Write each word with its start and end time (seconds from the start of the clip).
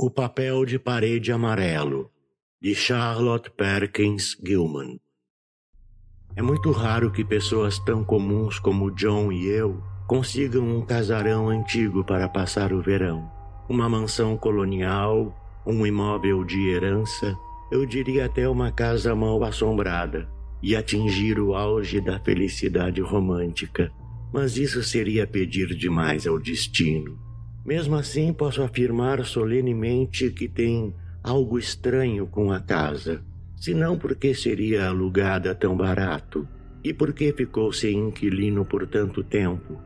O 0.00 0.08
papel 0.08 0.64
de 0.64 0.78
parede 0.78 1.32
amarelo, 1.32 2.08
de 2.62 2.72
Charlotte 2.72 3.50
Perkins 3.50 4.36
Gilman. 4.40 5.00
É 6.36 6.40
muito 6.40 6.70
raro 6.70 7.10
que 7.10 7.24
pessoas 7.24 7.80
tão 7.80 8.04
comuns 8.04 8.60
como 8.60 8.92
John 8.92 9.32
e 9.32 9.48
eu 9.48 9.82
consigam 10.06 10.62
um 10.62 10.86
casarão 10.86 11.48
antigo 11.48 12.04
para 12.04 12.28
passar 12.28 12.72
o 12.72 12.80
verão. 12.80 13.28
Uma 13.68 13.88
mansão 13.88 14.36
colonial, 14.36 15.36
um 15.66 15.84
imóvel 15.84 16.44
de 16.44 16.68
herança, 16.68 17.36
eu 17.68 17.84
diria 17.84 18.26
até 18.26 18.48
uma 18.48 18.70
casa 18.70 19.16
mal 19.16 19.42
assombrada, 19.42 20.30
e 20.62 20.76
atingir 20.76 21.40
o 21.40 21.56
auge 21.56 22.00
da 22.00 22.20
felicidade 22.20 23.00
romântica. 23.00 23.90
Mas 24.32 24.56
isso 24.56 24.80
seria 24.80 25.26
pedir 25.26 25.74
demais 25.74 26.24
ao 26.24 26.38
destino. 26.38 27.27
Mesmo 27.68 27.96
assim, 27.96 28.32
posso 28.32 28.62
afirmar 28.62 29.26
solenemente 29.26 30.30
que 30.30 30.48
tem 30.48 30.94
algo 31.22 31.58
estranho 31.58 32.26
com 32.26 32.50
a 32.50 32.58
casa. 32.58 33.20
Se 33.58 33.74
não, 33.74 33.98
por 33.98 34.16
que 34.16 34.32
seria 34.32 34.86
alugada 34.86 35.54
tão 35.54 35.76
barato? 35.76 36.48
E 36.82 36.94
por 36.94 37.12
que 37.12 37.30
ficou 37.30 37.70
sem 37.70 38.08
inquilino 38.08 38.64
por 38.64 38.86
tanto 38.86 39.22
tempo? 39.22 39.78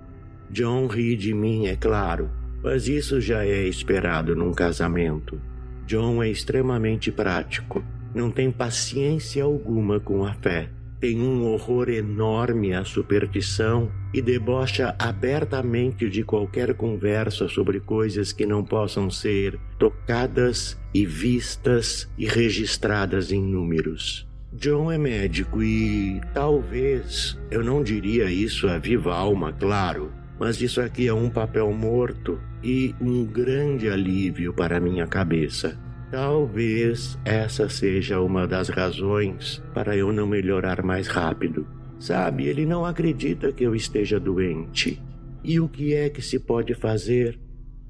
John 0.49 0.87
ri 0.87 1.17
de 1.17 1.35
mim, 1.35 1.67
é 1.67 1.75
claro, 1.75 2.31
mas 2.63 2.87
isso 2.87 3.21
já 3.21 3.45
é 3.45 3.67
esperado 3.67 4.37
num 4.37 4.53
casamento. 4.53 5.41
John 5.85 6.23
é 6.23 6.31
extremamente 6.31 7.11
prático, 7.11 7.85
não 8.15 8.31
tem 8.31 8.53
paciência 8.53 9.43
alguma 9.43 9.99
com 9.99 10.25
a 10.25 10.35
fé 10.35 10.71
tem 11.03 11.21
um 11.21 11.49
horror 11.49 11.89
enorme 11.89 12.73
à 12.73 12.85
superstição 12.85 13.91
e 14.15 14.23
debocha 14.23 14.95
abertamente 14.97 16.09
de 16.09 16.23
qualquer 16.23 16.75
conversa 16.75 17.49
sobre 17.49 17.81
coisas 17.81 18.33
que 18.33 18.47
não 18.47 18.63
possam 18.63 19.11
ser 19.11 19.59
tocadas 19.81 20.81
e 20.95 21.05
vistas 21.05 22.09
e 22.17 22.25
registradas 22.25 23.33
em 23.33 23.43
números. 23.43 24.29
John 24.53 24.93
é 24.93 24.97
médico 24.97 25.61
e 25.61 26.21
talvez, 26.33 27.37
eu 27.51 27.65
não 27.65 27.83
diria 27.83 28.31
isso 28.31 28.69
a 28.69 28.79
viva 28.79 29.13
alma, 29.13 29.53
claro, 29.53 30.13
mas 30.39 30.63
isso 30.63 30.81
aqui 30.81 31.09
é 31.09 31.13
um 31.13 31.29
papel 31.29 31.73
morto 31.73 32.39
e 32.63 32.95
um 33.01 33.25
grande 33.25 33.89
alívio 33.89 34.53
para 34.53 34.79
minha 34.79 35.09
cabeça. 35.09 35.77
Talvez 36.13 37.19
essa 37.25 37.71
seja 37.71 38.21
uma 38.21 38.47
das 38.47 38.69
razões 38.69 39.63
para 39.73 39.97
eu 39.97 40.13
não 40.13 40.27
melhorar 40.27 40.83
mais 40.83 41.07
rápido. 41.07 41.67
Sabe, 41.99 42.45
ele 42.45 42.67
não 42.67 42.85
acredita 42.85 43.51
que 43.51 43.65
eu 43.65 43.75
esteja 43.75 44.21
doente. 44.21 45.03
E 45.43 45.59
o 45.59 45.67
que 45.67 45.95
é 45.95 46.11
que 46.11 46.21
se 46.21 46.39
pode 46.39 46.75
fazer? 46.75 47.41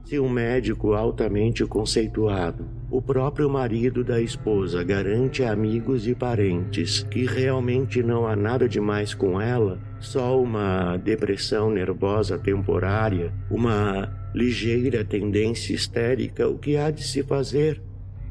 Se 0.04 0.20
um 0.20 0.28
médico 0.28 0.92
altamente 0.92 1.66
conceituado, 1.66 2.64
o 2.88 3.02
próprio 3.02 3.50
marido 3.50 4.04
da 4.04 4.20
esposa, 4.20 4.84
garante 4.84 5.42
a 5.42 5.50
amigos 5.50 6.06
e 6.06 6.14
parentes 6.14 7.02
que 7.10 7.26
realmente 7.26 8.04
não 8.04 8.24
há 8.24 8.36
nada 8.36 8.68
demais 8.68 9.14
com 9.14 9.40
ela, 9.40 9.80
só 9.98 10.40
uma 10.40 10.96
depressão 10.96 11.72
nervosa 11.72 12.38
temporária, 12.38 13.34
uma 13.50 14.12
ligeira 14.32 15.04
tendência 15.04 15.74
histérica, 15.74 16.48
o 16.48 16.56
que 16.56 16.76
há 16.76 16.88
de 16.88 17.02
se 17.02 17.24
fazer? 17.24 17.82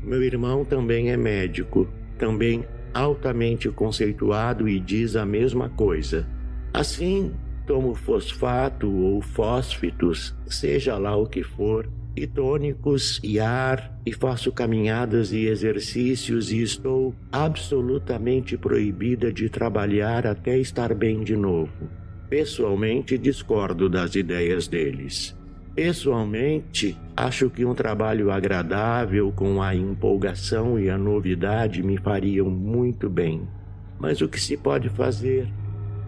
Meu 0.03 0.23
irmão 0.23 0.65
também 0.65 1.11
é 1.11 1.17
médico, 1.17 1.87
também 2.17 2.65
altamente 2.93 3.69
conceituado 3.69 4.67
e 4.67 4.79
diz 4.79 5.15
a 5.15 5.25
mesma 5.25 5.69
coisa. 5.69 6.27
Assim, 6.73 7.31
tomo 7.67 7.93
fosfato 7.93 8.91
ou 8.91 9.21
fósfitos, 9.21 10.35
seja 10.45 10.97
lá 10.97 11.15
o 11.15 11.27
que 11.27 11.43
for, 11.43 11.89
e 12.15 12.27
tônicos 12.27 13.19
e 13.23 13.39
ar, 13.39 13.97
e 14.05 14.11
faço 14.11 14.51
caminhadas 14.51 15.31
e 15.31 15.45
exercícios 15.45 16.51
e 16.51 16.61
estou 16.61 17.15
absolutamente 17.31 18.57
proibida 18.57 19.31
de 19.31 19.49
trabalhar 19.49 20.27
até 20.27 20.57
estar 20.57 20.93
bem 20.93 21.23
de 21.23 21.37
novo. 21.37 21.71
Pessoalmente, 22.29 23.17
discordo 23.17 23.89
das 23.89 24.15
ideias 24.15 24.67
deles. 24.67 25.37
Pessoalmente, 25.75 26.97
acho 27.21 27.51
que 27.51 27.63
um 27.63 27.75
trabalho 27.75 28.31
agradável 28.31 29.31
com 29.31 29.61
a 29.61 29.75
empolgação 29.75 30.79
e 30.79 30.89
a 30.89 30.97
novidade 30.97 31.83
me 31.83 31.97
fariam 31.97 32.49
muito 32.49 33.09
bem. 33.09 33.47
Mas 33.99 34.21
o 34.21 34.27
que 34.27 34.39
se 34.39 34.57
pode 34.57 34.89
fazer? 34.89 35.47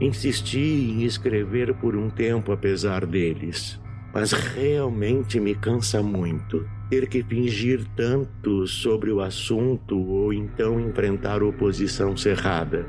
Insisti 0.01 0.57
em 0.57 1.03
escrever 1.03 1.75
por 1.75 1.96
um 1.96 2.09
tempo 2.09 2.51
apesar 2.51 3.06
deles, 3.06 3.79
mas 4.12 4.31
realmente 4.31 5.40
me 5.40 5.53
cansa 5.53 6.01
muito 6.01 6.68
ter 6.90 7.07
que 7.07 7.22
fingir 7.22 7.85
tanto 7.95 8.66
sobre 8.66 9.12
o 9.12 9.22
assunto 9.22 9.95
ou 9.95 10.34
então 10.34 10.80
enfrentar 10.80 11.44
oposição 11.44 12.18
cerrada. 12.18 12.88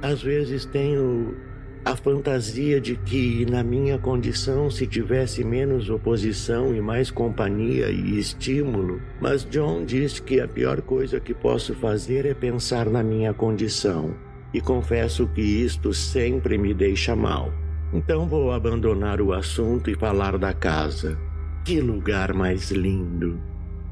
Às 0.00 0.22
vezes 0.22 0.64
tenho 0.64 1.36
a 1.84 1.96
fantasia 1.96 2.80
de 2.80 2.96
que, 2.96 3.46
na 3.46 3.62
minha 3.62 3.98
condição, 3.98 4.70
se 4.70 4.86
tivesse 4.86 5.44
menos 5.44 5.88
oposição 5.88 6.74
e 6.74 6.80
mais 6.80 7.10
companhia 7.10 7.90
e 7.90 8.18
estímulo, 8.18 9.00
mas 9.20 9.44
John 9.44 9.84
diz 9.84 10.20
que 10.20 10.40
a 10.40 10.48
pior 10.48 10.82
coisa 10.82 11.20
que 11.20 11.32
posso 11.32 11.74
fazer 11.74 12.26
é 12.26 12.34
pensar 12.34 12.90
na 12.90 13.02
minha 13.02 13.32
condição, 13.32 14.14
e 14.52 14.60
confesso 14.60 15.26
que 15.28 15.40
isto 15.40 15.94
sempre 15.94 16.58
me 16.58 16.74
deixa 16.74 17.16
mal. 17.16 17.52
Então 17.92 18.28
vou 18.28 18.52
abandonar 18.52 19.20
o 19.20 19.32
assunto 19.32 19.90
e 19.90 19.94
falar 19.94 20.36
da 20.36 20.52
casa. 20.52 21.18
Que 21.64 21.80
lugar 21.80 22.34
mais 22.34 22.70
lindo! 22.70 23.40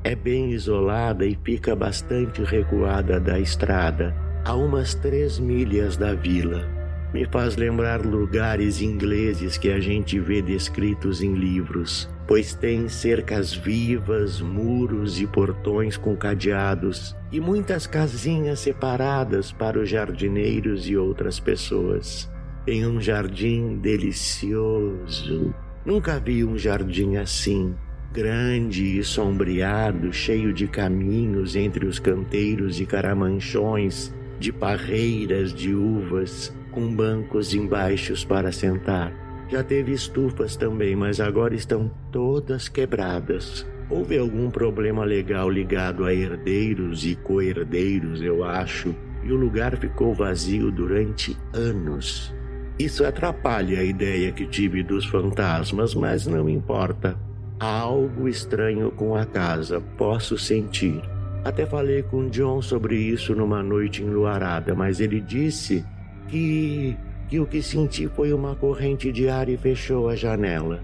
É 0.04 0.14
bem 0.14 0.50
isolada 0.52 1.26
e 1.26 1.36
fica 1.42 1.74
bastante 1.74 2.42
recuada 2.42 3.18
da 3.18 3.40
estrada, 3.40 4.14
a 4.44 4.54
umas 4.54 4.94
três 4.94 5.38
milhas 5.38 5.96
da 5.96 6.14
vila 6.14 6.75
me 7.16 7.24
faz 7.24 7.56
lembrar 7.56 8.04
lugares 8.04 8.82
ingleses 8.82 9.56
que 9.56 9.70
a 9.70 9.80
gente 9.80 10.20
vê 10.20 10.42
descritos 10.42 11.22
em 11.22 11.32
livros, 11.32 12.10
pois 12.28 12.52
tem 12.52 12.90
cercas 12.90 13.54
vivas, 13.54 14.42
muros 14.42 15.18
e 15.18 15.26
portões 15.26 15.96
com 15.96 16.14
cadeados 16.14 17.16
e 17.32 17.40
muitas 17.40 17.86
casinhas 17.86 18.60
separadas 18.60 19.50
para 19.50 19.78
os 19.78 19.88
jardineiros 19.88 20.86
e 20.90 20.94
outras 20.94 21.40
pessoas. 21.40 22.30
Tem 22.66 22.86
um 22.86 23.00
jardim 23.00 23.78
delicioso. 23.78 25.54
Nunca 25.86 26.20
vi 26.20 26.44
um 26.44 26.58
jardim 26.58 27.16
assim, 27.16 27.74
grande 28.12 28.98
e 28.98 29.02
sombreado, 29.02 30.12
cheio 30.12 30.52
de 30.52 30.68
caminhos 30.68 31.56
entre 31.56 31.86
os 31.86 31.98
canteiros 31.98 32.78
e 32.78 32.84
caramanchões, 32.84 34.14
de 34.38 34.52
parreiras 34.52 35.54
de 35.54 35.74
uvas 35.74 36.54
com 36.76 36.94
bancos 36.94 37.54
embaixo 37.54 38.14
para 38.28 38.52
sentar. 38.52 39.10
Já 39.48 39.64
teve 39.64 39.92
estufas 39.92 40.56
também, 40.56 40.94
mas 40.94 41.20
agora 41.20 41.54
estão 41.54 41.90
todas 42.12 42.68
quebradas. 42.68 43.66
Houve 43.88 44.18
algum 44.18 44.50
problema 44.50 45.02
legal 45.02 45.48
ligado 45.48 46.04
a 46.04 46.12
herdeiros 46.12 47.06
e 47.06 47.16
co-herdeiros, 47.16 48.20
eu 48.20 48.44
acho, 48.44 48.94
e 49.24 49.32
o 49.32 49.36
lugar 49.36 49.78
ficou 49.78 50.12
vazio 50.12 50.70
durante 50.70 51.34
anos. 51.54 52.34
Isso 52.78 53.06
atrapalha 53.06 53.80
a 53.80 53.82
ideia 53.82 54.30
que 54.30 54.44
tive 54.44 54.82
dos 54.82 55.06
fantasmas, 55.06 55.94
mas 55.94 56.26
não 56.26 56.46
importa. 56.46 57.18
Há 57.58 57.78
algo 57.78 58.28
estranho 58.28 58.90
com 58.90 59.16
a 59.16 59.24
casa, 59.24 59.80
posso 59.96 60.36
sentir. 60.36 61.00
Até 61.42 61.64
falei 61.64 62.02
com 62.02 62.28
John 62.28 62.60
sobre 62.60 62.96
isso 62.96 63.34
numa 63.34 63.62
noite 63.62 64.02
enluarada, 64.02 64.74
mas 64.74 65.00
ele 65.00 65.22
disse 65.22 65.82
que, 66.28 66.96
que 67.28 67.40
o 67.40 67.46
que 67.46 67.62
senti 67.62 68.08
foi 68.08 68.32
uma 68.32 68.54
corrente 68.54 69.10
de 69.12 69.28
ar 69.28 69.48
e 69.48 69.56
fechou 69.56 70.08
a 70.08 70.16
janela. 70.16 70.82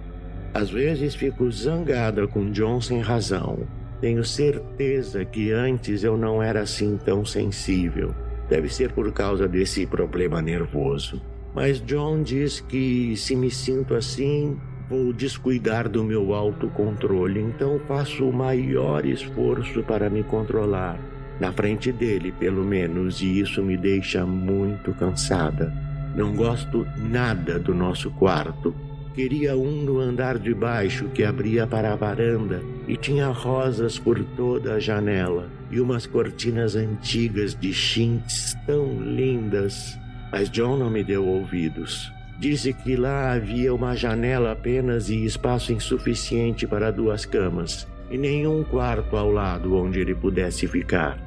Às 0.55 0.71
vezes 0.71 1.15
fico 1.15 1.51
zangada 1.51 2.27
com 2.27 2.51
John 2.51 2.81
sem 2.81 3.01
razão. 3.01 3.67
Tenho 4.01 4.25
certeza 4.25 5.25
que 5.25 5.53
antes 5.53 6.05
eu 6.05 6.17
não 6.17 6.43
era 6.43 6.62
assim 6.62 6.97
tão 6.97 7.25
sensível. 7.25 8.15
Deve 8.49 8.69
ser 8.69 8.93
por 8.93 9.11
causa 9.12 9.49
desse 9.49 9.87
problema 9.87 10.43
nervoso. 10.43 11.23
Mas 11.55 11.81
John 11.81 12.23
diz 12.23 12.61
que 12.61 13.17
se 13.17 13.37
me 13.37 13.50
sinto 13.50 13.95
assim, 13.95 14.59
vou 14.88 15.12
descuidar 15.12 15.88
do 15.88 16.03
meu 16.03 16.35
autocontrole, 16.35 17.41
então 17.41 17.79
faço 17.87 18.29
o 18.29 18.33
maior 18.33 19.06
esforço 19.06 19.83
para 19.83 20.11
me 20.11 20.23
controlar 20.23 21.12
na 21.40 21.52
frente 21.52 21.90
dele, 21.90 22.32
pelo 22.32 22.64
menos, 22.64 23.20
e 23.20 23.40
isso 23.40 23.62
me 23.62 23.76
deixa 23.76 24.25
muito 24.25 24.93
cansada. 24.94 25.73
Não 26.14 26.34
gosto 26.34 26.87
nada 26.96 27.58
do 27.58 27.75
nosso 27.75 28.11
quarto. 28.11 28.75
Queria 29.14 29.56
um 29.56 29.82
no 29.82 30.00
andar 30.00 30.38
de 30.38 30.55
baixo 30.55 31.08
que 31.08 31.23
abria 31.23 31.67
para 31.67 31.93
a 31.93 31.96
varanda 31.96 32.62
e 32.88 32.96
tinha 32.96 33.29
rosas 33.29 33.99
por 33.99 34.23
toda 34.37 34.75
a 34.75 34.81
janela 34.81 35.50
e 35.70 35.81
umas 35.81 36.06
cortinas 36.06 36.76
antigas 36.76 37.55
de 37.55 37.75
chintz 37.75 38.56
tão 38.67 39.00
lindas. 39.02 39.99
Mas 40.31 40.49
John 40.49 40.78
não 40.78 40.90
me 40.90 41.05
deu 41.05 41.26
ouvidos. 41.26 42.11
Disse 42.38 42.73
que 42.73 42.96
lá 42.96 43.32
havia 43.32 43.75
uma 43.75 43.94
janela 43.94 44.52
apenas 44.52 45.11
e 45.11 45.25
espaço 45.25 45.73
insuficiente 45.73 46.67
para 46.67 46.90
duas 46.90 47.26
camas 47.26 47.87
e 48.12 48.19
nenhum 48.19 48.62
quarto 48.62 49.17
ao 49.17 49.31
lado 49.32 49.75
onde 49.75 49.99
ele 49.99 50.14
pudesse 50.14 50.69
ficar. 50.69 51.19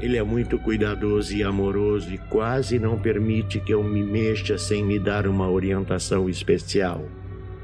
Ele 0.00 0.16
é 0.16 0.22
muito 0.22 0.58
cuidadoso 0.58 1.32
e 1.32 1.44
amoroso 1.44 2.12
e 2.12 2.18
quase 2.18 2.76
não 2.80 2.98
permite 2.98 3.60
que 3.60 3.72
eu 3.72 3.84
me 3.84 4.02
mexa 4.02 4.58
sem 4.58 4.84
me 4.84 4.98
dar 4.98 5.28
uma 5.28 5.48
orientação 5.48 6.28
especial. 6.28 7.04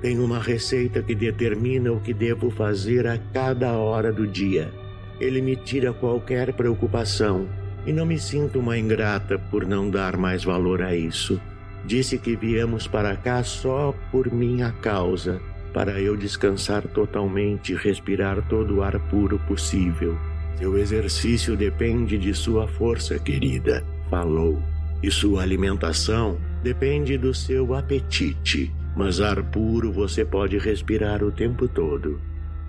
Tem 0.00 0.20
uma 0.20 0.38
receita 0.38 1.02
que 1.02 1.17
determina 1.17 1.93
o 1.93 2.00
que 2.00 2.14
devo 2.14 2.49
fazer 2.49 3.08
a 3.08 3.19
cada 3.34 3.72
hora 3.72 4.12
do 4.12 4.25
dia. 4.25 4.72
Ele 5.19 5.43
me 5.43 5.56
tira 5.56 5.93
qualquer 5.93 6.52
preocupação 6.52 7.49
e 7.84 7.93
não 7.93 8.06
me 8.06 8.19
sinto 8.19 8.61
uma 8.61 8.78
ingrata 8.78 9.37
por 9.37 9.67
não 9.67 9.90
dar 9.90 10.17
mais 10.17 10.44
valor 10.44 10.81
a 10.81 10.94
isso. 10.94 11.40
Disse 11.84 12.19
que 12.19 12.37
viemos 12.37 12.87
para 12.87 13.17
cá 13.17 13.43
só 13.43 13.93
por 14.12 14.32
minha 14.32 14.70
causa, 14.70 15.40
para 15.72 16.00
eu 16.00 16.17
descansar 16.17 16.82
totalmente 16.88 17.72
e 17.72 17.76
respirar 17.76 18.46
todo 18.49 18.76
o 18.76 18.82
ar 18.82 18.99
puro 19.08 19.38
possível. 19.40 20.17
Seu 20.58 20.76
exercício 20.76 21.56
depende 21.56 22.19
de 22.19 22.34
sua 22.34 22.69
força, 22.69 23.19
querida, 23.19 23.84
falou, 24.11 24.62
e 25.02 25.11
sua 25.11 25.43
alimentação 25.43 26.38
depende 26.62 27.17
do 27.17 27.32
seu 27.32 27.75
apetite 27.75 28.72
mas 28.94 29.20
ar 29.20 29.43
puro 29.43 29.93
você 29.93 30.25
pode 30.25 30.58
respirar 30.58 31.22
o 31.22 31.31
tempo 31.31 31.69
todo. 31.69 32.20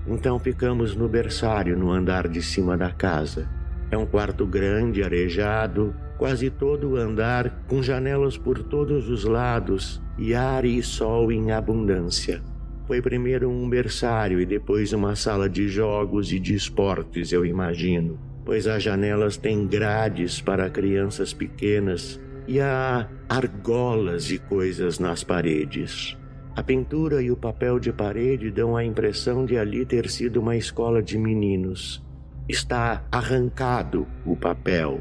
Então 0.07 0.39
ficamos 0.39 0.95
no 0.95 1.07
berçário 1.07 1.77
no 1.77 1.91
andar 1.91 2.27
de 2.27 2.41
cima 2.41 2.77
da 2.77 2.91
casa. 2.91 3.49
É 3.89 3.97
um 3.97 4.05
quarto 4.05 4.45
grande, 4.45 5.03
arejado, 5.03 5.93
quase 6.17 6.49
todo 6.49 6.91
o 6.91 6.95
andar, 6.95 7.63
com 7.67 7.83
janelas 7.83 8.37
por 8.37 8.63
todos 8.63 9.09
os 9.09 9.25
lados 9.25 10.01
e 10.17 10.33
ar 10.33 10.63
e 10.63 10.81
sol 10.81 11.31
em 11.31 11.51
abundância. 11.51 12.41
Foi 12.91 13.01
primeiro 13.01 13.49
um 13.49 13.69
berçário 13.69 14.41
e 14.41 14.45
depois 14.45 14.91
uma 14.91 15.15
sala 15.15 15.47
de 15.47 15.69
jogos 15.69 16.33
e 16.33 16.37
de 16.37 16.53
esportes, 16.53 17.31
eu 17.31 17.45
imagino, 17.45 18.19
pois 18.43 18.67
as 18.67 18.83
janelas 18.83 19.37
têm 19.37 19.65
grades 19.65 20.41
para 20.41 20.69
crianças 20.69 21.31
pequenas 21.31 22.19
e 22.45 22.59
há 22.59 23.07
argolas 23.29 24.29
e 24.29 24.37
coisas 24.37 24.99
nas 24.99 25.23
paredes. 25.23 26.17
A 26.53 26.61
pintura 26.61 27.21
e 27.21 27.31
o 27.31 27.37
papel 27.37 27.79
de 27.79 27.93
parede 27.93 28.51
dão 28.51 28.75
a 28.75 28.83
impressão 28.83 29.45
de 29.45 29.57
ali 29.57 29.85
ter 29.85 30.09
sido 30.09 30.41
uma 30.41 30.57
escola 30.57 31.01
de 31.01 31.17
meninos. 31.17 32.05
Está 32.45 33.05
arrancado 33.09 34.05
o 34.25 34.35
papel, 34.35 34.99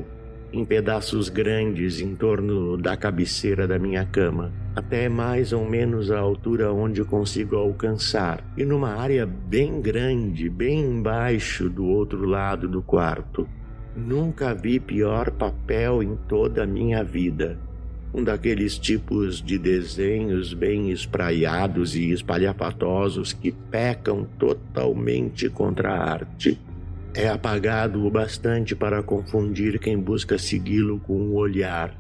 em 0.53 0.65
pedaços 0.65 1.29
grandes 1.29 2.01
em 2.01 2.15
torno 2.15 2.77
da 2.77 2.97
cabeceira 2.97 3.67
da 3.67 3.79
minha 3.79 4.05
cama, 4.05 4.53
até 4.75 5.09
mais 5.09 5.53
ou 5.53 5.65
menos 5.69 6.11
a 6.11 6.19
altura 6.19 6.73
onde 6.73 7.05
consigo 7.05 7.57
alcançar, 7.57 8.45
e 8.57 8.65
numa 8.65 8.95
área 8.95 9.27
bem 9.27 9.81
grande, 9.81 10.49
bem 10.49 10.81
embaixo 10.81 11.69
do 11.69 11.87
outro 11.87 12.25
lado 12.25 12.69
do 12.69 12.83
quarto. 12.83 13.49
Nunca 13.97 14.55
vi 14.55 14.79
pior 14.79 15.31
papel 15.31 16.03
em 16.03 16.17
toda 16.29 16.63
a 16.63 16.67
minha 16.67 17.03
vida. 17.03 17.59
Um 18.13 18.25
daqueles 18.25 18.77
tipos 18.77 19.41
de 19.41 19.57
desenhos 19.57 20.53
bem 20.53 20.91
espraiados 20.91 21.95
e 21.95 22.11
espalhafatosos 22.11 23.33
que 23.33 23.53
pecam 23.53 24.27
totalmente 24.39 25.49
contra 25.49 25.93
a 25.93 26.13
arte. 26.13 26.59
É 27.13 27.29
apagado 27.29 28.07
o 28.07 28.11
bastante 28.11 28.77
para 28.77 29.03
confundir 29.03 29.81
quem 29.81 29.99
busca 29.99 30.39
segui-lo 30.39 31.01
com 31.01 31.21
um 31.21 31.35
olhar, 31.35 31.93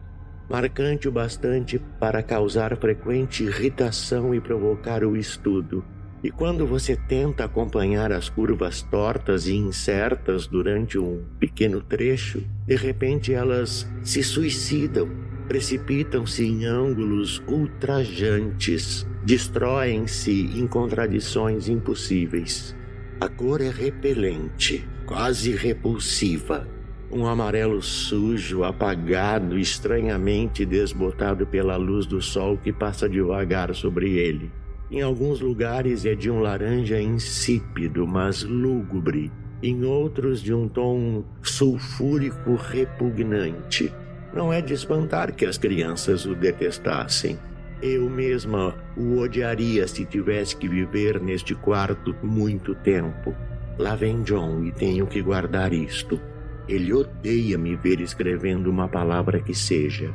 marcante 0.48 1.08
o 1.08 1.12
bastante 1.12 1.80
para 1.98 2.22
causar 2.22 2.76
frequente 2.76 3.42
irritação 3.42 4.32
e 4.32 4.40
provocar 4.40 5.02
o 5.02 5.16
estudo. 5.16 5.84
E 6.22 6.30
quando 6.30 6.64
você 6.64 6.94
tenta 6.94 7.44
acompanhar 7.44 8.12
as 8.12 8.28
curvas 8.28 8.82
tortas 8.82 9.48
e 9.48 9.54
incertas 9.54 10.46
durante 10.46 10.96
um 10.96 11.24
pequeno 11.40 11.80
trecho, 11.80 12.44
de 12.64 12.76
repente 12.76 13.34
elas 13.34 13.90
se 14.04 14.22
suicidam, 14.22 15.08
precipitam-se 15.48 16.44
em 16.44 16.66
ângulos 16.66 17.42
ultrajantes, 17.48 19.04
destroem-se 19.24 20.30
em 20.56 20.68
contradições 20.68 21.68
impossíveis. 21.68 22.76
A 23.20 23.28
cor 23.28 23.60
é 23.60 23.68
repelente, 23.68 24.88
quase 25.10 25.56
repulsiva. 25.56 26.68
Um 27.10 27.26
amarelo 27.26 27.82
sujo, 27.82 28.62
apagado, 28.62 29.58
estranhamente 29.58 30.64
desbotado 30.64 31.44
pela 31.44 31.76
luz 31.76 32.06
do 32.06 32.22
sol 32.22 32.56
que 32.56 32.72
passa 32.72 33.08
devagar 33.08 33.74
sobre 33.74 34.18
ele. 34.18 34.52
Em 34.88 35.02
alguns 35.02 35.40
lugares 35.40 36.06
é 36.06 36.14
de 36.14 36.30
um 36.30 36.38
laranja 36.38 37.00
insípido, 37.00 38.06
mas 38.06 38.44
lúgubre. 38.44 39.32
Em 39.60 39.84
outros, 39.84 40.40
de 40.40 40.54
um 40.54 40.68
tom 40.68 41.24
sulfúrico 41.42 42.54
repugnante. 42.54 43.92
Não 44.32 44.52
é 44.52 44.62
de 44.62 44.74
espantar 44.74 45.34
que 45.34 45.44
as 45.44 45.58
crianças 45.58 46.24
o 46.24 46.36
detestassem. 46.36 47.36
Eu 47.82 48.08
mesma 48.08 48.76
o 48.96 49.18
odiaria 49.18 49.88
se 49.88 50.04
tivesse 50.04 50.56
que 50.56 50.68
viver 50.68 51.20
neste 51.20 51.52
quarto 51.56 52.14
muito 52.22 52.76
tempo. 52.76 53.34
Lá 53.80 53.94
vem 53.94 54.20
John 54.24 54.62
e 54.62 54.70
tenho 54.70 55.06
que 55.06 55.22
guardar 55.22 55.72
isto. 55.72 56.20
Ele 56.68 56.92
odeia 56.92 57.56
me 57.56 57.74
ver 57.76 57.98
escrevendo 58.02 58.68
uma 58.68 58.86
palavra 58.86 59.40
que 59.40 59.54
seja. 59.54 60.12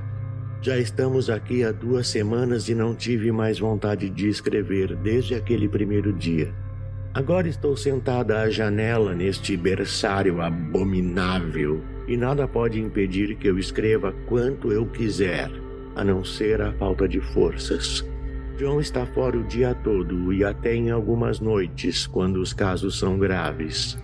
Já 0.62 0.78
estamos 0.78 1.32
aqui 1.32 1.64
há 1.64 1.72
duas 1.72 2.08
semanas 2.08 2.70
e 2.70 2.76
não 2.76 2.94
tive 2.94 3.32
mais 3.32 3.58
vontade 3.58 4.08
de 4.08 4.28
escrever 4.28 4.96
desde 4.98 5.34
aquele 5.34 5.68
primeiro 5.68 6.14
dia. 6.14 6.54
Agora 7.12 7.48
estou 7.48 7.76
sentada 7.76 8.40
à 8.40 8.52
janela 8.52 9.16
neste 9.16 9.58
berçário 9.58 10.42
abominável 10.44 11.82
e 12.08 12.16
nada 12.16 12.48
pode 12.48 12.80
impedir 12.80 13.36
que 13.36 13.50
eu 13.50 13.58
escreva 13.58 14.14
quanto 14.28 14.72
eu 14.72 14.86
quiser, 14.86 15.50
a 15.96 16.04
não 16.04 16.24
ser 16.24 16.62
a 16.62 16.72
falta 16.74 17.08
de 17.08 17.20
forças. 17.20 18.06
John 18.58 18.80
está 18.80 19.06
fora 19.06 19.38
o 19.38 19.44
dia 19.44 19.76
todo 19.76 20.32
e 20.32 20.44
até 20.44 20.74
em 20.74 20.90
algumas 20.90 21.42
noites, 21.42 22.08
quando 22.08 22.38
os 22.38 22.54
casos 22.54 22.98
são 22.98 23.18
graves. 23.18 23.98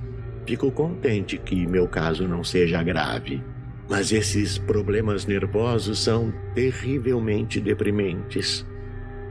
Fico 0.46 0.70
contente 0.72 1.38
que 1.38 1.66
meu 1.66 1.88
caso 1.88 2.28
não 2.28 2.44
seja 2.44 2.84
grave. 2.84 3.42
Mas 3.90 4.12
esses 4.12 4.58
problemas 4.58 5.26
nervosos 5.26 6.00
são 6.00 6.34
terrivelmente 6.54 7.62
deprimentes. 7.62 8.66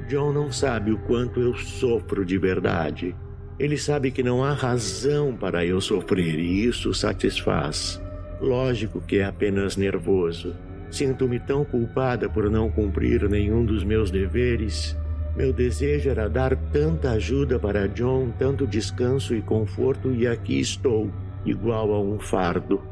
John 0.09 0.33
não 0.33 0.51
sabe 0.51 0.91
o 0.91 0.99
quanto 0.99 1.41
eu 1.41 1.55
sofro 1.55 2.25
de 2.25 2.39
verdade. 2.39 3.15
Ele 3.59 3.77
sabe 3.77 4.11
que 4.11 4.23
não 4.23 4.43
há 4.43 4.55
razão 4.55 5.37
para 5.37 5.67
eu 5.67 5.83
sofrer 5.83 6.39
e 6.39 6.65
isso 6.65 6.95
satisfaz. 6.95 8.01
Lógico 8.41 9.03
que 9.03 9.19
é 9.19 9.25
apenas 9.25 9.77
nervoso. 9.77 10.57
Sinto-me 10.91 11.39
tão 11.39 11.65
culpada 11.65 12.29
por 12.29 12.51
não 12.51 12.71
cumprir 12.71 13.29
nenhum 13.29 13.65
dos 13.65 13.85
meus 13.85 14.11
deveres. 14.11 14.97
Meu 15.37 15.53
desejo 15.53 16.11
era 16.11 16.29
dar 16.29 16.57
tanta 16.73 17.13
ajuda 17.13 17.59
para 17.59 17.89
John, 17.89 18.31
tanto 18.39 18.67
descanso 18.67 19.35
e 19.35 19.41
conforto, 19.41 20.13
e 20.13 20.27
aqui 20.27 20.59
estou, 20.59 21.11
igual 21.45 21.95
a 21.95 22.01
um 22.01 22.19
fardo. 22.19 22.83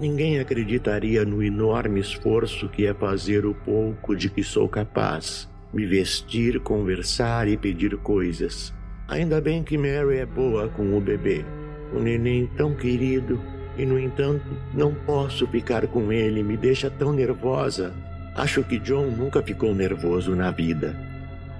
Ninguém 0.00 0.38
acreditaria 0.38 1.24
no 1.24 1.42
enorme 1.42 2.00
esforço 2.00 2.68
que 2.68 2.86
é 2.86 2.94
fazer 2.94 3.44
o 3.44 3.52
pouco 3.52 4.14
de 4.14 4.30
que 4.30 4.42
sou 4.44 4.68
capaz. 4.68 5.48
Me 5.72 5.84
vestir, 5.84 6.60
conversar 6.60 7.48
e 7.48 7.56
pedir 7.56 7.96
coisas. 7.98 8.72
Ainda 9.08 9.40
bem 9.40 9.62
que 9.62 9.76
Mary 9.76 10.18
é 10.18 10.26
boa 10.26 10.68
com 10.68 10.96
o 10.96 11.00
bebê. 11.00 11.44
O 11.92 11.98
neném 11.98 12.46
tão 12.56 12.74
querido. 12.74 13.40
E, 13.76 13.84
no 13.84 13.98
entanto, 13.98 14.44
não 14.72 14.94
posso 14.94 15.46
ficar 15.46 15.86
com 15.86 16.12
ele, 16.12 16.42
me 16.42 16.56
deixa 16.56 16.90
tão 16.90 17.12
nervosa. 17.12 17.92
Acho 18.34 18.62
que 18.62 18.78
John 18.78 19.06
nunca 19.06 19.42
ficou 19.42 19.74
nervoso 19.74 20.34
na 20.34 20.50
vida. 20.50 21.07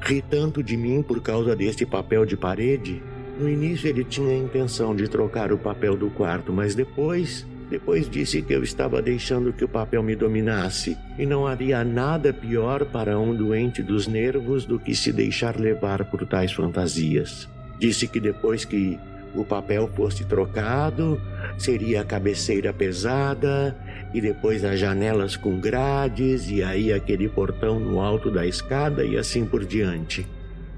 Ri 0.00 0.22
tanto 0.22 0.62
de 0.62 0.76
mim 0.76 1.02
por 1.02 1.20
causa 1.20 1.54
desse 1.54 1.84
papel 1.84 2.24
de 2.24 2.36
parede. 2.36 3.02
No 3.38 3.48
início 3.48 3.88
ele 3.88 4.04
tinha 4.04 4.30
a 4.30 4.38
intenção 4.38 4.94
de 4.94 5.08
trocar 5.08 5.52
o 5.52 5.58
papel 5.58 5.96
do 5.96 6.10
quarto, 6.10 6.52
mas 6.52 6.74
depois 6.74 7.46
depois 7.70 8.08
disse 8.08 8.40
que 8.40 8.54
eu 8.54 8.62
estava 8.62 9.02
deixando 9.02 9.52
que 9.52 9.62
o 9.62 9.68
papel 9.68 10.02
me 10.02 10.16
dominasse 10.16 10.96
e 11.18 11.26
não 11.26 11.46
havia 11.46 11.84
nada 11.84 12.32
pior 12.32 12.86
para 12.86 13.18
um 13.18 13.34
doente 13.34 13.82
dos 13.82 14.06
nervos 14.06 14.64
do 14.64 14.78
que 14.78 14.94
se 14.94 15.12
deixar 15.12 15.60
levar 15.60 16.06
por 16.06 16.26
tais 16.26 16.50
fantasias. 16.50 17.46
Disse 17.78 18.08
que 18.08 18.18
depois 18.18 18.64
que 18.64 18.98
o 19.34 19.44
papel 19.44 19.86
fosse 19.94 20.24
trocado, 20.24 21.20
seria 21.58 22.00
a 22.00 22.04
cabeceira 22.04 22.72
pesada 22.72 23.76
e 24.12 24.20
depois 24.20 24.64
as 24.64 24.78
janelas 24.78 25.36
com 25.36 25.58
grades 25.58 26.50
e 26.50 26.62
aí 26.62 26.92
aquele 26.92 27.28
portão 27.28 27.78
no 27.78 28.00
alto 28.00 28.30
da 28.30 28.46
escada 28.46 29.04
e 29.04 29.16
assim 29.16 29.44
por 29.44 29.64
diante. 29.64 30.26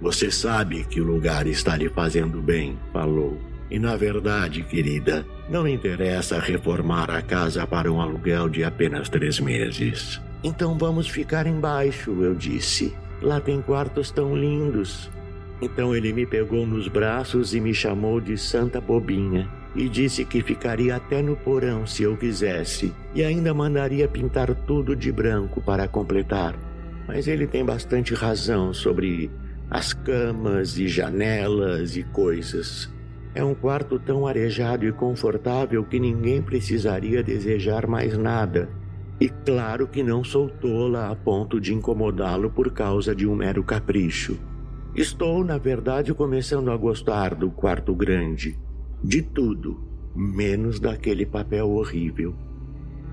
Você 0.00 0.30
sabe 0.30 0.84
que 0.84 1.00
o 1.00 1.04
lugar 1.04 1.46
está 1.46 1.76
lhe 1.76 1.88
fazendo 1.88 2.40
bem, 2.40 2.78
falou. 2.92 3.38
E 3.70 3.78
na 3.78 3.96
verdade, 3.96 4.62
querida, 4.62 5.24
não 5.48 5.68
interessa 5.68 6.40
reformar 6.40 7.10
a 7.10 7.22
casa 7.22 7.66
para 7.66 7.92
um 7.92 8.00
aluguel 8.00 8.48
de 8.48 8.64
apenas 8.64 9.08
três 9.08 9.38
meses. 9.38 10.20
Então 10.42 10.76
vamos 10.76 11.08
ficar 11.08 11.46
embaixo, 11.46 12.10
eu 12.22 12.34
disse. 12.34 12.92
Lá 13.22 13.40
tem 13.40 13.60
quartos 13.60 14.10
tão 14.10 14.34
lindos. 14.34 15.10
Então 15.60 15.94
ele 15.94 16.12
me 16.12 16.24
pegou 16.24 16.66
nos 16.66 16.88
braços 16.88 17.54
e 17.54 17.60
me 17.60 17.74
chamou 17.74 18.20
de 18.20 18.36
Santa 18.38 18.80
Bobinha 18.80 19.59
e 19.74 19.88
disse 19.88 20.24
que 20.24 20.42
ficaria 20.42 20.96
até 20.96 21.22
no 21.22 21.36
porão 21.36 21.86
se 21.86 22.02
eu 22.02 22.16
quisesse 22.16 22.92
e 23.14 23.22
ainda 23.22 23.54
mandaria 23.54 24.08
pintar 24.08 24.54
tudo 24.54 24.96
de 24.96 25.12
branco 25.12 25.60
para 25.60 25.86
completar. 25.86 26.56
Mas 27.06 27.28
ele 27.28 27.46
tem 27.46 27.64
bastante 27.64 28.14
razão 28.14 28.72
sobre 28.72 29.30
as 29.70 29.92
camas 29.92 30.78
e 30.78 30.88
janelas 30.88 31.96
e 31.96 32.02
coisas. 32.02 32.92
É 33.32 33.44
um 33.44 33.54
quarto 33.54 33.98
tão 33.98 34.26
arejado 34.26 34.84
e 34.84 34.92
confortável 34.92 35.84
que 35.84 36.00
ninguém 36.00 36.42
precisaria 36.42 37.22
desejar 37.22 37.86
mais 37.86 38.18
nada. 38.18 38.68
E 39.20 39.28
claro 39.28 39.86
que 39.86 40.02
não 40.02 40.24
sou 40.24 40.48
tola 40.48 41.10
a 41.10 41.14
ponto 41.14 41.60
de 41.60 41.72
incomodá-lo 41.72 42.50
por 42.50 42.72
causa 42.72 43.14
de 43.14 43.26
um 43.26 43.36
mero 43.36 43.62
capricho. 43.62 44.36
Estou, 44.94 45.44
na 45.44 45.58
verdade, 45.58 46.12
começando 46.12 46.70
a 46.70 46.76
gostar 46.76 47.36
do 47.36 47.50
quarto 47.50 47.94
grande. 47.94 48.58
De 49.02 49.22
tudo, 49.22 49.80
menos 50.14 50.78
daquele 50.78 51.24
papel 51.24 51.70
horrível. 51.70 52.34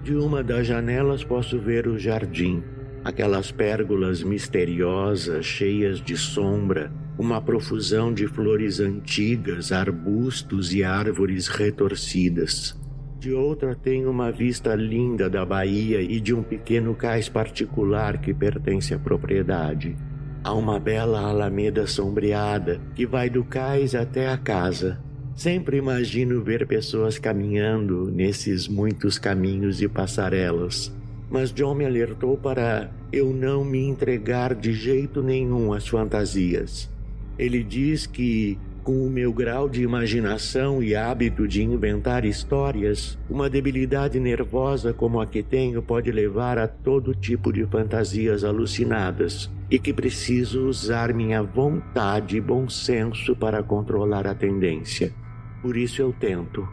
De 0.04 0.16
uma 0.16 0.44
das 0.44 0.68
janelas 0.68 1.24
posso 1.24 1.60
ver 1.60 1.88
o 1.88 1.98
jardim, 1.98 2.62
aquelas 3.06 3.52
pérgolas 3.52 4.22
misteriosas, 4.22 5.46
cheias 5.46 6.02
de 6.02 6.18
sombra, 6.18 6.92
uma 7.18 7.42
profusão 7.42 8.14
de 8.14 8.28
flores 8.28 8.82
antigas, 8.82 9.72
arbustos 9.72 10.74
e 10.74 10.84
árvores 10.84 11.48
retorcidas. 11.48 12.78
De 13.18 13.34
outra 13.34 13.74
tenho 13.74 14.12
uma 14.12 14.30
vista 14.30 14.76
linda 14.76 15.30
da 15.30 15.46
baía 15.46 16.02
e 16.02 16.20
de 16.20 16.34
um 16.34 16.44
pequeno 16.44 16.94
cais 16.94 17.30
particular 17.30 18.20
que 18.20 18.34
pertence 18.34 18.94
à 18.94 19.00
propriedade. 19.00 19.96
Há 20.44 20.54
uma 20.54 20.80
bela 20.80 21.22
alameda 21.22 21.88
sombreada 21.88 22.80
que 22.94 23.06
vai 23.06 23.30
do 23.30 23.44
cais 23.44 23.96
até 23.96 24.30
a 24.30 24.38
casa. 24.38 25.07
Sempre 25.38 25.78
imagino 25.78 26.44
ver 26.44 26.68
pessoas 26.68 27.18
caminhando 27.18 28.12
nesses 28.12 28.68
muitos 28.68 29.18
caminhos 29.18 29.82
e 29.82 29.88
passarelas 29.88 30.92
mas 31.30 31.52
John 31.52 31.76
me 31.76 31.86
alertou 31.86 32.38
para 32.38 32.90
eu 33.12 33.34
não 33.34 33.64
me 33.64 33.80
entregar 33.86 34.56
de 34.56 34.74
jeito 34.74 35.22
nenhum 35.22 35.74
às 35.74 35.88
fantasias. 35.88 36.90
Ele 37.38 37.64
diz 37.64 38.06
que, 38.06 38.58
com 38.84 39.06
o 39.06 39.10
meu 39.10 39.34
grau 39.34 39.68
de 39.68 39.84
imaginação 39.84 40.82
e 40.82 40.96
hábito 40.96 41.48
de 41.48 41.62
inventar 41.62 42.24
histórias, 42.24 43.18
uma 43.30 43.50
debilidade 43.50 44.20
nervosa 44.20 44.94
como 44.94 45.20
a 45.20 45.28
que 45.28 45.44
tenho 45.44 45.82
pode 45.82 46.12
levar 46.12 46.58
a 46.58 46.68
todo 46.68 47.14
tipo 47.14 47.52
de 47.52 47.66
fantasias 47.66 48.44
alucinadas 48.44 49.52
e 49.70 49.78
que 49.78 49.94
preciso 49.94 50.68
usar 50.68 51.14
minha 51.14 51.44
vontade 51.44 52.38
e 52.38 52.42
bom 52.42 52.70
senso 52.70 53.36
para 53.36 53.62
controlar 53.62 54.26
a 54.26 54.34
tendência. 54.34 55.14
Por 55.62 55.76
isso 55.76 56.02
eu 56.02 56.14
tento. 56.14 56.68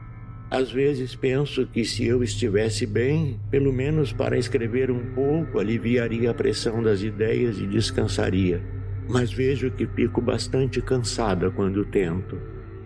Às 0.50 0.70
vezes 0.70 1.16
penso 1.16 1.66
que 1.66 1.84
se 1.84 2.06
eu 2.06 2.22
estivesse 2.22 2.86
bem, 2.86 3.40
pelo 3.50 3.72
menos 3.72 4.12
para 4.12 4.38
escrever 4.38 4.90
um 4.90 5.12
pouco, 5.14 5.58
aliviaria 5.58 6.30
a 6.30 6.34
pressão 6.34 6.82
das 6.82 7.02
ideias 7.02 7.58
e 7.58 7.66
descansaria. 7.66 8.62
Mas 9.08 9.32
vejo 9.32 9.70
que 9.70 9.86
fico 9.86 10.20
bastante 10.20 10.80
cansada 10.80 11.50
quando 11.50 11.84
tento. 11.84 12.38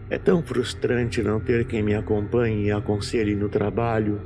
É 0.09 0.17
tão 0.17 0.43
frustrante 0.43 1.23
não 1.23 1.39
ter 1.41 1.67
quem 1.67 1.83
me 1.83 1.95
acompanhe 1.95 2.67
e 2.67 2.73
aconselhe 2.73 3.35
no 3.35 3.49
trabalho. 3.49 4.21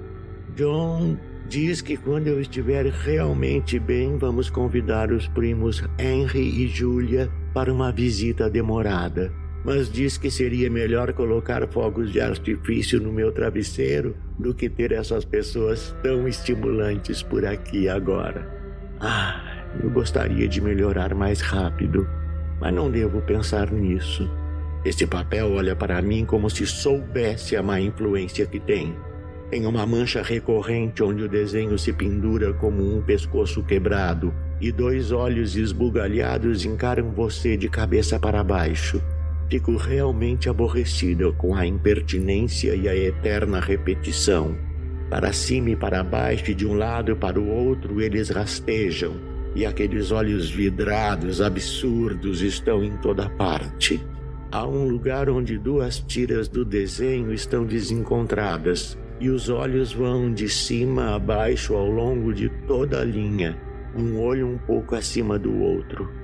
John 0.55 1.17
diz 1.49 1.81
que 1.81 1.97
quando 1.97 2.29
eu 2.29 2.41
estiver 2.41 2.87
realmente 2.87 3.79
bem, 3.79 4.17
vamos 4.19 4.49
convidar 4.49 5.11
os 5.11 5.26
primos 5.26 5.83
Henry 5.99 6.62
e 6.62 6.69
Julia 6.69 7.29
para 7.52 7.73
uma 7.73 7.91
visita 7.91 8.49
demorada 8.49 9.41
mas 9.64 9.90
diz 9.90 10.19
que 10.19 10.31
seria 10.31 10.69
melhor 10.69 11.12
colocar 11.12 11.66
fogos 11.69 12.12
de 12.12 12.21
artifício 12.21 13.00
no 13.00 13.12
meu 13.12 13.31
travesseiro 13.31 14.16
do 14.38 14.52
que 14.52 14.69
ter 14.69 14.92
essas 14.92 15.25
pessoas 15.25 15.95
tão 16.02 16.26
estimulantes 16.26 17.23
por 17.23 17.45
aqui 17.45 17.88
agora. 17.88 18.49
Ah, 19.00 19.64
eu 19.83 19.90
gostaria 19.90 20.49
de 20.49 20.61
melhorar 20.61 21.14
mais 21.14 21.40
rápido, 21.40 22.09
mas 22.61 22.75
não 22.75 22.90
devo 22.90 23.21
pensar 23.23 23.71
nisso. 23.71 24.28
Este 24.85 25.07
papel 25.07 25.52
olha 25.52 25.76
para 25.76 26.02
mim 26.02 26.25
como 26.25 26.50
se 26.50 26.66
soubesse 26.66 27.54
a 27.54 27.62
má 27.62 27.81
influência 27.81 28.45
que 28.47 28.59
tem. 28.59 28.97
Tem 29.49 29.64
uma 29.64 29.87
mancha 29.87 30.23
recorrente 30.23 31.02
onde 31.02 31.23
o 31.23 31.28
desenho 31.28 31.78
se 31.78 31.92
pendura 31.92 32.52
como 32.54 32.97
um 32.97 33.00
pescoço 33.00 33.62
quebrado 33.62 34.35
e 34.61 34.73
dois 34.73 35.12
olhos 35.12 35.57
esbugalhados 35.57 36.64
encaram 36.64 37.12
você 37.12 37.57
de 37.57 37.69
cabeça 37.69 38.19
para 38.19 38.42
baixo. 38.42 39.00
Fico 39.50 39.76
realmente 39.76 40.49
aborrecida 40.49 41.30
com 41.32 41.54
a 41.54 41.66
impertinência 41.66 42.75
e 42.75 42.88
a 42.88 42.96
eterna 42.96 43.61
repetição. 43.61 44.56
Para 45.11 45.32
cima 45.32 45.70
e 45.70 45.76
para 45.76 46.02
baixo, 46.02 46.54
de 46.54 46.66
um 46.66 46.75
lado 46.75 47.14
para 47.14 47.38
o 47.38 47.46
outro, 47.49 48.00
eles 48.00 48.30
rastejam, 48.30 49.14
e 49.54 49.66
aqueles 49.66 50.11
olhos 50.11 50.50
vidrados 50.50 51.42
absurdos 51.42 52.40
estão 52.40 52.82
em 52.82 52.96
toda 52.96 53.28
parte. 53.28 54.02
Há 54.50 54.66
um 54.66 54.88
lugar 54.88 55.28
onde 55.28 55.58
duas 55.58 55.99
tiras 55.99 56.49
do 56.49 56.64
desenho 56.64 57.32
estão 57.32 57.64
desencontradas, 57.64 58.99
e 59.20 59.28
os 59.28 59.49
olhos 59.49 59.92
vão 59.92 60.32
de 60.32 60.49
cima 60.49 61.14
a 61.14 61.18
baixo 61.18 61.75
ao 61.75 61.90
longo 61.90 62.32
de 62.32 62.49
toda 62.66 63.00
a 63.00 63.04
linha, 63.04 63.56
um 63.94 64.18
olho 64.18 64.49
um 64.49 64.58
pouco 64.58 64.94
acima 64.94 65.38
do 65.38 65.54
outro. 65.61 66.22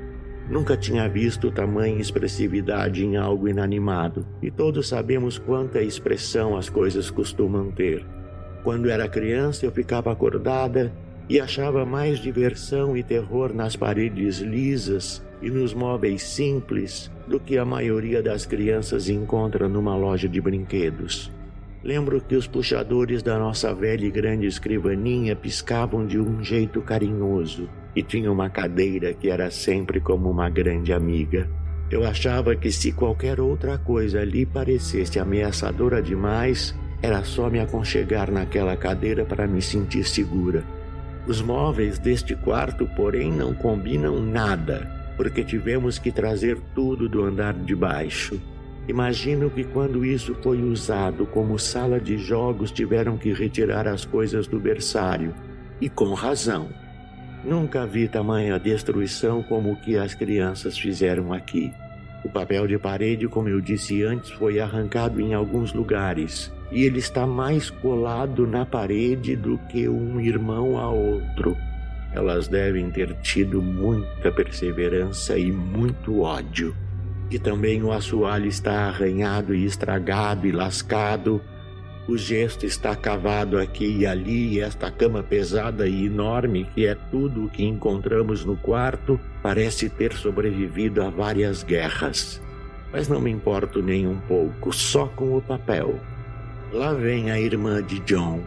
Nunca 0.48 0.78
tinha 0.78 1.06
visto 1.06 1.50
tamanha 1.50 2.00
expressividade 2.00 3.04
em 3.04 3.18
algo 3.18 3.48
inanimado, 3.48 4.26
e 4.40 4.50
todos 4.50 4.88
sabemos 4.88 5.36
quanta 5.36 5.82
expressão 5.82 6.56
as 6.56 6.70
coisas 6.70 7.10
costumam 7.10 7.70
ter. 7.70 8.06
Quando 8.64 8.88
era 8.88 9.08
criança, 9.08 9.66
eu 9.66 9.70
ficava 9.70 10.10
acordada 10.10 10.90
e 11.28 11.38
achava 11.38 11.84
mais 11.84 12.18
diversão 12.18 12.96
e 12.96 13.02
terror 13.02 13.52
nas 13.54 13.76
paredes 13.76 14.38
lisas 14.38 15.22
e 15.42 15.50
nos 15.50 15.74
móveis 15.74 16.22
simples 16.22 17.10
do 17.26 17.38
que 17.38 17.58
a 17.58 17.64
maioria 17.64 18.22
das 18.22 18.46
crianças 18.46 19.10
encontra 19.10 19.68
numa 19.68 19.94
loja 19.94 20.26
de 20.26 20.40
brinquedos. 20.40 21.30
Lembro 21.84 22.22
que 22.22 22.34
os 22.34 22.46
puxadores 22.46 23.22
da 23.22 23.38
nossa 23.38 23.74
velha 23.74 24.06
e 24.06 24.10
grande 24.10 24.46
escrivaninha 24.46 25.36
piscavam 25.36 26.06
de 26.06 26.18
um 26.18 26.42
jeito 26.42 26.80
carinhoso 26.80 27.68
e 27.98 28.02
tinha 28.04 28.30
uma 28.30 28.48
cadeira 28.48 29.12
que 29.12 29.28
era 29.28 29.50
sempre 29.50 29.98
como 29.98 30.30
uma 30.30 30.48
grande 30.48 30.92
amiga. 30.92 31.50
Eu 31.90 32.06
achava 32.06 32.54
que 32.54 32.70
se 32.70 32.92
qualquer 32.92 33.40
outra 33.40 33.76
coisa 33.76 34.22
lhe 34.22 34.46
parecesse 34.46 35.18
ameaçadora 35.18 36.00
demais, 36.00 36.76
era 37.02 37.24
só 37.24 37.50
me 37.50 37.58
aconchegar 37.58 38.30
naquela 38.30 38.76
cadeira 38.76 39.24
para 39.24 39.48
me 39.48 39.60
sentir 39.60 40.04
segura. 40.04 40.62
Os 41.26 41.42
móveis 41.42 41.98
deste 41.98 42.36
quarto, 42.36 42.86
porém, 42.94 43.32
não 43.32 43.52
combinam 43.52 44.20
nada, 44.20 44.88
porque 45.16 45.42
tivemos 45.42 45.98
que 45.98 46.12
trazer 46.12 46.56
tudo 46.76 47.08
do 47.08 47.24
andar 47.24 47.52
de 47.52 47.74
baixo. 47.74 48.40
Imagino 48.86 49.50
que 49.50 49.64
quando 49.64 50.04
isso 50.04 50.36
foi 50.40 50.62
usado 50.62 51.26
como 51.26 51.58
sala 51.58 51.98
de 51.98 52.16
jogos, 52.16 52.70
tiveram 52.70 53.18
que 53.18 53.32
retirar 53.32 53.88
as 53.88 54.04
coisas 54.04 54.46
do 54.46 54.60
berçário. 54.60 55.34
E 55.80 55.88
com 55.88 56.14
razão. 56.14 56.68
Nunca 57.44 57.86
vi 57.86 58.08
tamanha 58.08 58.58
destruição 58.58 59.42
como 59.42 59.72
o 59.72 59.76
que 59.76 59.96
as 59.96 60.14
crianças 60.14 60.76
fizeram 60.76 61.32
aqui. 61.32 61.72
O 62.24 62.28
papel 62.28 62.66
de 62.66 62.78
parede, 62.78 63.28
como 63.28 63.48
eu 63.48 63.60
disse 63.60 64.02
antes, 64.02 64.30
foi 64.30 64.58
arrancado 64.58 65.20
em 65.20 65.34
alguns 65.34 65.72
lugares 65.72 66.52
e 66.70 66.84
ele 66.84 66.98
está 66.98 67.26
mais 67.26 67.70
colado 67.70 68.46
na 68.46 68.66
parede 68.66 69.36
do 69.36 69.56
que 69.70 69.88
um 69.88 70.20
irmão 70.20 70.78
a 70.78 70.90
outro. 70.90 71.56
Elas 72.12 72.48
devem 72.48 72.90
ter 72.90 73.14
tido 73.20 73.62
muita 73.62 74.32
perseverança 74.32 75.38
e 75.38 75.52
muito 75.52 76.20
ódio. 76.20 76.74
E 77.30 77.38
também 77.38 77.82
o 77.82 77.92
assoalho 77.92 78.46
está 78.46 78.88
arranhado 78.88 79.54
e 79.54 79.64
estragado 79.64 80.46
e 80.46 80.52
lascado 80.52 81.40
o 82.08 82.16
gesto 82.16 82.64
está 82.64 82.96
cavado 82.96 83.58
aqui 83.58 83.98
e 83.98 84.06
ali, 84.06 84.54
e 84.54 84.60
esta 84.60 84.90
cama 84.90 85.22
pesada 85.22 85.86
e 85.86 86.06
enorme, 86.06 86.66
que 86.74 86.86
é 86.86 86.94
tudo 86.94 87.44
o 87.44 87.50
que 87.50 87.62
encontramos 87.62 88.46
no 88.46 88.56
quarto, 88.56 89.20
parece 89.42 89.90
ter 89.90 90.14
sobrevivido 90.14 91.02
a 91.02 91.10
várias 91.10 91.62
guerras. 91.62 92.40
Mas 92.90 93.08
não 93.08 93.20
me 93.20 93.30
importo 93.30 93.82
nem 93.82 94.06
um 94.06 94.18
pouco, 94.20 94.72
só 94.72 95.06
com 95.08 95.36
o 95.36 95.42
papel. 95.42 96.00
Lá 96.72 96.94
vem 96.94 97.30
a 97.30 97.38
irmã 97.38 97.82
de 97.82 97.98
John. 98.00 98.40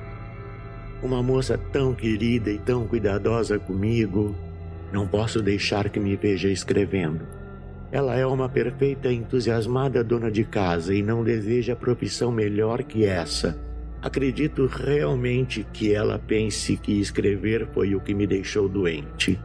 Uma 1.04 1.22
moça 1.22 1.56
tão 1.72 1.94
querida 1.94 2.50
e 2.50 2.58
tão 2.58 2.88
cuidadosa 2.88 3.60
comigo. 3.60 4.36
Não 4.92 5.08
posso 5.08 5.40
deixar 5.40 5.88
que 5.90 6.00
me 6.00 6.16
veja 6.16 6.50
escrevendo. 6.50 7.41
Ela 7.92 8.16
é 8.16 8.26
uma 8.26 8.48
perfeita 8.48 9.12
entusiasmada 9.12 10.04
dona 10.04 10.32
de 10.32 10.44
casa 10.44 10.94
e 10.94 11.04
não 11.04 11.24
deseja 11.24 11.76
profissão 11.76 12.32
melhor 12.32 12.84
que 12.84 13.06
essa. 13.06 13.60
Acredito 14.02 14.66
realmente 14.66 15.66
que 15.74 15.94
ela 15.94 16.18
pense 16.18 16.78
que 16.78 17.00
escrever 17.00 17.68
foi 17.74 17.94
o 17.94 18.00
que 18.00 18.14
me 18.14 18.26
deixou 18.26 18.70
doente. 18.70 19.40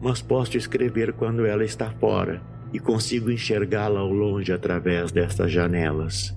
Mas 0.00 0.20
posso 0.20 0.56
escrever 0.56 1.12
quando 1.12 1.46
ela 1.46 1.64
está 1.64 1.90
fora. 1.90 2.42
e 2.72 2.78
consigo 2.80 3.30
enxergá-la 3.30 4.00
ao 4.00 4.10
longe 4.10 4.52
através 4.52 5.12
destas 5.12 5.52
janelas. 5.52 6.34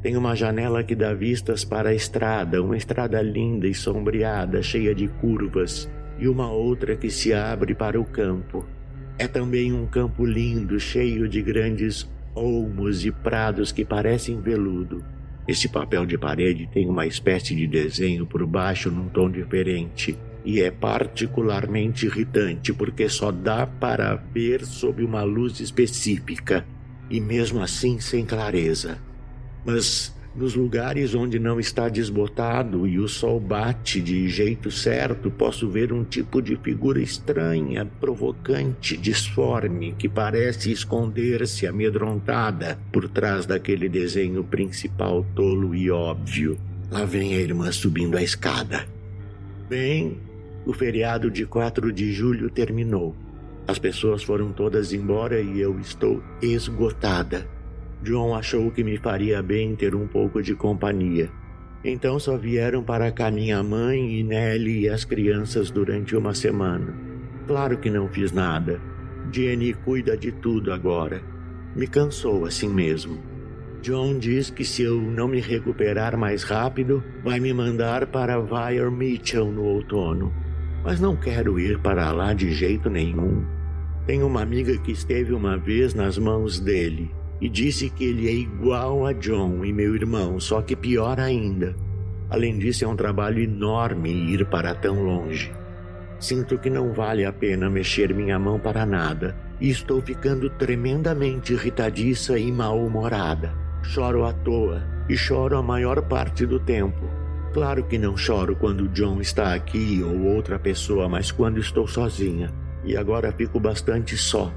Tem 0.00 0.16
uma 0.16 0.36
janela 0.36 0.84
que 0.84 0.94
dá 0.94 1.12
vistas 1.12 1.64
para 1.64 1.88
a 1.88 1.94
estrada, 1.94 2.62
uma 2.62 2.76
estrada 2.76 3.20
linda 3.20 3.66
e 3.66 3.74
sombreada, 3.74 4.62
cheia 4.62 4.94
de 4.94 5.08
curvas, 5.08 5.90
e 6.18 6.28
uma 6.28 6.50
outra 6.50 6.94
que 6.96 7.10
se 7.10 7.32
abre 7.34 7.74
para 7.74 8.00
o 8.00 8.04
campo. 8.04 8.64
É 9.18 9.26
também 9.26 9.72
um 9.72 9.86
campo 9.86 10.24
lindo, 10.24 10.78
cheio 10.78 11.28
de 11.28 11.40
grandes 11.40 12.06
olmos 12.34 13.04
e 13.04 13.10
prados 13.10 13.72
que 13.72 13.84
parecem 13.84 14.40
veludo. 14.40 15.02
Esse 15.48 15.68
papel 15.68 16.04
de 16.04 16.18
parede 16.18 16.68
tem 16.72 16.88
uma 16.88 17.06
espécie 17.06 17.54
de 17.54 17.66
desenho 17.66 18.26
por 18.26 18.44
baixo 18.44 18.90
num 18.90 19.08
tom 19.08 19.30
diferente 19.30 20.18
e 20.44 20.60
é 20.60 20.70
particularmente 20.70 22.06
irritante 22.06 22.72
porque 22.72 23.08
só 23.08 23.30
dá 23.30 23.66
para 23.66 24.14
ver 24.16 24.64
sob 24.64 25.04
uma 25.04 25.22
luz 25.22 25.60
específica 25.60 26.66
e 27.08 27.20
mesmo 27.20 27.62
assim 27.62 28.00
sem 28.00 28.24
clareza. 28.24 28.98
Mas 29.64 30.15
nos 30.36 30.54
lugares 30.54 31.14
onde 31.14 31.38
não 31.38 31.58
está 31.58 31.88
desbotado 31.88 32.86
e 32.86 32.98
o 32.98 33.08
sol 33.08 33.40
bate 33.40 34.00
de 34.00 34.28
jeito 34.28 34.70
certo, 34.70 35.30
posso 35.30 35.68
ver 35.68 35.92
um 35.92 36.04
tipo 36.04 36.42
de 36.42 36.56
figura 36.56 37.00
estranha, 37.00 37.86
provocante, 37.98 38.96
disforme, 38.96 39.94
que 39.98 40.08
parece 40.08 40.70
esconder-se 40.70 41.66
amedrontada 41.66 42.78
por 42.92 43.08
trás 43.08 43.46
daquele 43.46 43.88
desenho 43.88 44.44
principal 44.44 45.24
tolo 45.34 45.74
e 45.74 45.90
óbvio. 45.90 46.58
Lá 46.90 47.04
vem 47.04 47.34
a 47.34 47.40
irmã 47.40 47.72
subindo 47.72 48.16
a 48.16 48.22
escada. 48.22 48.86
Bem, 49.68 50.18
o 50.66 50.72
feriado 50.72 51.30
de 51.30 51.46
4 51.46 51.92
de 51.92 52.12
julho 52.12 52.50
terminou. 52.50 53.16
As 53.66 53.78
pessoas 53.78 54.22
foram 54.22 54.52
todas 54.52 54.92
embora 54.92 55.40
e 55.40 55.60
eu 55.60 55.80
estou 55.80 56.22
esgotada. 56.40 57.55
John 58.06 58.36
achou 58.36 58.70
que 58.70 58.84
me 58.84 58.96
faria 58.96 59.42
bem 59.42 59.74
ter 59.74 59.92
um 59.92 60.06
pouco 60.06 60.40
de 60.40 60.54
companhia. 60.54 61.28
Então 61.82 62.20
só 62.20 62.36
vieram 62.36 62.80
para 62.80 63.10
cá 63.10 63.32
minha 63.32 63.60
mãe 63.64 64.20
e 64.20 64.22
Nelly 64.22 64.82
e 64.82 64.88
as 64.88 65.04
crianças 65.04 65.72
durante 65.72 66.14
uma 66.14 66.32
semana. 66.32 66.94
Claro 67.48 67.76
que 67.78 67.90
não 67.90 68.08
fiz 68.08 68.30
nada. 68.30 68.80
Jenny 69.32 69.74
cuida 69.74 70.16
de 70.16 70.30
tudo 70.30 70.72
agora. 70.72 71.20
Me 71.74 71.88
cansou 71.88 72.44
assim 72.44 72.68
mesmo. 72.68 73.20
John 73.82 74.20
diz 74.20 74.50
que 74.50 74.64
se 74.64 74.82
eu 74.82 75.00
não 75.00 75.26
me 75.26 75.40
recuperar 75.40 76.16
mais 76.16 76.44
rápido, 76.44 77.02
vai 77.24 77.40
me 77.40 77.52
mandar 77.52 78.06
para 78.06 78.38
Vire 78.38 78.88
Mitchell 78.88 79.50
no 79.50 79.64
outono. 79.64 80.32
Mas 80.84 81.00
não 81.00 81.16
quero 81.16 81.58
ir 81.58 81.80
para 81.80 82.12
lá 82.12 82.32
de 82.32 82.52
jeito 82.52 82.88
nenhum. 82.88 83.44
Tenho 84.06 84.28
uma 84.28 84.42
amiga 84.42 84.78
que 84.78 84.92
esteve 84.92 85.32
uma 85.32 85.58
vez 85.58 85.92
nas 85.92 86.16
mãos 86.16 86.60
dele 86.60 87.10
e 87.40 87.48
disse 87.48 87.90
que 87.90 88.04
ele 88.04 88.28
é 88.28 88.32
igual 88.32 89.06
a 89.06 89.12
John 89.12 89.64
e 89.64 89.72
meu 89.72 89.94
irmão, 89.94 90.40
só 90.40 90.62
que 90.62 90.74
pior 90.74 91.20
ainda. 91.20 91.74
Além 92.30 92.58
disso, 92.58 92.84
é 92.84 92.88
um 92.88 92.96
trabalho 92.96 93.40
enorme 93.40 94.10
ir 94.10 94.46
para 94.46 94.74
tão 94.74 95.02
longe. 95.02 95.52
Sinto 96.18 96.58
que 96.58 96.70
não 96.70 96.92
vale 96.92 97.24
a 97.24 97.32
pena 97.32 97.68
mexer 97.68 98.14
minha 98.14 98.38
mão 98.38 98.58
para 98.58 98.86
nada 98.86 99.36
e 99.60 99.70
estou 99.70 100.00
ficando 100.00 100.48
tremendamente 100.50 101.52
irritadiça 101.52 102.38
e 102.38 102.50
mal-humorada. 102.50 103.54
Choro 103.82 104.24
à 104.24 104.32
toa 104.32 104.82
e 105.08 105.16
choro 105.16 105.56
a 105.56 105.62
maior 105.62 106.02
parte 106.02 106.46
do 106.46 106.58
tempo. 106.58 107.08
Claro 107.52 107.84
que 107.84 107.98
não 107.98 108.16
choro 108.16 108.56
quando 108.56 108.88
John 108.88 109.20
está 109.20 109.54
aqui 109.54 110.02
ou 110.02 110.34
outra 110.34 110.58
pessoa, 110.58 111.08
mas 111.08 111.30
quando 111.30 111.58
estou 111.58 111.86
sozinha. 111.86 112.52
E 112.84 112.96
agora 112.96 113.32
fico 113.32 113.60
bastante 113.60 114.16
só 114.16 114.52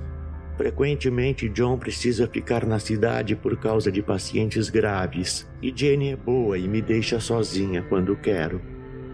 Frequentemente, 0.59 1.47
John 1.47 1.77
precisa 1.77 2.27
ficar 2.27 2.65
na 2.65 2.79
cidade 2.79 3.33
por 3.33 3.55
causa 3.55 3.89
de 3.89 4.03
pacientes 4.03 4.69
graves, 4.69 5.49
e 5.61 5.71
Jenny 5.73 6.09
é 6.09 6.17
boa 6.17 6.57
e 6.57 6.67
me 6.67 6.81
deixa 6.81 7.17
sozinha 7.17 7.81
quando 7.83 8.13
quero. 8.17 8.61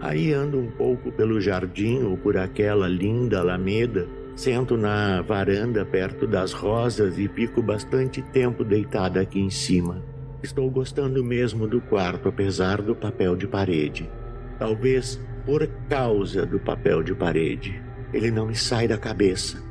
Aí 0.00 0.32
ando 0.32 0.58
um 0.58 0.68
pouco 0.72 1.12
pelo 1.12 1.40
jardim 1.40 2.02
ou 2.02 2.16
por 2.16 2.36
aquela 2.36 2.88
linda 2.88 3.38
alameda, 3.38 4.08
sento 4.34 4.76
na 4.76 5.22
varanda 5.22 5.86
perto 5.86 6.26
das 6.26 6.52
rosas 6.52 7.16
e 7.16 7.28
fico 7.28 7.62
bastante 7.62 8.20
tempo 8.20 8.64
deitada 8.64 9.20
aqui 9.20 9.38
em 9.38 9.48
cima. 9.48 10.02
Estou 10.42 10.68
gostando 10.68 11.22
mesmo 11.22 11.68
do 11.68 11.80
quarto, 11.80 12.28
apesar 12.28 12.82
do 12.82 12.96
papel 12.96 13.36
de 13.36 13.46
parede. 13.46 14.10
Talvez 14.58 15.24
por 15.44 15.64
causa 15.88 16.44
do 16.44 16.58
papel 16.58 17.04
de 17.04 17.14
parede. 17.14 17.80
Ele 18.12 18.32
não 18.32 18.46
me 18.46 18.56
sai 18.56 18.88
da 18.88 18.98
cabeça. 18.98 19.64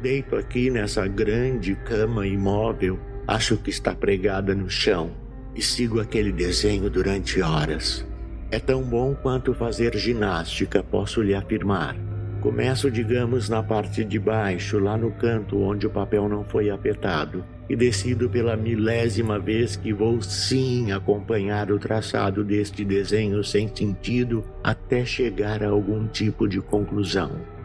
Deito 0.00 0.36
aqui 0.36 0.70
nessa 0.70 1.08
grande 1.08 1.74
cama 1.74 2.24
imóvel, 2.24 3.00
acho 3.26 3.56
que 3.56 3.68
está 3.68 3.92
pregada 3.92 4.54
no 4.54 4.70
chão, 4.70 5.10
e 5.56 5.60
sigo 5.60 6.00
aquele 6.00 6.30
desenho 6.30 6.88
durante 6.88 7.42
horas. 7.42 8.06
É 8.48 8.60
tão 8.60 8.80
bom 8.80 9.12
quanto 9.16 9.52
fazer 9.52 9.96
ginástica, 9.96 10.84
posso 10.84 11.20
lhe 11.20 11.34
afirmar. 11.34 11.96
Começo, 12.40 12.88
digamos, 12.92 13.48
na 13.48 13.60
parte 13.60 14.04
de 14.04 14.20
baixo, 14.20 14.78
lá 14.78 14.96
no 14.96 15.10
canto 15.10 15.58
onde 15.60 15.84
o 15.84 15.90
papel 15.90 16.28
não 16.28 16.44
foi 16.44 16.70
apertado, 16.70 17.44
e 17.68 17.74
decido 17.74 18.30
pela 18.30 18.56
milésima 18.56 19.36
vez 19.36 19.74
que 19.74 19.92
vou 19.92 20.22
sim 20.22 20.92
acompanhar 20.92 21.72
o 21.72 21.78
traçado 21.78 22.44
deste 22.44 22.84
desenho 22.84 23.42
sem 23.42 23.68
sentido 23.74 24.44
até 24.62 25.04
chegar 25.04 25.60
a 25.64 25.70
algum 25.70 26.06
tipo 26.06 26.46
de 26.46 26.60
conclusão 26.60 27.57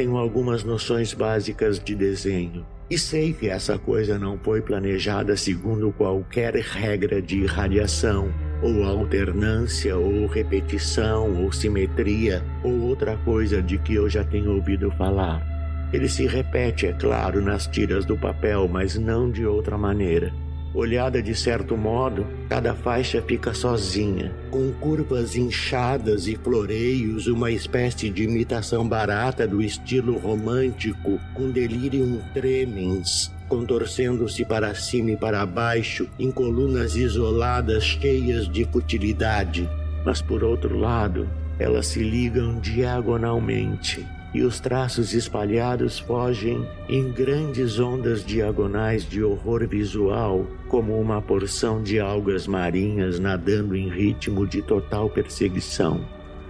tenho 0.00 0.16
algumas 0.16 0.64
noções 0.64 1.12
básicas 1.12 1.78
de 1.78 1.94
desenho 1.94 2.64
e 2.88 2.96
sei 2.96 3.34
que 3.34 3.50
essa 3.50 3.76
coisa 3.76 4.18
não 4.18 4.38
foi 4.38 4.62
planejada 4.62 5.36
segundo 5.36 5.92
qualquer 5.92 6.54
regra 6.54 7.20
de 7.20 7.44
radiação, 7.44 8.32
ou 8.62 8.82
alternância, 8.82 9.94
ou 9.98 10.26
repetição, 10.26 11.42
ou 11.42 11.52
simetria, 11.52 12.42
ou 12.64 12.80
outra 12.80 13.14
coisa 13.18 13.60
de 13.60 13.76
que 13.76 13.94
eu 13.94 14.08
já 14.08 14.24
tenho 14.24 14.54
ouvido 14.54 14.90
falar. 14.92 15.46
Ele 15.92 16.08
se 16.08 16.26
repete, 16.26 16.86
é 16.86 16.94
claro, 16.94 17.42
nas 17.42 17.66
tiras 17.66 18.06
do 18.06 18.16
papel, 18.16 18.66
mas 18.68 18.96
não 18.96 19.30
de 19.30 19.44
outra 19.44 19.76
maneira. 19.76 20.32
Olhada 20.72 21.20
de 21.20 21.34
certo 21.34 21.76
modo, 21.76 22.24
cada 22.48 22.74
faixa 22.74 23.20
fica 23.20 23.52
sozinha, 23.52 24.32
com 24.52 24.70
curvas 24.74 25.34
inchadas 25.34 26.28
e 26.28 26.36
floreios, 26.36 27.26
uma 27.26 27.50
espécie 27.50 28.08
de 28.08 28.22
imitação 28.22 28.86
barata 28.88 29.48
do 29.48 29.60
estilo 29.60 30.16
romântico, 30.16 31.18
com 31.34 31.50
delirium 31.50 32.20
tremens, 32.32 33.32
contorcendo-se 33.48 34.44
para 34.44 34.72
cima 34.76 35.10
e 35.10 35.16
para 35.16 35.44
baixo 35.44 36.06
em 36.16 36.30
colunas 36.30 36.94
isoladas 36.94 37.82
cheias 37.82 38.48
de 38.48 38.64
futilidade. 38.66 39.68
Mas 40.04 40.22
por 40.22 40.44
outro 40.44 40.78
lado, 40.78 41.28
elas 41.58 41.86
se 41.86 42.00
ligam 42.00 42.60
diagonalmente 42.60 44.06
e 44.32 44.42
os 44.42 44.60
traços 44.60 45.12
espalhados 45.12 45.98
fogem 45.98 46.66
em 46.88 47.10
grandes 47.10 47.78
ondas 47.80 48.24
diagonais 48.24 49.04
de 49.04 49.22
horror 49.22 49.66
visual, 49.66 50.46
como 50.68 50.98
uma 51.00 51.20
porção 51.20 51.82
de 51.82 51.98
algas 51.98 52.46
marinhas 52.46 53.18
nadando 53.18 53.74
em 53.74 53.88
ritmo 53.88 54.46
de 54.46 54.62
total 54.62 55.10
perseguição. 55.10 56.00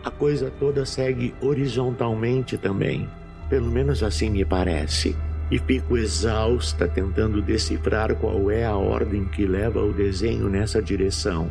A 0.05 0.11
coisa 0.11 0.51
toda 0.59 0.85
segue 0.85 1.35
horizontalmente 1.41 2.57
também, 2.57 3.09
pelo 3.49 3.71
menos 3.71 4.03
assim 4.03 4.31
me 4.31 4.45
parece, 4.45 5.17
e 5.51 5.59
fico 5.59 5.97
exausta 5.97 6.87
tentando 6.87 7.43
decifrar 7.43 8.15
qual 8.15 8.51
é 8.51 8.65
a 8.65 8.77
ordem 8.77 9.25
que 9.25 9.47
leva 9.47 9.83
o 9.83 9.93
desenho 9.93 10.49
nessa 10.49 10.81
direção. 10.81 11.51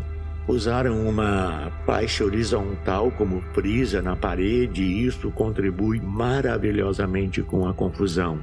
Usaram 0.49 1.07
uma 1.07 1.71
faixa 1.85 2.25
horizontal 2.25 3.11
como 3.11 3.39
frisa 3.53 4.01
na 4.01 4.15
parede 4.15 4.81
e 4.81 5.05
isso 5.05 5.29
contribui 5.29 6.01
maravilhosamente 6.01 7.43
com 7.43 7.67
a 7.67 7.73
confusão. 7.73 8.39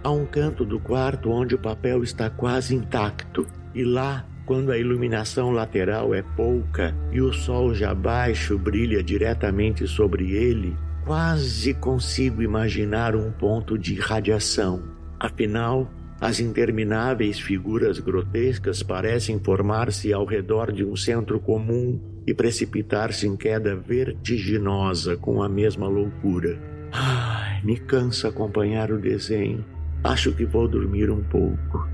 Há 0.00 0.12
um 0.12 0.24
canto 0.24 0.64
do 0.64 0.78
quarto 0.78 1.28
onde 1.28 1.56
o 1.56 1.58
papel 1.58 2.04
está 2.04 2.30
quase 2.30 2.76
intacto 2.76 3.48
e 3.74 3.82
lá, 3.82 4.24
quando 4.46 4.70
a 4.70 4.78
iluminação 4.78 5.50
lateral 5.50 6.14
é 6.14 6.22
pouca 6.22 6.94
e 7.10 7.20
o 7.20 7.32
sol 7.32 7.74
já 7.74 7.92
baixo 7.92 8.56
brilha 8.56 9.02
diretamente 9.02 9.88
sobre 9.88 10.30
ele, 10.30 10.76
quase 11.04 11.74
consigo 11.74 12.42
imaginar 12.44 13.16
um 13.16 13.32
ponto 13.32 13.76
de 13.76 13.96
radiação. 13.96 14.84
Afinal, 15.18 15.90
as 16.20 16.38
intermináveis 16.38 17.40
figuras 17.40 17.98
grotescas 17.98 18.82
parecem 18.82 19.40
formar-se 19.40 20.12
ao 20.12 20.26
redor 20.26 20.70
de 20.70 20.84
um 20.84 20.94
centro 20.94 21.40
comum 21.40 21.98
e 22.26 22.34
precipitar-se 22.34 23.26
em 23.26 23.34
queda 23.34 23.74
vertiginosa 23.74 25.16
com 25.16 25.42
a 25.42 25.48
mesma 25.48 25.88
loucura. 25.88 26.60
Ai, 26.92 27.62
me 27.64 27.78
cansa 27.78 28.28
acompanhar 28.28 28.92
o 28.92 29.00
desenho. 29.00 29.64
Acho 30.04 30.30
que 30.32 30.44
vou 30.44 30.68
dormir 30.68 31.10
um 31.10 31.22
pouco. 31.22 31.88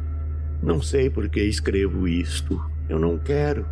Não 0.60 0.82
sei 0.82 1.08
por 1.08 1.28
que 1.28 1.44
escrevo 1.44 2.08
isto. 2.08 2.60
Eu 2.88 2.98
não 2.98 3.18
quero, 3.18 3.64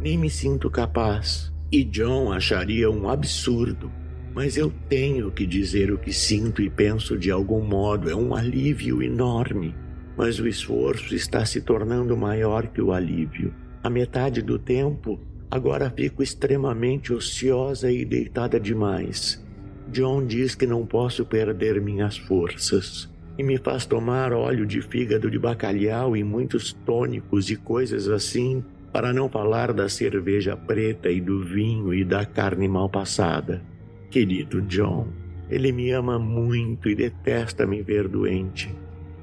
nem 0.00 0.18
me 0.18 0.28
sinto 0.28 0.68
capaz. 0.68 1.52
E 1.70 1.84
John 1.84 2.32
acharia 2.32 2.90
um 2.90 3.08
absurdo. 3.08 3.92
Mas 4.34 4.56
eu 4.56 4.72
tenho 4.88 5.30
que 5.30 5.46
dizer 5.46 5.92
o 5.92 5.98
que 5.98 6.12
sinto 6.12 6.60
e 6.60 6.68
penso 6.68 7.16
de 7.16 7.30
algum 7.30 7.62
modo. 7.62 8.10
É 8.10 8.14
um 8.14 8.34
alívio 8.34 9.02
enorme 9.02 9.72
mas 10.20 10.38
o 10.38 10.46
esforço 10.46 11.14
está 11.14 11.46
se 11.46 11.62
tornando 11.62 12.14
maior 12.14 12.66
que 12.66 12.82
o 12.82 12.92
alívio. 12.92 13.54
A 13.82 13.88
metade 13.88 14.42
do 14.42 14.58
tempo, 14.58 15.18
agora 15.50 15.88
fico 15.88 16.22
extremamente 16.22 17.10
ociosa 17.10 17.90
e 17.90 18.04
deitada 18.04 18.60
demais. 18.60 19.42
John 19.88 20.26
diz 20.26 20.54
que 20.54 20.66
não 20.66 20.84
posso 20.84 21.24
perder 21.24 21.80
minhas 21.80 22.18
forças 22.18 23.08
e 23.38 23.42
me 23.42 23.56
faz 23.56 23.86
tomar 23.86 24.34
óleo 24.34 24.66
de 24.66 24.82
fígado 24.82 25.30
de 25.30 25.38
bacalhau 25.38 26.14
e 26.14 26.22
muitos 26.22 26.74
tônicos 26.84 27.50
e 27.50 27.56
coisas 27.56 28.06
assim, 28.06 28.62
para 28.92 29.14
não 29.14 29.26
falar 29.26 29.72
da 29.72 29.88
cerveja 29.88 30.54
preta 30.54 31.08
e 31.08 31.18
do 31.18 31.42
vinho 31.42 31.94
e 31.94 32.04
da 32.04 32.26
carne 32.26 32.68
mal 32.68 32.90
passada. 32.90 33.62
Querido 34.10 34.60
John, 34.60 35.08
ele 35.48 35.72
me 35.72 35.90
ama 35.92 36.18
muito 36.18 36.90
e 36.90 36.94
detesta 36.94 37.66
me 37.66 37.80
ver 37.80 38.06
doente. 38.06 38.68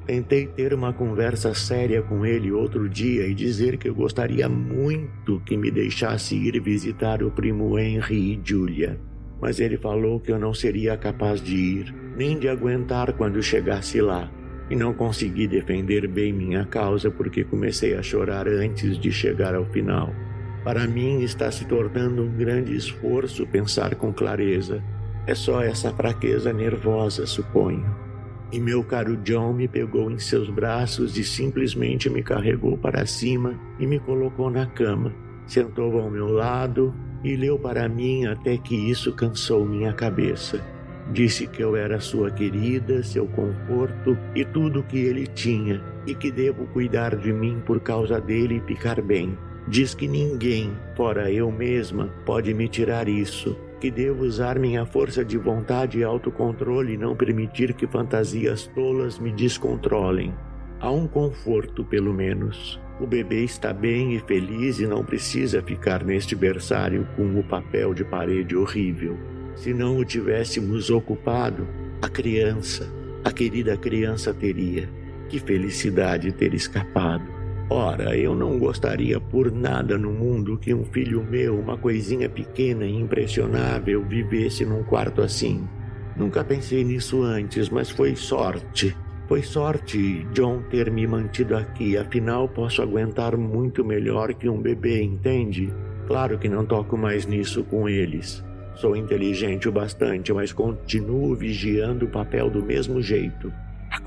Tentei 0.07 0.47
ter 0.47 0.73
uma 0.73 0.93
conversa 0.93 1.53
séria 1.53 2.01
com 2.01 2.25
ele 2.25 2.49
outro 2.49 2.87
dia 2.87 3.27
e 3.27 3.33
dizer 3.33 3.75
que 3.75 3.89
eu 3.89 3.93
gostaria 3.93 4.47
muito 4.47 5.41
que 5.41 5.57
me 5.57 5.69
deixasse 5.69 6.33
ir 6.33 6.61
visitar 6.61 7.21
o 7.21 7.29
primo 7.29 7.77
Henry 7.77 8.31
e 8.35 8.41
Julia. 8.41 8.97
Mas 9.41 9.59
ele 9.59 9.75
falou 9.75 10.17
que 10.21 10.31
eu 10.31 10.39
não 10.39 10.53
seria 10.53 10.95
capaz 10.95 11.41
de 11.41 11.57
ir, 11.57 11.93
nem 12.15 12.39
de 12.39 12.47
aguentar 12.47 13.11
quando 13.17 13.43
chegasse 13.43 13.99
lá. 13.99 14.31
E 14.69 14.77
não 14.77 14.93
consegui 14.93 15.45
defender 15.45 16.07
bem 16.07 16.31
minha 16.31 16.65
causa 16.65 17.11
porque 17.11 17.43
comecei 17.43 17.93
a 17.93 18.01
chorar 18.01 18.47
antes 18.47 18.97
de 18.97 19.11
chegar 19.11 19.55
ao 19.55 19.65
final. 19.65 20.15
Para 20.63 20.87
mim 20.87 21.21
está 21.21 21.51
se 21.51 21.65
tornando 21.65 22.23
um 22.23 22.31
grande 22.31 22.73
esforço 22.73 23.45
pensar 23.45 23.95
com 23.95 24.13
clareza. 24.13 24.81
É 25.25 25.35
só 25.35 25.61
essa 25.61 25.91
fraqueza 25.91 26.53
nervosa, 26.53 27.25
suponho. 27.25 28.06
E 28.51 28.59
meu 28.59 28.83
caro 28.83 29.17
John 29.17 29.53
me 29.53 29.67
pegou 29.67 30.09
em 30.09 30.19
seus 30.19 30.49
braços 30.49 31.17
e 31.17 31.23
simplesmente 31.23 32.09
me 32.09 32.23
carregou 32.23 32.77
para 32.77 33.05
cima 33.05 33.59
e 33.79 33.85
me 33.85 33.99
colocou 33.99 34.49
na 34.49 34.65
cama. 34.65 35.13
Sentou 35.45 35.99
ao 35.99 36.09
meu 36.09 36.27
lado 36.27 36.93
e 37.23 37.35
leu 37.35 37.59
para 37.59 37.89
mim 37.89 38.25
até 38.25 38.57
que 38.57 38.75
isso 38.75 39.11
cansou 39.13 39.65
minha 39.65 39.91
cabeça. 39.91 40.63
Disse 41.11 41.47
que 41.47 41.61
eu 41.61 41.75
era 41.75 41.99
sua 41.99 42.29
querida, 42.31 43.01
seu 43.03 43.27
conforto 43.27 44.17
e 44.35 44.43
tudo 44.43 44.81
o 44.81 44.83
que 44.83 44.97
ele 44.97 45.25
tinha, 45.25 45.81
e 46.05 46.13
que 46.13 46.29
devo 46.29 46.67
cuidar 46.67 47.15
de 47.15 47.31
mim 47.31 47.61
por 47.65 47.79
causa 47.79 48.19
dele 48.19 48.57
e 48.57 48.67
ficar 48.67 49.01
bem. 49.01 49.37
Diz 49.67 49.93
que 49.93 50.07
ninguém, 50.07 50.71
fora 50.95 51.31
eu 51.31 51.51
mesma, 51.51 52.07
pode 52.25 52.53
me 52.53 52.67
tirar 52.67 53.07
isso, 53.07 53.57
que 53.79 53.91
devo 53.91 54.23
usar 54.23 54.57
minha 54.57 54.85
força 54.85 55.23
de 55.23 55.37
vontade 55.37 55.99
e 55.99 56.03
autocontrole 56.03 56.93
e 56.93 56.97
não 56.97 57.15
permitir 57.15 57.73
que 57.73 57.85
fantasias 57.85 58.67
tolas 58.73 59.19
me 59.19 59.31
descontrolem. 59.31 60.33
Há 60.79 60.91
um 60.91 61.07
conforto, 61.07 61.83
pelo 61.83 62.13
menos. 62.13 62.79
O 62.99 63.05
bebê 63.05 63.43
está 63.43 63.71
bem 63.71 64.15
e 64.15 64.19
feliz 64.19 64.79
e 64.79 64.87
não 64.87 65.03
precisa 65.03 65.61
ficar 65.61 66.03
neste 66.03 66.35
berçário 66.35 67.07
com 67.15 67.39
o 67.39 67.43
papel 67.43 67.93
de 67.93 68.03
parede 68.03 68.55
horrível. 68.55 69.17
Se 69.55 69.73
não 69.73 69.97
o 69.97 70.05
tivéssemos 70.05 70.89
ocupado, 70.89 71.67
a 72.01 72.09
criança, 72.09 72.91
a 73.23 73.31
querida 73.31 73.77
criança 73.77 74.33
teria. 74.33 74.89
Que 75.29 75.39
felicidade 75.39 76.31
ter 76.31 76.53
escapado. 76.53 77.36
Ora, 77.69 78.15
eu 78.15 78.33
não 78.33 78.57
gostaria 78.57 79.19
por 79.19 79.51
nada 79.51 79.97
no 79.97 80.09
mundo 80.13 80.57
que 80.57 80.73
um 80.73 80.85
filho 80.85 81.21
meu, 81.21 81.59
uma 81.59 81.77
coisinha 81.77 82.29
pequena 82.29 82.85
e 82.85 82.95
impressionável, 82.95 84.01
vivesse 84.05 84.65
num 84.65 84.83
quarto 84.83 85.21
assim. 85.21 85.67
Nunca 86.15 86.45
pensei 86.45 86.85
nisso 86.85 87.21
antes, 87.23 87.69
mas 87.69 87.89
foi 87.89 88.15
sorte. 88.15 88.95
Foi 89.27 89.43
sorte 89.43 90.25
John 90.33 90.61
ter 90.69 90.89
me 90.89 91.05
mantido 91.05 91.57
aqui, 91.57 91.97
afinal 91.97 92.47
posso 92.47 92.81
aguentar 92.81 93.35
muito 93.35 93.83
melhor 93.83 94.33
que 94.33 94.47
um 94.47 94.61
bebê, 94.61 95.03
entende? 95.03 95.69
Claro 96.07 96.39
que 96.39 96.47
não 96.47 96.65
toco 96.65 96.97
mais 96.97 97.25
nisso 97.25 97.65
com 97.65 97.89
eles. 97.89 98.41
Sou 98.75 98.95
inteligente 98.95 99.67
o 99.67 99.71
bastante, 99.73 100.31
mas 100.31 100.53
continuo 100.53 101.35
vigiando 101.35 102.05
o 102.05 102.09
papel 102.09 102.49
do 102.49 102.63
mesmo 102.63 103.01
jeito. 103.01 103.51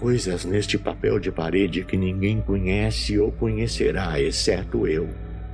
Coisas 0.00 0.46
neste 0.46 0.78
papel 0.78 1.18
de 1.18 1.30
parede 1.30 1.84
que 1.84 1.94
ninguém 1.94 2.40
conhece 2.40 3.18
ou 3.18 3.30
conhecerá, 3.30 4.18
exceto 4.18 4.86
eu. 4.86 5.06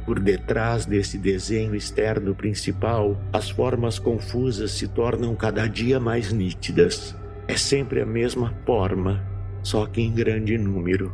Por 0.04 0.20
detrás 0.20 0.87
desse 0.87 1.18
desenho 1.18 1.74
externo 1.74 2.32
principal, 2.32 3.20
as 3.32 3.50
formas 3.50 3.98
confusas 3.98 4.70
se 4.70 4.87
tornam 4.87 5.35
cada 5.35 5.66
dia 5.66 5.98
mais 5.98 6.32
nítidas. 6.32 7.12
É 7.48 7.56
sempre 7.56 8.00
a 8.00 8.06
mesma 8.06 8.54
forma, 8.64 9.20
só 9.64 9.85
que 9.85 10.00
em 10.00 10.14
grande 10.14 10.56
número. 10.56 11.12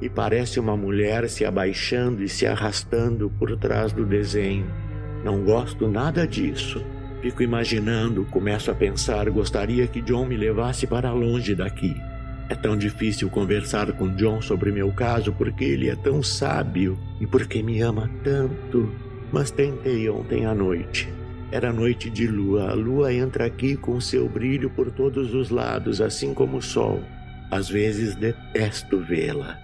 E 0.00 0.08
parece 0.08 0.58
uma 0.58 0.76
mulher 0.76 1.30
se 1.30 1.44
abaixando 1.44 2.24
e 2.24 2.28
se 2.28 2.48
arrastando 2.48 3.30
por 3.38 3.56
trás 3.58 3.92
do 3.92 4.04
desenho. 4.04 4.66
Não 5.24 5.44
gosto 5.44 5.86
nada 5.86 6.26
disso. 6.26 6.84
Fico 7.20 7.44
imaginando, 7.44 8.24
começo 8.24 8.72
a 8.72 8.74
pensar, 8.74 9.30
gostaria 9.30 9.86
que 9.86 10.02
John 10.02 10.26
me 10.26 10.36
levasse 10.36 10.84
para 10.84 11.12
longe 11.12 11.54
daqui. 11.54 11.94
É 12.48 12.54
tão 12.54 12.76
difícil 12.76 13.30
conversar 13.30 13.92
com 13.92 14.14
John 14.14 14.42
sobre 14.42 14.70
meu 14.70 14.92
caso 14.92 15.32
porque 15.32 15.64
ele 15.64 15.88
é 15.88 15.96
tão 15.96 16.22
sábio 16.22 16.98
e 17.20 17.26
porque 17.26 17.62
me 17.62 17.80
ama 17.80 18.10
tanto. 18.22 18.92
Mas 19.32 19.50
tentei 19.50 20.08
ontem 20.10 20.44
à 20.44 20.54
noite. 20.54 21.08
Era 21.50 21.72
noite 21.72 22.10
de 22.10 22.26
lua. 22.26 22.70
A 22.70 22.74
lua 22.74 23.12
entra 23.12 23.46
aqui 23.46 23.76
com 23.76 24.00
seu 24.00 24.28
brilho 24.28 24.70
por 24.70 24.90
todos 24.90 25.34
os 25.34 25.50
lados, 25.50 26.00
assim 26.00 26.34
como 26.34 26.58
o 26.58 26.62
sol. 26.62 27.02
Às 27.50 27.68
vezes 27.68 28.14
detesto 28.14 28.98
vê-la. 28.98 29.58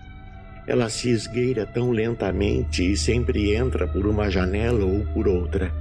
Ela 0.67 0.91
se 0.91 1.09
esgueira 1.11 1.65
tão 1.65 1.91
lentamente 1.91 2.93
e 2.93 2.95
sempre 2.95 3.55
entra 3.55 3.89
por 3.89 4.07
uma 4.07 4.31
janela 4.31 4.85
ou 4.85 5.05
por 5.15 5.27
outra. 5.27 5.73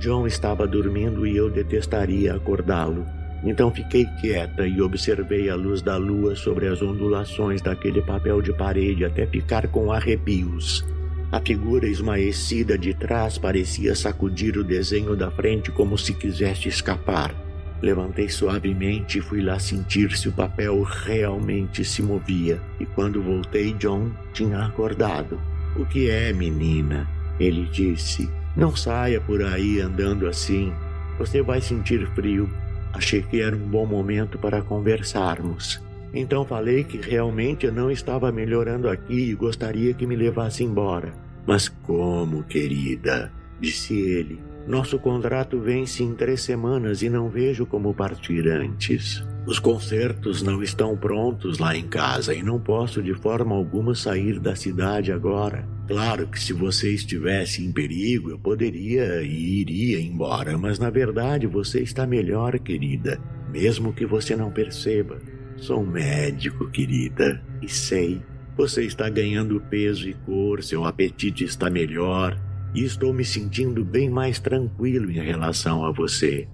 John 0.00 0.26
estava 0.26 0.66
dormindo 0.66 1.24
e 1.24 1.36
eu 1.36 1.48
detestaria 1.48 2.34
acordá-lo. 2.34 3.06
Então 3.44 3.70
fiquei 3.70 4.06
quieta 4.20 4.66
e 4.66 4.80
observei 4.80 5.50
a 5.50 5.54
luz 5.54 5.82
da 5.82 5.96
lua 5.96 6.34
sobre 6.34 6.66
as 6.66 6.80
ondulações 6.80 7.60
daquele 7.60 8.00
papel 8.00 8.40
de 8.40 8.52
parede 8.52 9.04
até 9.04 9.26
ficar 9.26 9.68
com 9.68 9.92
arrepios. 9.92 10.84
A 11.30 11.40
figura 11.40 11.86
esmaecida 11.86 12.78
de 12.78 12.94
trás 12.94 13.36
parecia 13.36 13.94
sacudir 13.94 14.56
o 14.56 14.64
desenho 14.64 15.16
da 15.16 15.30
frente 15.30 15.70
como 15.70 15.98
se 15.98 16.14
quisesse 16.14 16.68
escapar. 16.68 17.34
Levantei 17.82 18.28
suavemente 18.28 19.18
e 19.18 19.20
fui 19.20 19.42
lá 19.42 19.58
sentir 19.58 20.16
se 20.16 20.28
o 20.28 20.32
papel 20.32 20.80
realmente 20.82 21.84
se 21.84 22.00
movia. 22.02 22.60
E 22.80 22.86
quando 22.86 23.22
voltei, 23.22 23.74
John 23.74 24.10
tinha 24.32 24.60
acordado. 24.60 25.38
O 25.76 25.84
que 25.84 26.08
é, 26.08 26.32
menina? 26.32 27.06
Ele 27.38 27.68
disse. 27.70 28.30
Não 28.56 28.74
saia 28.74 29.20
por 29.20 29.42
aí 29.42 29.80
andando 29.80 30.26
assim. 30.26 30.72
Você 31.18 31.42
vai 31.42 31.60
sentir 31.60 32.06
frio. 32.14 32.48
Achei 32.94 33.22
que 33.22 33.40
era 33.40 33.54
um 33.56 33.68
bom 33.68 33.84
momento 33.84 34.38
para 34.38 34.62
conversarmos. 34.62 35.82
Então 36.14 36.44
falei 36.44 36.84
que 36.84 36.96
realmente 36.96 37.68
não 37.70 37.90
estava 37.90 38.30
melhorando 38.30 38.88
aqui 38.88 39.30
e 39.30 39.34
gostaria 39.34 39.92
que 39.92 40.06
me 40.06 40.14
levasse 40.14 40.62
embora. 40.62 41.12
Mas 41.44 41.68
como, 41.68 42.44
querida? 42.44 43.32
disse 43.60 43.94
ele. 43.98 44.40
Nosso 44.66 44.98
contrato 44.98 45.58
vence 45.58 46.02
em 46.02 46.14
três 46.14 46.40
semanas 46.42 47.02
e 47.02 47.10
não 47.10 47.28
vejo 47.28 47.66
como 47.66 47.92
partir 47.92 48.48
antes. 48.48 49.22
Os 49.46 49.58
concertos 49.58 50.40
não 50.40 50.62
estão 50.62 50.96
prontos 50.96 51.58
lá 51.58 51.76
em 51.76 51.86
casa 51.86 52.32
e 52.32 52.42
não 52.42 52.58
posso 52.58 53.02
de 53.02 53.12
forma 53.12 53.54
alguma 53.54 53.94
sair 53.94 54.38
da 54.38 54.54
cidade 54.54 55.12
agora. 55.12 55.68
Claro 55.86 56.26
que 56.28 56.40
se 56.40 56.54
você 56.54 56.94
estivesse 56.94 57.62
em 57.62 57.70
perigo, 57.70 58.30
eu 58.30 58.38
poderia 58.38 59.22
e 59.22 59.60
iria 59.60 60.00
embora, 60.00 60.56
mas 60.56 60.78
na 60.78 60.88
verdade 60.88 61.46
você 61.46 61.80
está 61.80 62.06
melhor, 62.06 62.58
querida, 62.58 63.20
mesmo 63.50 63.92
que 63.92 64.06
você 64.06 64.34
não 64.34 64.50
perceba. 64.50 65.20
Sou 65.56 65.84
médico, 65.84 66.70
querida, 66.70 67.42
e 67.60 67.68
sei. 67.68 68.22
Você 68.56 68.84
está 68.84 69.10
ganhando 69.10 69.60
peso 69.60 70.08
e 70.08 70.14
cor, 70.14 70.62
seu 70.62 70.84
apetite 70.84 71.44
está 71.44 71.68
melhor, 71.68 72.40
e 72.74 72.82
estou 72.82 73.12
me 73.12 73.24
sentindo 73.24 73.84
bem 73.84 74.08
mais 74.08 74.38
tranquilo 74.38 75.10
em 75.10 75.20
relação 75.20 75.84
a 75.84 75.92
você. 75.92 76.48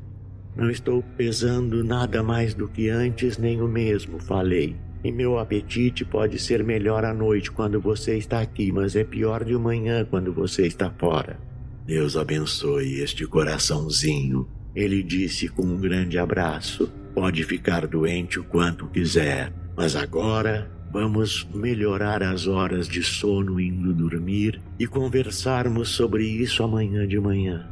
Não 0.56 0.68
estou 0.68 1.04
pesando 1.16 1.84
nada 1.84 2.22
mais 2.22 2.52
do 2.52 2.66
que 2.66 2.88
antes, 2.88 3.38
nem 3.38 3.60
o 3.62 3.68
mesmo, 3.68 4.18
falei. 4.18 4.76
E 5.02 5.10
meu 5.10 5.38
apetite 5.38 6.04
pode 6.04 6.38
ser 6.38 6.62
melhor 6.62 7.04
à 7.04 7.14
noite 7.14 7.50
quando 7.50 7.80
você 7.80 8.16
está 8.16 8.40
aqui, 8.40 8.70
mas 8.70 8.94
é 8.94 9.02
pior 9.02 9.44
de 9.44 9.56
manhã 9.56 10.04
quando 10.04 10.32
você 10.32 10.66
está 10.66 10.90
fora. 10.90 11.38
Deus 11.86 12.16
abençoe 12.16 13.00
este 13.00 13.26
coraçãozinho, 13.26 14.46
ele 14.74 15.02
disse 15.02 15.48
com 15.48 15.62
um 15.62 15.80
grande 15.80 16.18
abraço. 16.18 16.92
Pode 17.14 17.42
ficar 17.44 17.86
doente 17.86 18.38
o 18.38 18.44
quanto 18.44 18.86
quiser, 18.86 19.52
mas 19.76 19.96
agora 19.96 20.70
vamos 20.92 21.48
melhorar 21.54 22.22
as 22.22 22.46
horas 22.46 22.86
de 22.86 23.02
sono 23.02 23.58
indo 23.60 23.94
dormir 23.94 24.60
e 24.78 24.86
conversarmos 24.86 25.88
sobre 25.88 26.24
isso 26.24 26.62
amanhã 26.62 27.06
de 27.06 27.18
manhã. 27.18 27.68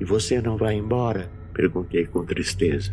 E 0.00 0.04
você 0.04 0.40
não 0.40 0.56
vai 0.56 0.74
embora? 0.74 1.30
Perguntei 1.52 2.06
com 2.06 2.24
tristeza. 2.24 2.92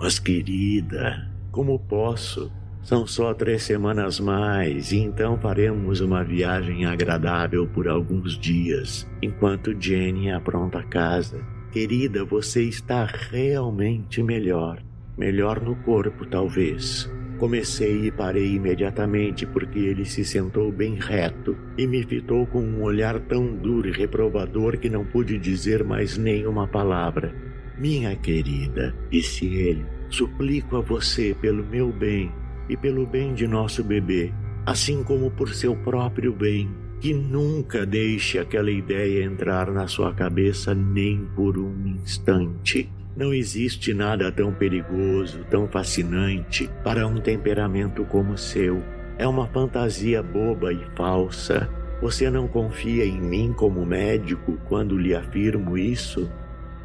Mas, 0.00 0.18
querida, 0.18 1.30
como 1.50 1.78
posso? 1.78 2.50
São 2.82 3.06
só 3.06 3.34
três 3.34 3.64
semanas 3.64 4.18
mais, 4.18 4.92
e 4.92 4.98
então 4.98 5.36
faremos 5.38 6.00
uma 6.00 6.24
viagem 6.24 6.86
agradável 6.86 7.66
por 7.66 7.86
alguns 7.86 8.38
dias, 8.38 9.06
enquanto 9.20 9.76
Jenny 9.78 10.30
apronta 10.30 10.78
a 10.78 10.84
casa. 10.84 11.44
Querida, 11.70 12.24
você 12.24 12.62
está 12.62 13.04
realmente 13.04 14.22
melhor. 14.22 14.82
Melhor 15.18 15.60
no 15.60 15.76
corpo, 15.76 16.24
talvez. 16.24 17.10
Comecei 17.38 18.06
e 18.06 18.10
parei 18.10 18.54
imediatamente 18.54 19.46
porque 19.46 19.78
ele 19.78 20.04
se 20.04 20.24
sentou 20.24 20.72
bem 20.72 20.94
reto 20.94 21.56
e 21.76 21.86
me 21.86 22.02
fitou 22.02 22.46
com 22.46 22.60
um 22.60 22.82
olhar 22.82 23.20
tão 23.20 23.54
duro 23.54 23.88
e 23.88 23.92
reprovador 23.92 24.78
que 24.78 24.88
não 24.88 25.04
pude 25.04 25.38
dizer 25.38 25.84
mais 25.84 26.16
nenhuma 26.16 26.66
palavra. 26.66 27.34
Minha 27.78 28.16
querida, 28.16 28.94
disse 29.10 29.46
ele, 29.46 29.84
suplico 30.08 30.78
a 30.78 30.80
você 30.80 31.36
pelo 31.40 31.64
meu 31.64 31.92
bem 31.92 32.32
e 32.68 32.76
pelo 32.76 33.06
bem 33.06 33.34
de 33.34 33.46
nosso 33.46 33.82
bebê, 33.82 34.32
assim 34.66 35.02
como 35.02 35.30
por 35.30 35.54
seu 35.54 35.74
próprio 35.74 36.32
bem, 36.32 36.68
que 37.00 37.14
nunca 37.14 37.86
deixe 37.86 38.38
aquela 38.38 38.70
ideia 38.70 39.24
entrar 39.24 39.70
na 39.70 39.86
sua 39.86 40.12
cabeça 40.12 40.74
nem 40.74 41.24
por 41.36 41.56
um 41.56 41.86
instante. 41.86 42.90
Não 43.16 43.32
existe 43.32 43.94
nada 43.94 44.30
tão 44.30 44.52
perigoso, 44.52 45.44
tão 45.50 45.66
fascinante 45.66 46.68
para 46.84 47.06
um 47.06 47.20
temperamento 47.20 48.04
como 48.04 48.34
o 48.34 48.38
seu. 48.38 48.82
É 49.16 49.26
uma 49.26 49.46
fantasia 49.48 50.22
boba 50.22 50.72
e 50.72 50.80
falsa. 50.96 51.68
Você 52.00 52.30
não 52.30 52.46
confia 52.46 53.04
em 53.04 53.20
mim 53.20 53.52
como 53.52 53.84
médico 53.84 54.56
quando 54.68 54.96
lhe 54.96 55.14
afirmo 55.14 55.76
isso? 55.76 56.30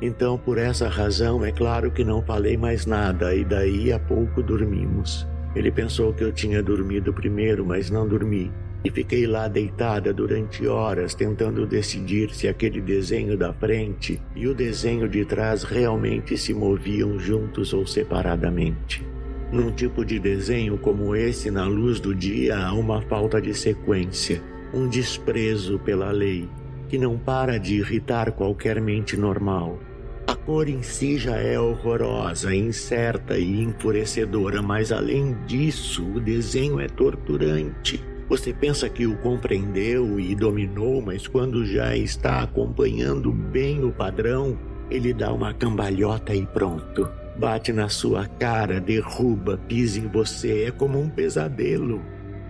Então, 0.02 0.38
por 0.38 0.58
essa 0.58 0.90
razão, 0.90 1.46
é 1.46 1.52
claro 1.52 1.92
que 1.92 2.04
não 2.04 2.22
falei 2.22 2.58
mais 2.58 2.86
nada 2.86 3.36
e 3.36 3.46
daí 3.46 3.92
a 3.92 4.00
pouco 4.00 4.42
dormimos. 4.42 5.28
Ele 5.56 5.72
pensou 5.72 6.14
que 6.14 6.24
eu 6.24 6.32
tinha 6.32 6.62
dormido 6.62 7.14
primeiro, 7.14 7.66
mas 7.66 7.90
não 7.90 8.08
dormi 8.08 8.52
e 8.84 8.90
fiquei 8.90 9.26
lá 9.26 9.48
deitada 9.48 10.14
durante 10.14 10.68
horas 10.68 11.16
tentando 11.16 11.66
decidir 11.66 12.32
se 12.32 12.48
aquele 12.48 12.82
desenho 12.82 13.38
da 13.38 13.54
frente 13.54 14.22
e 14.36 14.46
o 14.48 14.54
desenho 14.54 15.08
de 15.08 15.24
trás 15.24 15.64
realmente 15.64 16.38
se 16.38 16.54
moviam 16.54 17.18
juntos 17.18 17.74
ou 17.74 17.88
separadamente. 17.88 19.06
Num 19.52 19.72
tipo 19.72 20.04
de 20.04 20.20
desenho 20.20 20.78
como 20.78 21.16
esse, 21.16 21.50
na 21.50 21.66
luz 21.66 22.00
do 22.00 22.14
dia, 22.14 22.58
há 22.58 22.74
uma 22.74 23.02
falta 23.04 23.42
de 23.42 23.54
sequência, 23.54 24.42
um 24.74 24.88
desprezo 24.88 25.80
pela 25.80 26.12
lei, 26.12 26.50
que 26.90 26.98
não 26.98 27.18
para 27.18 27.58
de 27.58 27.76
irritar 27.76 28.32
qualquer 28.32 28.82
mente 28.82 29.16
normal. 29.16 29.80
A 30.26 30.36
cor 30.36 30.70
em 30.70 30.82
si 30.82 31.18
já 31.18 31.36
é 31.36 31.60
horrorosa, 31.60 32.56
incerta 32.56 33.38
e 33.38 33.62
enfurecedora, 33.62 34.62
mas 34.62 34.92
além 34.92 35.36
disso, 35.46 36.04
o 36.16 36.20
desenho 36.20 36.80
é 36.80 36.88
torturante. 36.88 38.02
Você 38.30 38.54
pensa 38.54 38.88
que 38.88 39.06
o 39.06 39.18
compreendeu 39.18 40.18
e 40.20 40.34
dominou, 40.34 41.02
mas 41.02 41.28
quando 41.28 41.66
já 41.66 41.96
está 41.96 42.42
acompanhando 42.42 43.32
bem 43.34 43.84
o 43.84 43.92
padrão, 43.92 44.58
ele 44.90 45.14
dá 45.14 45.32
uma 45.34 45.54
cambalhota 45.54 46.34
e 46.34 46.46
pronto. 46.46 47.10
Bate 47.36 47.74
na 47.74 47.90
sua 47.90 48.26
cara, 48.26 48.80
derruba, 48.80 49.60
pisa 49.68 50.00
em 50.00 50.08
você, 50.08 50.64
é 50.64 50.72
como 50.72 51.00
um 51.00 51.10
pesadelo. 51.10 52.02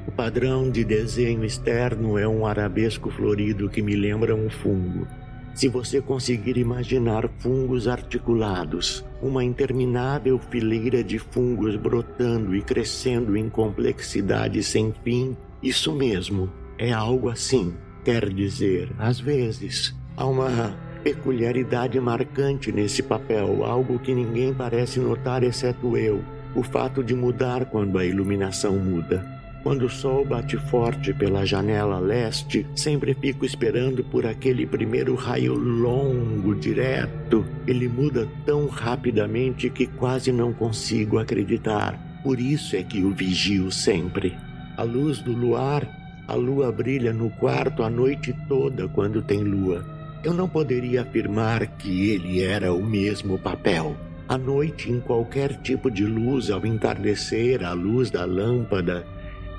O 0.05 0.11
padrão 0.11 0.69
de 0.69 0.83
desenho 0.83 1.43
externo 1.43 2.19
é 2.19 2.27
um 2.27 2.45
arabesco 2.45 3.09
florido 3.09 3.69
que 3.69 3.81
me 3.81 3.95
lembra 3.95 4.35
um 4.35 4.49
fungo. 4.49 5.07
Se 5.53 5.67
você 5.67 6.01
conseguir 6.01 6.57
imaginar 6.57 7.29
fungos 7.37 7.87
articulados, 7.87 9.05
uma 9.21 9.43
interminável 9.43 10.39
fileira 10.39 11.03
de 11.03 11.19
fungos 11.19 11.75
brotando 11.75 12.55
e 12.55 12.61
crescendo 12.61 13.37
em 13.37 13.49
complexidade 13.49 14.63
sem 14.63 14.91
fim, 15.03 15.37
isso 15.61 15.93
mesmo, 15.93 16.49
é 16.77 16.91
algo 16.91 17.29
assim. 17.29 17.73
Quer 18.03 18.29
dizer, 18.33 18.91
às 18.97 19.19
vezes, 19.19 19.95
há 20.17 20.25
uma 20.25 20.75
peculiaridade 21.03 21.99
marcante 21.99 22.71
nesse 22.71 23.03
papel, 23.03 23.63
algo 23.63 23.99
que 23.99 24.13
ninguém 24.13 24.53
parece 24.53 24.99
notar 24.99 25.43
exceto 25.43 25.95
eu: 25.95 26.23
o 26.55 26.63
fato 26.63 27.03
de 27.03 27.13
mudar 27.13 27.65
quando 27.65 27.99
a 27.99 28.05
iluminação 28.05 28.77
muda. 28.77 29.42
Quando 29.63 29.85
o 29.85 29.89
sol 29.89 30.25
bate 30.25 30.57
forte 30.57 31.13
pela 31.13 31.45
janela 31.45 31.97
leste, 31.97 32.67
sempre 32.75 33.13
fico 33.13 33.45
esperando 33.45 34.03
por 34.03 34.25
aquele 34.25 34.67
primeiro 34.67 35.15
raio 35.15 35.53
longo, 35.55 36.53
direto. 36.53 37.45
Ele 37.65 37.87
muda 37.87 38.27
tão 38.45 38.67
rapidamente 38.67 39.69
que 39.69 39.87
quase 39.87 40.31
não 40.31 40.53
consigo 40.53 41.17
acreditar. 41.17 41.97
Por 42.21 42.39
isso 42.39 42.75
é 42.75 42.83
que 42.83 43.03
o 43.03 43.11
vigio 43.11 43.71
sempre 43.71 44.35
a 44.75 44.81
luz 44.81 45.19
do 45.19 45.31
luar, 45.31 45.87
a 46.27 46.33
lua 46.33 46.71
brilha 46.71 47.13
no 47.13 47.29
quarto 47.29 47.83
a 47.83 47.89
noite 47.89 48.33
toda 48.47 48.87
quando 48.87 49.21
tem 49.21 49.43
lua. 49.43 49.85
Eu 50.23 50.33
não 50.33 50.49
poderia 50.49 51.03
afirmar 51.03 51.67
que 51.77 52.09
ele 52.09 52.41
era 52.41 52.73
o 52.73 52.83
mesmo 52.83 53.37
papel. 53.37 53.95
À 54.27 54.37
noite, 54.37 54.89
em 54.89 54.99
qualquer 54.99 55.57
tipo 55.61 55.91
de 55.91 56.05
luz, 56.05 56.49
ao 56.49 56.65
entardecer, 56.65 57.63
a 57.63 57.73
luz 57.73 58.09
da 58.09 58.25
lâmpada. 58.25 59.05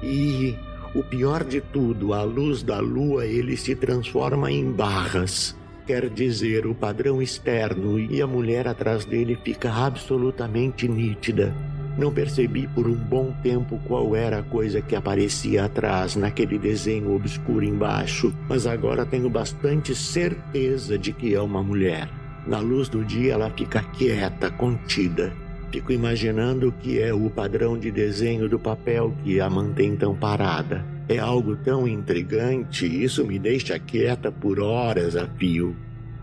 E 0.05 0.55
o 0.95 1.03
pior 1.03 1.43
de 1.43 1.61
tudo, 1.61 2.13
a 2.13 2.23
luz 2.23 2.63
da 2.63 2.79
lua, 2.79 3.27
ele 3.27 3.57
se 3.57 3.75
transforma 3.75 4.53
em 4.53 4.71
barras. 4.71 5.57
Quer 5.87 6.11
dizer, 6.11 6.67
o 6.67 6.75
padrão 6.75 7.23
externo 7.23 7.99
e 7.99 8.21
a 8.21 8.27
mulher 8.27 8.69
atrás 8.69 9.07
dele 9.07 9.39
fica 9.43 9.73
absolutamente 9.73 10.87
nítida. 10.87 11.55
Não 11.97 12.13
percebi 12.13 12.67
por 12.69 12.87
um 12.87 12.95
bom 12.95 13.35
tempo 13.43 13.81
qual 13.87 14.15
era 14.15 14.41
a 14.41 14.43
coisa 14.43 14.83
que 14.83 14.95
aparecia 14.95 15.65
atrás 15.65 16.17
naquele 16.17 16.59
desenho 16.59 17.15
obscuro 17.15 17.65
embaixo, 17.65 18.35
mas 18.49 18.67
agora 18.67 19.07
tenho 19.07 19.31
bastante 19.31 19.95
certeza 19.95 20.99
de 20.99 21.13
que 21.13 21.35
é 21.35 21.41
uma 21.41 21.63
mulher. 21.63 22.09
Na 22.47 22.59
luz 22.59 22.89
do 22.89 23.05
dia 23.05 23.35
ela 23.35 23.51
fica 23.51 23.83
quieta, 23.83 24.51
contida. 24.51 25.33
Fico 25.75 25.91
imaginando 25.91 26.71
que 26.71 27.01
é 27.01 27.13
o 27.13 27.29
padrão 27.29 27.77
de 27.77 27.91
desenho 27.91 28.49
do 28.49 28.61
papel 28.61 29.13
que 29.25 29.41
a 29.41 29.51
mantém 29.51 29.97
tão 29.97 30.15
parada. 30.15 30.87
É 31.09 31.19
algo 31.19 31.57
tão 31.57 31.89
intrigante, 31.89 32.87
isso 32.87 33.27
me 33.27 33.41
deixa 33.41 33.77
quieta 33.77 34.31
por 34.31 34.61
horas 34.61 35.17
a 35.17 35.27
fio. 35.27 35.75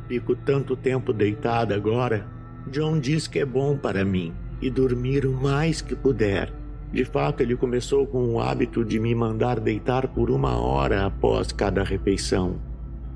Fico 0.08 0.38
tanto 0.38 0.74
tempo 0.78 1.12
deitada 1.12 1.76
agora. 1.76 2.26
John 2.72 2.98
diz 2.98 3.28
que 3.28 3.40
é 3.40 3.46
bom 3.46 3.76
para 3.76 4.06
mim 4.06 4.34
e 4.62 4.70
dormir 4.70 5.26
o 5.26 5.34
mais 5.34 5.82
que 5.82 5.98
puder. 5.98 6.54
De 6.90 7.04
fato, 7.04 7.42
ele 7.42 7.58
começou 7.58 8.08
com 8.08 8.36
o 8.36 8.40
hábito 8.40 8.86
de 8.86 9.02
me 9.02 9.14
mandar 9.14 9.60
deitar 9.60 10.08
por 10.08 10.32
uma 10.32 10.56
hora 10.62 11.06
após 11.08 11.52
cada 11.52 11.84
refeição. 11.84 12.58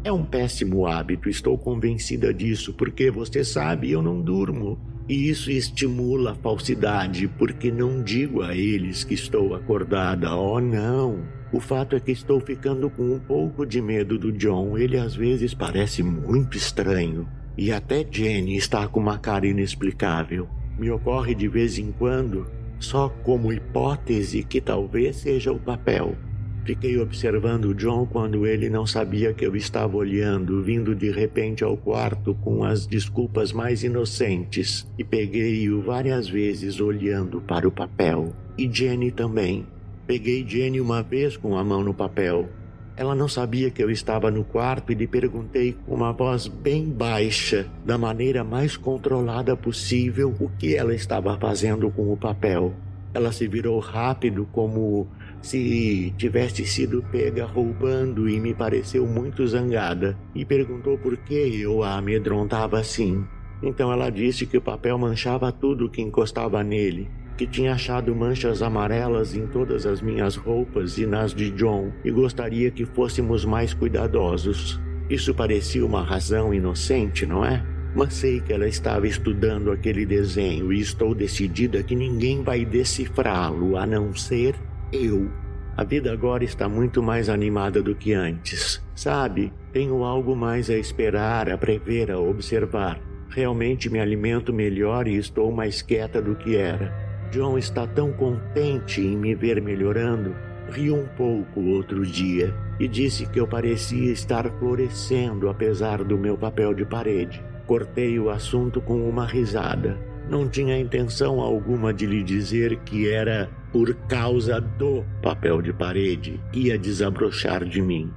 É 0.04 0.12
um 0.12 0.26
péssimo 0.26 0.86
hábito, 0.86 1.30
estou 1.30 1.58
convencida 1.58 2.34
disso, 2.34 2.74
porque 2.74 3.10
você 3.10 3.41
sabe, 3.41 3.89
eu 3.89 4.02
não 4.02 4.21
durmo. 4.21 4.78
E 5.08 5.30
isso 5.30 5.52
estimula 5.52 6.32
a 6.32 6.36
falsidade, 6.36 7.28
porque 7.28 7.72
não 7.72 8.02
digo 8.02 8.41
a 8.41 8.56
eles 8.56 9.04
que 9.04 9.13
estou 9.13 9.54
acordada. 9.54 10.36
Oh, 10.36 10.60
não! 10.60 11.24
O 11.54 11.60
fato 11.60 11.96
é 11.96 12.00
que 12.00 12.12
estou 12.12 12.39
ficando 12.39 12.89
com 12.89 13.13
um 13.13 13.20
pouco 13.20 13.65
de 13.65 13.80
medo 13.82 14.18
do 14.18 14.32
John. 14.32 14.78
Ele 14.78 14.98
às 14.98 15.15
vezes 15.15 15.54
parece 15.54 16.02
muito 16.02 16.58
estranho. 16.58 17.28
E 17.56 17.72
até 17.72 18.06
Jenny 18.10 18.58
está 18.58 18.88
com 18.88 19.00
uma 19.00 19.20
cara 19.20 19.46
inexplicável. 19.46 20.50
Me 20.78 20.89
ocorre 20.89 21.36
de 21.36 21.48
vez 21.48 21.78
em 21.78 21.91
quando, 21.91 22.48
só 22.80 23.08
como 23.08 23.54
hipótese, 23.54 24.44
que 24.44 24.60
talvez 24.60 25.18
seja 25.18 25.52
o 25.52 25.60
papel. 25.60 26.18
Fiquei 26.65 26.97
observando 26.99 27.75
John 27.75 28.08
quando 28.08 28.47
ele 28.47 28.69
não 28.71 28.88
sabia 28.88 29.34
que 29.34 29.45
eu 29.45 29.56
estava 29.56 29.95
olhando, 29.95 30.63
vindo 30.63 30.95
de 30.95 31.12
repente 31.12 31.63
ao 31.63 31.78
quarto 31.78 32.34
com 32.41 32.63
as 32.63 32.88
desculpas 32.88 33.51
mais 33.51 33.84
inocentes, 33.84 34.88
e 34.97 35.04
peguei-o 35.04 35.84
várias 35.84 36.28
vezes 36.28 36.80
olhando 36.80 37.39
para 37.39 37.67
o 37.67 37.71
papel. 37.71 38.34
E 38.58 38.67
Jenny 38.71 39.12
também. 39.12 39.67
Peguei 40.08 40.43
Jenny 40.47 40.82
uma 40.82 41.04
vez 41.04 41.38
com 41.38 41.56
a 41.56 41.63
mão 41.63 41.84
no 41.84 41.93
papel, 41.93 42.49
ela 42.97 43.13
não 43.13 43.28
sabia 43.28 43.69
que 43.69 43.84
eu 43.84 43.91
estava 43.91 44.32
no 44.32 44.43
quarto 44.43 44.91
e 44.91 44.95
lhe 44.95 45.06
perguntei 45.06 45.73
com 45.86 45.93
uma 45.93 46.13
voz 46.13 46.47
bem 46.47 46.86
baixa, 46.86 47.67
da 47.86 47.97
maneira 47.97 48.41
mais 48.43 48.78
controlada 48.78 49.56
possível, 49.56 50.34
o 50.39 50.49
que 50.58 50.75
ela 50.75 50.95
estava 50.95 51.38
fazendo 51.38 51.91
com 51.91 52.12
o 52.12 52.15
papel. 52.15 52.73
Ela 53.13 53.34
se 53.34 53.47
virou 53.47 53.80
rápido, 53.80 54.47
como 54.51 55.08
se 55.45 56.13
tivesse 56.17 56.65
sido 56.65 57.03
pega 57.12 57.45
roubando, 57.45 58.27
e 58.27 58.39
me 58.39 58.53
pareceu 58.53 59.05
muito 59.05 59.45
zangada, 59.45 60.17
e 60.34 60.43
perguntou 60.43 60.97
por 60.97 61.15
que 61.17 61.62
eu 61.62 61.84
a 61.84 61.97
amedrontava 61.97 62.79
assim. 62.79 63.23
Então 63.62 63.91
ela 63.91 64.10
disse 64.10 64.45
que 64.45 64.58
o 64.58 64.62
papel 64.62 64.97
manchava 64.97 65.51
tudo 65.51 65.89
que 65.89 66.01
encostava 66.01 66.63
nele 66.63 67.08
que 67.38 67.45
tinha 67.45 67.73
achado 67.73 68.15
manchas 68.15 68.62
amarelas 68.62 69.36
em 69.36 69.45
todas 69.45 69.86
as 69.86 70.01
minhas 70.01 70.38
roupas 70.38 70.97
e 70.97 71.05
nas 71.05 71.34
de 71.34 71.51
John 71.51 71.91
e 72.01 72.10
gostaria 72.10 72.71
que 72.71 72.86
fôssemos 72.86 73.43
mais 73.43 73.73
cuidadosos. 73.73 74.79
Isso 75.10 75.36
parecia 75.36 75.86
uma 75.86 76.01
razão 76.01 76.53
inocente, 76.53 77.25
não 77.25 77.43
é? 77.43 77.62
mas 77.95 78.13
sei 78.13 78.41
que 78.41 78.51
ela 78.51 78.67
estava 78.67 79.08
estudando 79.08 79.71
aquele 79.71 80.05
desenho 80.05 80.73
e 80.73 80.81
estou 80.81 81.15
decidida 81.15 81.81
que 81.81 81.95
ninguém 81.95 82.43
vai 82.43 82.65
decifrá-lo 82.65 83.77
a 83.77 83.86
não 83.86 84.13
ser 84.13 84.53
eu. 84.95 85.29
A 85.77 85.84
vida 85.84 86.12
agora 86.12 86.43
está 86.43 86.69
muito 86.69 87.03
mais 87.03 87.27
animada 87.27 87.81
do 87.81 87.93
que 87.93 88.13
antes. 88.13 88.81
Sabe, 88.95 89.51
tenho 89.73 90.03
algo 90.03 90.36
mais 90.36 90.69
a 90.69 90.77
esperar, 90.77 91.49
a 91.49 91.58
prever, 91.58 92.10
a 92.10 92.17
observar. 92.17 92.99
Realmente 93.29 93.89
me 93.89 93.99
alimento 93.99 94.53
melhor 94.53 95.08
e 95.08 95.17
estou 95.17 95.51
mais 95.51 95.81
quieta 95.81 96.21
do 96.21 96.36
que 96.36 96.55
era. 96.55 96.93
John 97.29 97.58
está 97.58 97.86
tão 97.86 98.13
contente 98.13 99.01
em 99.01 99.17
me 99.17 99.36
ver 99.36 99.62
melhorando. 99.62 100.34
Riu 100.69 100.95
um 100.95 101.08
pouco 101.08 101.60
outro 101.62 102.05
dia 102.05 102.55
e 102.79 102.88
disse 102.88 103.25
que 103.25 103.39
eu 103.39 103.45
parecia 103.45 104.12
estar 104.13 104.49
florescendo 104.58 105.49
apesar 105.49 106.03
do 106.03 106.17
meu 106.17 106.38
papel 106.38 106.73
de 106.73 106.86
parede. 106.86 107.43
Cortei 107.67 108.17
o 108.17 108.29
assunto 108.29 108.79
com 108.79 109.10
uma 109.10 109.25
risada. 109.25 109.99
Não 110.29 110.47
tinha 110.47 110.79
intenção 110.79 111.41
alguma 111.41 111.93
de 111.93 112.05
lhe 112.05 112.23
dizer 112.23 112.77
que 112.86 113.10
era 113.10 113.49
por 113.75 113.93
causa 114.07 114.61
do 114.61 115.03
papel 115.21 115.61
de 115.61 115.73
parede. 115.73 116.39
Ia 116.53 116.77
desabrochar 116.77 117.65
de 117.65 117.81
mim. 117.81 118.09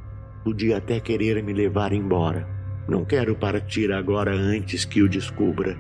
Podia 0.45 0.77
até 0.77 1.01
querer 1.01 1.43
me 1.43 1.53
levar 1.53 1.93
embora. 1.93 2.49
Não 2.89 3.05
quero 3.05 3.35
partir 3.35 3.91
agora 3.91 4.33
antes 4.33 4.85
que 4.85 5.03
o 5.03 5.09
descubra. 5.09 5.77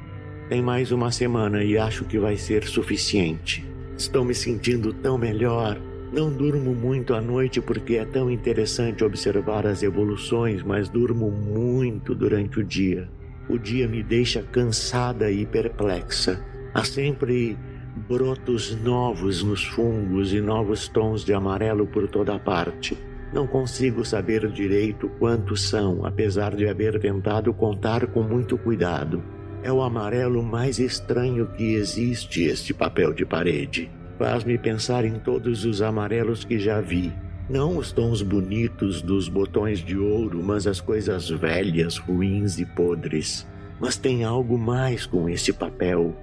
Tem 0.48 0.60
mais 0.60 0.90
uma 0.90 1.12
semana 1.12 1.62
e 1.62 1.78
acho 1.78 2.04
que 2.06 2.18
vai 2.18 2.36
ser 2.36 2.64
suficiente. 2.64 3.64
Estou 3.96 4.24
me 4.24 4.34
sentindo 4.34 4.92
tão 4.92 5.16
melhor. 5.16 5.80
Não 6.12 6.28
durmo 6.28 6.74
muito 6.74 7.14
à 7.14 7.20
noite 7.20 7.60
porque 7.60 7.98
é 7.98 8.04
tão 8.04 8.28
interessante 8.28 9.04
observar 9.04 9.64
as 9.64 9.84
evoluções, 9.84 10.60
mas 10.60 10.88
durmo 10.88 11.30
muito 11.30 12.16
durante 12.16 12.58
o 12.58 12.64
dia. 12.64 13.08
O 13.48 13.56
dia 13.56 13.86
me 13.86 14.02
deixa 14.02 14.42
cansada 14.42 15.30
e 15.30 15.46
perplexa. 15.46 16.44
Há 16.74 16.82
sempre 16.82 17.56
brotos 17.96 18.76
novos 18.82 19.42
nos 19.42 19.64
fungos 19.64 20.32
e 20.32 20.40
novos 20.40 20.88
tons 20.88 21.24
de 21.24 21.32
amarelo 21.32 21.86
por 21.86 22.08
toda 22.08 22.38
parte. 22.38 22.96
Não 23.32 23.46
consigo 23.46 24.04
saber 24.04 24.50
direito 24.50 25.08
quantos 25.18 25.68
são, 25.68 26.04
apesar 26.04 26.54
de 26.54 26.68
haver 26.68 26.98
tentado 26.98 27.52
contar 27.52 28.06
com 28.06 28.22
muito 28.22 28.56
cuidado. 28.56 29.22
É 29.62 29.72
o 29.72 29.82
amarelo 29.82 30.42
mais 30.42 30.78
estranho 30.78 31.46
que 31.46 31.74
existe 31.74 32.42
este 32.42 32.72
papel 32.72 33.12
de 33.12 33.26
parede. 33.26 33.90
Faz-me 34.18 34.56
pensar 34.56 35.04
em 35.04 35.18
todos 35.18 35.64
os 35.64 35.82
amarelos 35.82 36.44
que 36.44 36.58
já 36.58 36.80
vi, 36.80 37.12
não 37.48 37.78
os 37.78 37.92
tons 37.92 38.20
bonitos 38.20 39.00
dos 39.00 39.26
botões 39.26 39.78
de 39.78 39.96
ouro, 39.96 40.42
mas 40.42 40.66
as 40.66 40.82
coisas 40.82 41.30
velhas, 41.30 41.96
ruins 41.96 42.58
e 42.58 42.66
podres. 42.66 43.46
Mas 43.80 43.96
tem 43.96 44.22
algo 44.22 44.58
mais 44.58 45.06
com 45.06 45.30
esse 45.30 45.50
papel: 45.50 46.14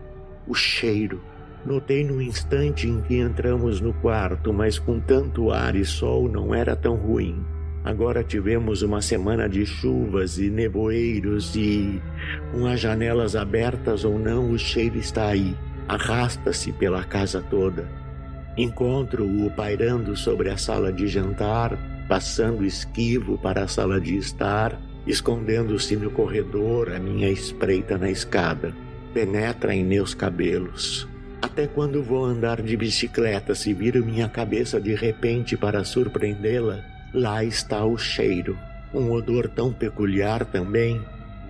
o 0.47 0.53
cheiro. 0.53 1.19
Notei 1.65 2.03
no 2.03 2.21
instante 2.21 2.87
em 2.87 3.01
que 3.01 3.17
entramos 3.17 3.81
no 3.81 3.91
quarto, 3.91 4.53
mas 4.53 4.77
com 4.77 4.99
tanto 4.99 5.51
ar 5.51 5.75
e 5.75 5.83
sol 5.83 6.29
não 6.29 6.53
era 6.53 6.75
tão 6.75 6.95
ruim. 6.95 7.43
Agora 7.83 8.23
tivemos 8.23 8.83
uma 8.83 9.01
semana 9.01 9.49
de 9.49 9.65
chuvas 9.65 10.37
e 10.37 10.49
nevoeiros 10.49 11.55
e, 11.55 11.99
com 12.51 12.67
as 12.67 12.79
janelas 12.79 13.35
abertas 13.35 14.05
ou 14.05 14.19
não, 14.19 14.51
o 14.51 14.59
cheiro 14.59 14.97
está 14.97 15.27
aí, 15.27 15.55
arrasta-se 15.87 16.71
pela 16.71 17.03
casa 17.03 17.41
toda. 17.41 17.87
Encontro-o 18.55 19.49
pairando 19.51 20.15
sobre 20.15 20.49
a 20.51 20.57
sala 20.57 20.93
de 20.93 21.07
jantar, 21.07 21.77
passando 22.07 22.63
esquivo 22.63 23.39
para 23.39 23.63
a 23.63 23.67
sala 23.67 23.99
de 23.99 24.15
estar, 24.15 24.79
escondendo-se 25.07 25.95
no 25.95 26.11
corredor 26.11 26.91
à 26.91 26.99
minha 26.99 27.29
espreita 27.29 27.97
na 27.97 28.09
escada. 28.09 28.71
Penetra 29.13 29.73
em 29.73 29.83
meus 29.83 30.13
cabelos. 30.13 31.07
Até 31.45 31.67
quando 31.67 32.01
vou 32.01 32.25
andar 32.25 32.59
de 32.59 32.75
bicicleta, 32.75 33.53
se 33.53 33.71
viro 33.71 34.03
minha 34.03 34.27
cabeça 34.27 34.81
de 34.81 34.95
repente 34.95 35.55
para 35.55 35.83
surpreendê-la, 35.83 36.79
lá 37.13 37.43
está 37.43 37.85
o 37.85 37.95
cheiro. 37.99 38.57
Um 38.91 39.11
odor 39.11 39.47
tão 39.47 39.71
peculiar 39.71 40.43
também. 40.43 40.99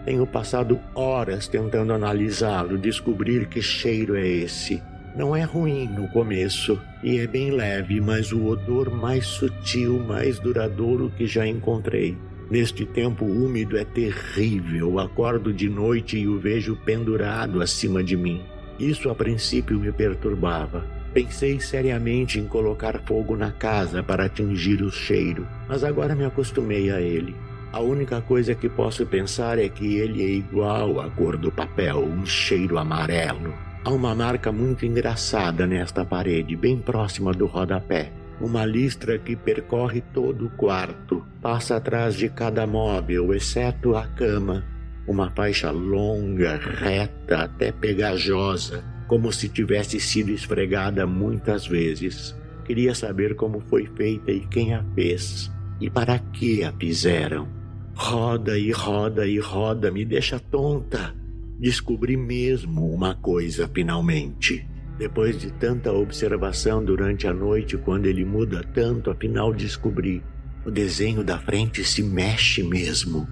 Tenho 0.04 0.28
passado 0.28 0.78
horas 0.94 1.48
tentando 1.48 1.94
analisá-lo, 1.94 2.78
descobrir 2.78 3.48
que 3.48 3.62
cheiro 3.62 4.18
é 4.18 4.28
esse. 4.28 4.84
Não 5.16 5.34
é 5.34 5.44
ruim 5.44 5.88
no 5.88 6.10
começo 6.10 6.78
e 7.02 7.18
é 7.20 7.26
bem 7.26 7.52
leve, 7.52 8.02
mas 8.02 8.34
o 8.34 8.48
odor 8.48 8.94
mais 8.94 9.26
sutil, 9.26 9.98
mais 9.98 10.40
duradouro 10.40 11.10
que 11.16 11.26
já 11.26 11.48
encontrei. 11.48 12.18
Neste 12.52 12.86
tempo 12.86 13.24
úmido 13.24 13.78
é 13.78 13.86
terrível. 13.86 15.00
Acordo 15.00 15.54
de 15.54 15.70
noite 15.70 16.18
e 16.18 16.28
o 16.28 16.38
vejo 16.38 16.76
pendurado 16.84 17.62
acima 17.62 18.04
de 18.04 18.18
mim. 18.18 18.44
Isso 18.80 19.10
a 19.10 19.16
princípio 19.16 19.80
me 19.80 19.92
perturbava. 19.92 20.86
Pensei 21.14 21.60
seriamente 21.62 22.40
em 22.40 22.46
colocar 22.46 23.00
fogo 23.06 23.38
na 23.38 23.52
casa 23.52 24.04
para 24.04 24.26
atingir 24.26 24.82
o 24.82 24.92
cheiro, 24.92 25.48
mas 25.68 25.84
agora 25.84 26.14
me 26.14 26.26
acostumei 26.26 26.92
a 26.92 27.00
ele. 27.00 27.34
A 27.72 27.80
única 27.80 28.22
coisa 28.22 28.54
que 28.54 28.68
posso 28.68 29.06
pensar 29.06 29.58
é 29.58 29.70
que 29.70 29.96
ele 29.96 30.24
é 30.24 30.30
igual 30.30 31.00
à 31.00 31.10
cor 31.10 31.38
do 31.38 31.52
papel, 31.52 32.04
um 32.04 32.26
cheiro 32.26 32.78
amarelo. 32.78 33.54
Há 33.84 33.92
uma 33.92 34.16
marca 34.16 34.52
muito 34.52 34.86
engraçada 34.86 35.68
nesta 35.68 36.04
parede, 36.04 36.56
bem 36.56 36.78
próxima 36.80 37.32
do 37.32 37.46
rodapé. 37.46 38.12
Uma 38.42 38.66
listra 38.66 39.18
que 39.18 39.36
percorre 39.36 40.02
todo 40.14 40.48
o 40.48 40.50
quarto, 40.50 41.26
passa 41.42 41.78
atrás 41.78 42.16
de 42.16 42.28
cada 42.28 42.68
móvel, 42.68 43.34
exceto 43.34 43.96
a 43.96 44.06
cama. 44.08 44.66
Uma 45.08 45.30
faixa 45.30 45.70
longa, 45.70 46.58
reta, 46.58 47.44
até 47.44 47.72
pegajosa, 47.72 48.84
como 49.08 49.32
se 49.32 49.48
tivesse 49.48 50.00
sido 50.00 50.32
esfregada 50.32 51.06
muitas 51.06 51.68
vezes. 51.68 52.36
Queria 52.66 52.96
saber 52.96 53.36
como 53.36 53.60
foi 53.60 53.86
feita 53.96 54.32
e 54.32 54.40
quem 54.48 54.74
a 54.74 54.84
fez, 54.96 55.52
e 55.80 55.90
para 55.90 56.18
que 56.18 56.64
a 56.64 56.72
fizeram. 56.72 57.48
Roda 57.94 58.58
e 58.58 58.72
roda 58.72 59.28
e 59.28 59.38
roda, 59.40 59.92
me 59.92 60.04
deixa 60.04 60.40
tonta. 60.40 61.14
Descobri 61.60 62.18
mesmo 62.18 62.92
uma 62.92 63.16
coisa 63.16 63.70
finalmente. 63.74 64.68
Depois 64.98 65.40
de 65.40 65.52
tanta 65.52 65.92
observação 65.92 66.84
durante 66.84 67.28
a 67.28 67.34
noite, 67.34 67.78
quando 67.78 68.08
ele 68.08 68.26
muda 68.26 68.64
tanto, 68.74 69.12
afinal 69.12 69.54
descobri. 69.54 70.24
O 70.66 70.72
desenho 70.72 71.24
da 71.24 71.38
frente 71.38 71.84
se 71.84 72.02
mexe 72.02 72.64
mesmo. 72.64 73.28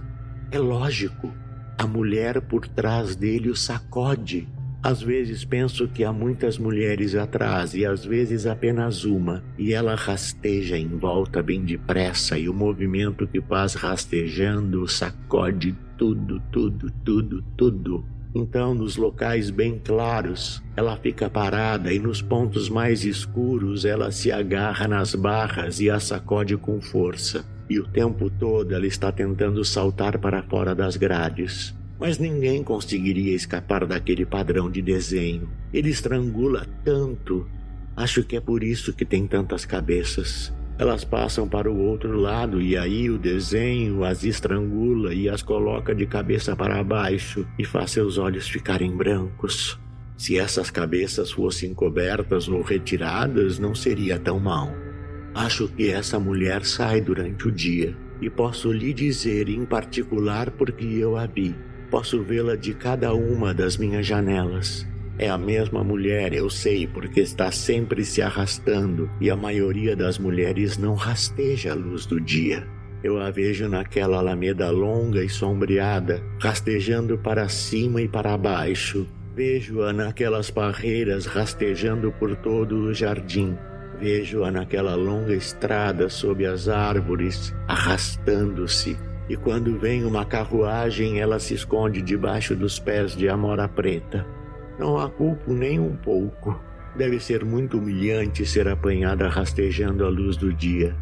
É 0.52 0.60
lógico, 0.60 1.34
a 1.78 1.88
mulher 1.88 2.42
por 2.42 2.68
trás 2.68 3.16
dele 3.16 3.50
o 3.50 3.56
sacode. 3.56 4.48
Às 4.82 5.02
vezes 5.02 5.46
penso 5.46 5.88
que 5.88 6.04
há 6.04 6.12
muitas 6.12 6.58
mulheres 6.58 7.16
atrás 7.16 7.74
e 7.74 7.86
às 7.86 8.04
vezes 8.04 8.46
apenas 8.46 9.06
uma, 9.06 9.42
e 9.58 9.74
ela 9.74 9.96
rasteja 9.96 10.78
em 10.78 10.90
volta 10.90 11.42
bem 11.42 11.64
depressa 11.64 12.38
e 12.38 12.50
o 12.50 12.54
movimento 12.54 13.26
que 13.26 13.40
faz 13.42 13.76
rastejando 13.76 14.86
sacode 14.88 15.74
tudo, 15.98 16.42
tudo, 16.52 16.92
tudo, 17.06 17.42
tudo. 17.56 18.06
Então, 18.36 18.74
nos 18.74 18.98
locais 18.98 19.50
bem 19.50 19.80
claros, 19.82 20.62
ela 20.76 20.98
fica 20.98 21.30
parada 21.30 21.94
e 21.94 22.00
nos 22.00 22.22
pontos 22.22 22.68
mais 22.68 23.06
escuros 23.06 23.86
ela 23.86 24.12
se 24.12 24.32
agarra 24.32 24.88
nas 24.88 25.14
barras 25.14 25.80
e 25.80 25.90
a 25.90 26.00
sacode 26.00 26.58
com 26.58 26.82
força. 26.82 27.46
E 27.70 27.80
o 27.80 27.88
tempo 27.88 28.30
todo 28.30 28.74
ela 28.74 28.86
está 28.86 29.12
tentando 29.12 29.64
saltar 29.64 30.18
para 30.18 30.44
fora 30.44 30.76
das 30.76 30.98
grades. 30.98 31.74
Mas 32.00 32.18
ninguém 32.18 32.64
conseguiria 32.64 33.34
escapar 33.34 33.86
daquele 33.86 34.26
padrão 34.26 34.70
de 34.70 34.82
desenho. 34.82 35.50
Ele 35.74 35.90
estrangula 35.90 36.68
tanto. 36.84 37.48
Acho 37.96 38.24
que 38.24 38.36
é 38.36 38.42
por 38.42 38.64
isso 38.64 38.94
que 38.94 39.06
tem 39.06 39.26
tantas 39.28 39.66
cabeças. 39.66 40.52
Elas 40.78 41.04
passam 41.04 41.48
para 41.48 41.72
o 41.72 41.78
outro 41.78 42.18
lado 42.18 42.60
e 42.60 42.76
aí 42.76 43.10
o 43.10 43.18
desenho 43.18 44.04
as 44.04 44.24
estrangula 44.24 45.14
e 45.14 45.30
as 45.30 45.44
coloca 45.44 45.94
de 45.94 46.06
cabeça 46.06 46.56
para 46.56 46.84
baixo 46.84 47.46
e 47.60 47.64
faz 47.64 47.92
seus 47.92 48.18
olhos 48.18 48.48
ficarem 48.50 48.96
brancos. 48.96 49.80
Se 50.18 50.38
essas 50.38 50.72
cabeças 50.72 51.32
fossem 51.32 51.74
cobertas 51.74 52.48
ou 52.48 52.62
retiradas, 52.62 53.60
não 53.60 53.76
seria 53.76 54.20
tão 54.20 54.40
mal. 54.40 54.83
Acho 55.36 55.68
que 55.68 55.90
essa 55.90 56.20
mulher 56.20 56.64
sai 56.64 57.02
durante 57.02 57.48
o 57.48 57.52
dia 57.52 57.96
e 58.22 58.30
posso 58.30 58.72
lhe 58.72 58.94
dizer 58.94 59.50
em 59.50 59.66
particular 59.66 60.52
porque 60.52 60.86
eu 60.86 61.18
a 61.18 61.26
vi. 61.26 61.56
Posso 61.90 62.22
vê-la 62.22 62.56
de 62.56 62.74
cada 62.74 63.14
uma 63.14 63.54
das 63.54 63.76
minhas 63.76 64.06
janelas. 64.06 64.88
É 65.18 65.30
a 65.30 65.38
mesma 65.38 65.84
mulher, 65.84 66.34
eu 66.34 66.50
sei, 66.50 66.88
porque 66.88 67.20
está 67.20 67.52
sempre 67.52 68.06
se 68.06 68.22
arrastando 68.22 69.10
e 69.20 69.30
a 69.30 69.36
maioria 69.36 69.96
das 69.96 70.18
mulheres 70.18 70.78
não 70.78 70.96
rasteja 70.96 71.72
a 71.72 71.76
luz 71.76 72.06
do 72.06 72.20
dia. 72.20 72.68
Eu 73.04 73.20
a 73.20 73.30
vejo 73.30 73.68
naquela 73.68 74.18
alameda 74.18 74.72
longa 74.72 75.24
e 75.24 75.30
sombreada, 75.30 76.24
rastejando 76.40 77.18
para 77.18 77.50
cima 77.50 78.02
e 78.02 78.08
para 78.08 78.38
baixo. 78.38 79.06
Vejo-a 79.36 79.92
naquelas 79.92 80.50
barreiras 80.50 81.26
rastejando 81.26 82.12
por 82.14 82.36
todo 82.38 82.78
o 82.78 82.94
jardim. 82.94 83.58
Vejo-a 84.04 84.52
naquela 84.52 84.96
longa 84.96 85.34
estrada 85.34 86.10
sob 86.10 86.46
as 86.46 86.68
árvores, 86.68 87.56
arrastando-se. 87.66 88.98
e 89.30 89.38
quando 89.38 89.80
vem 89.80 90.04
uma 90.04 90.26
carruagem, 90.26 91.22
ela 91.22 91.40
se 91.40 91.54
esconde 91.54 92.02
debaixo 92.02 92.54
dos 92.54 92.78
pés 92.78 93.16
de 93.16 93.30
Amora 93.30 93.66
Preta. 93.66 94.28
Não 94.78 95.00
a 95.00 95.10
culpo 95.10 95.54
nem 95.54 95.80
um 95.80 95.96
pouco. 95.96 96.62
Deve 96.98 97.18
ser 97.18 97.46
muito 97.46 97.78
humilhante 97.78 98.46
ser 98.46 98.68
apanhada 98.68 99.30
rastejando 99.30 100.04
à 100.04 100.10
luz 100.10 100.36
do 100.36 100.52
dia. 100.52 100.94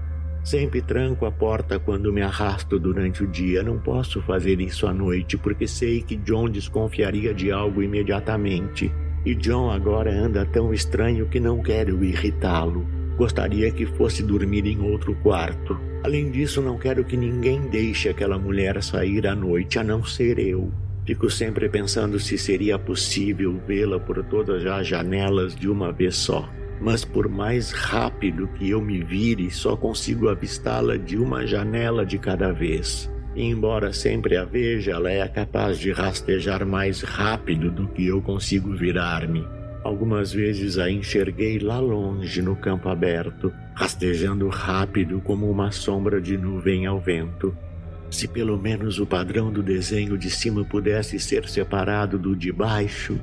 Sempre 0.43 0.79
tranco 0.83 1.25
a 1.25 1.31
porta 1.31 1.79
quando 1.79 2.13
me 2.13 2.21
arrasto 2.21 2.77
durante 2.77 3.23
o 3.23 3.27
dia. 3.27 3.63
Não 3.63 3.79
posso 3.79 4.21
fazer 4.21 4.61
isso 4.61 4.85
à 4.85 4.93
noite 4.93 5.39
porque 5.39 5.67
sei 5.67 6.03
que 6.03 6.17
John 6.17 6.51
desconfiaria 6.51 7.33
de 7.33 7.51
algo 7.51 7.81
imediatamente. 7.81 8.93
E 9.25 9.35
John 9.35 9.69
agora 9.69 10.11
anda 10.11 10.45
tão 10.45 10.73
estranho 10.73 11.27
que 11.27 11.39
não 11.39 11.61
quero 11.61 12.03
irritá-lo. 12.03 12.85
Gostaria 13.17 13.71
que 13.71 13.85
fosse 13.85 14.23
dormir 14.23 14.65
em 14.65 14.81
outro 14.81 15.15
quarto. 15.21 15.79
Além 16.03 16.31
disso, 16.31 16.61
não 16.61 16.77
quero 16.77 17.03
que 17.03 17.15
ninguém 17.15 17.61
deixe 17.69 18.09
aquela 18.09 18.39
mulher 18.39 18.81
sair 18.81 19.27
à 19.27 19.35
noite, 19.35 19.77
a 19.77 19.83
não 19.83 20.03
ser 20.03 20.39
eu. 20.39 20.71
Fico 21.05 21.29
sempre 21.29 21.69
pensando 21.69 22.19
se 22.19 22.37
seria 22.37 22.79
possível 22.79 23.59
vê-la 23.67 23.99
por 23.99 24.23
todas 24.23 24.65
as 24.65 24.87
janelas 24.87 25.55
de 25.55 25.69
uma 25.69 25.91
vez 25.91 26.15
só 26.15 26.49
mas 26.81 27.05
por 27.05 27.29
mais 27.29 27.71
rápido 27.71 28.47
que 28.57 28.71
eu 28.71 28.81
me 28.81 29.03
vire, 29.03 29.51
só 29.51 29.77
consigo 29.77 30.27
avistá-la 30.27 30.97
de 30.97 31.15
uma 31.15 31.45
janela 31.45 32.03
de 32.03 32.17
cada 32.17 32.51
vez. 32.51 33.09
Embora 33.35 33.93
sempre 33.93 34.35
a 34.35 34.43
veja, 34.43 34.91
ela 34.91 35.09
é 35.09 35.25
capaz 35.27 35.79
de 35.79 35.91
rastejar 35.91 36.65
mais 36.65 37.01
rápido 37.01 37.71
do 37.71 37.87
que 37.87 38.05
eu 38.05 38.21
consigo 38.21 38.73
virar-me. 38.73 39.47
Algumas 39.83 40.33
vezes 40.33 40.77
a 40.77 40.91
enxerguei 40.91 41.57
lá 41.57 41.79
longe 41.79 42.41
no 42.41 42.55
campo 42.55 42.89
aberto, 42.89 43.51
rastejando 43.73 44.47
rápido 44.49 45.21
como 45.21 45.49
uma 45.49 45.71
sombra 45.71 46.21
de 46.21 46.37
nuvem 46.37 46.85
ao 46.85 46.99
vento. 46.99 47.55
Se 48.09 48.27
pelo 48.27 48.57
menos 48.57 48.99
o 48.99 49.07
padrão 49.07 49.51
do 49.51 49.63
desenho 49.63 50.17
de 50.17 50.29
cima 50.29 50.65
pudesse 50.65 51.17
ser 51.17 51.47
separado 51.47 52.19
do 52.19 52.35
de 52.35 52.51
baixo, 52.51 53.17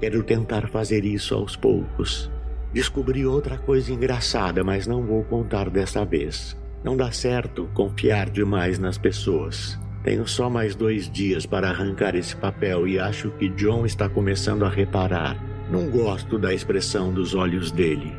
quero 0.00 0.22
tentar 0.22 0.68
fazer 0.68 1.04
isso 1.04 1.34
aos 1.34 1.54
poucos. 1.54 2.30
Descobri 2.72 3.26
outra 3.26 3.58
coisa 3.58 3.92
engraçada, 3.92 4.64
mas 4.64 4.86
não 4.86 5.04
vou 5.04 5.22
contar 5.22 5.68
dessa 5.68 6.04
vez. 6.04 6.59
Não 6.82 6.96
dá 6.96 7.12
certo 7.12 7.68
confiar 7.74 8.30
demais 8.30 8.78
nas 8.78 8.96
pessoas. 8.96 9.78
Tenho 10.02 10.26
só 10.26 10.48
mais 10.48 10.74
dois 10.74 11.10
dias 11.10 11.44
para 11.44 11.68
arrancar 11.68 12.14
esse 12.14 12.34
papel 12.34 12.88
e 12.88 12.98
acho 12.98 13.30
que 13.32 13.50
John 13.50 13.84
está 13.84 14.08
começando 14.08 14.64
a 14.64 14.68
reparar. 14.68 15.36
Não 15.70 15.90
gosto 15.90 16.38
da 16.38 16.54
expressão 16.54 17.12
dos 17.12 17.34
olhos 17.34 17.70
dele. 17.70 18.14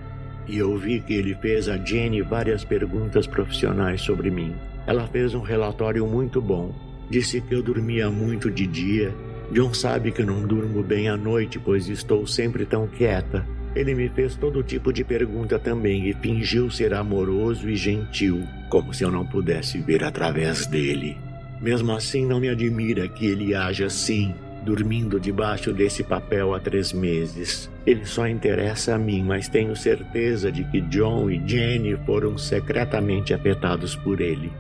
E 0.48 0.62
ouvi 0.62 1.00
que 1.00 1.14
ele 1.14 1.34
fez 1.36 1.68
a 1.68 1.78
Jenny 1.78 2.22
várias 2.22 2.64
perguntas 2.64 3.26
profissionais 3.26 4.02
sobre 4.02 4.30
mim. 4.30 4.56
Ela 4.86 5.08
fez 5.08 5.34
um 5.34 5.42
relatório 5.42 6.06
muito 6.06 6.40
bom. 6.40 6.72
Disse 7.10 7.42
que 7.42 7.56
eu 7.56 7.64
dormia 7.64 8.12
muito 8.12 8.50
de 8.52 8.68
dia. 8.68 9.14
John 9.52 9.74
sabe 9.74 10.12
que 10.12 10.24
não 10.24 10.44
durmo 10.44 10.84
bem 10.84 11.10
à 11.10 11.18
noite, 11.18 11.60
pois 11.60 11.90
estou 11.90 12.28
sempre 12.28 12.66
tão 12.66 12.88
quieta. 12.88 13.46
Ele 13.76 13.96
me 13.96 14.10
fez 14.10 14.36
todo 14.36 14.64
tipo 14.64 14.92
de 14.92 15.04
pergunta 15.04 15.58
também 15.58 16.10
e 16.10 16.14
fingiu 16.14 16.70
ser 16.70 16.94
amoroso 16.94 17.70
e 17.70 17.76
gentil, 17.76 18.46
como 18.70 18.94
se 18.94 19.04
eu 19.04 19.12
não 19.12 19.26
pudesse 19.26 19.80
ver 19.80 20.04
através 20.04 20.68
dele. 20.68 21.18
Mesmo 21.62 21.92
assim, 21.94 22.26
não 22.26 22.40
me 22.40 22.50
admira 22.50 23.08
que 23.08 23.26
ele 23.26 23.56
haja 23.56 23.86
assim, 23.86 24.34
dormindo 24.64 25.20
debaixo 25.20 25.72
desse 25.72 26.04
papel 26.04 26.54
há 26.54 26.60
três 26.60 26.92
meses. 26.92 27.70
Ele 27.86 28.06
só 28.06 28.28
interessa 28.28 28.96
a 28.96 28.98
mim, 28.98 29.24
mas 29.24 29.48
tenho 29.48 29.76
certeza 29.76 30.52
de 30.52 30.64
que 30.66 30.82
John 30.82 31.30
e 31.30 31.42
Jenny 31.48 31.98
foram 32.06 32.38
secretamente 32.38 33.34
afetados 33.34 33.96
por 33.96 34.20
ele. 34.20 34.52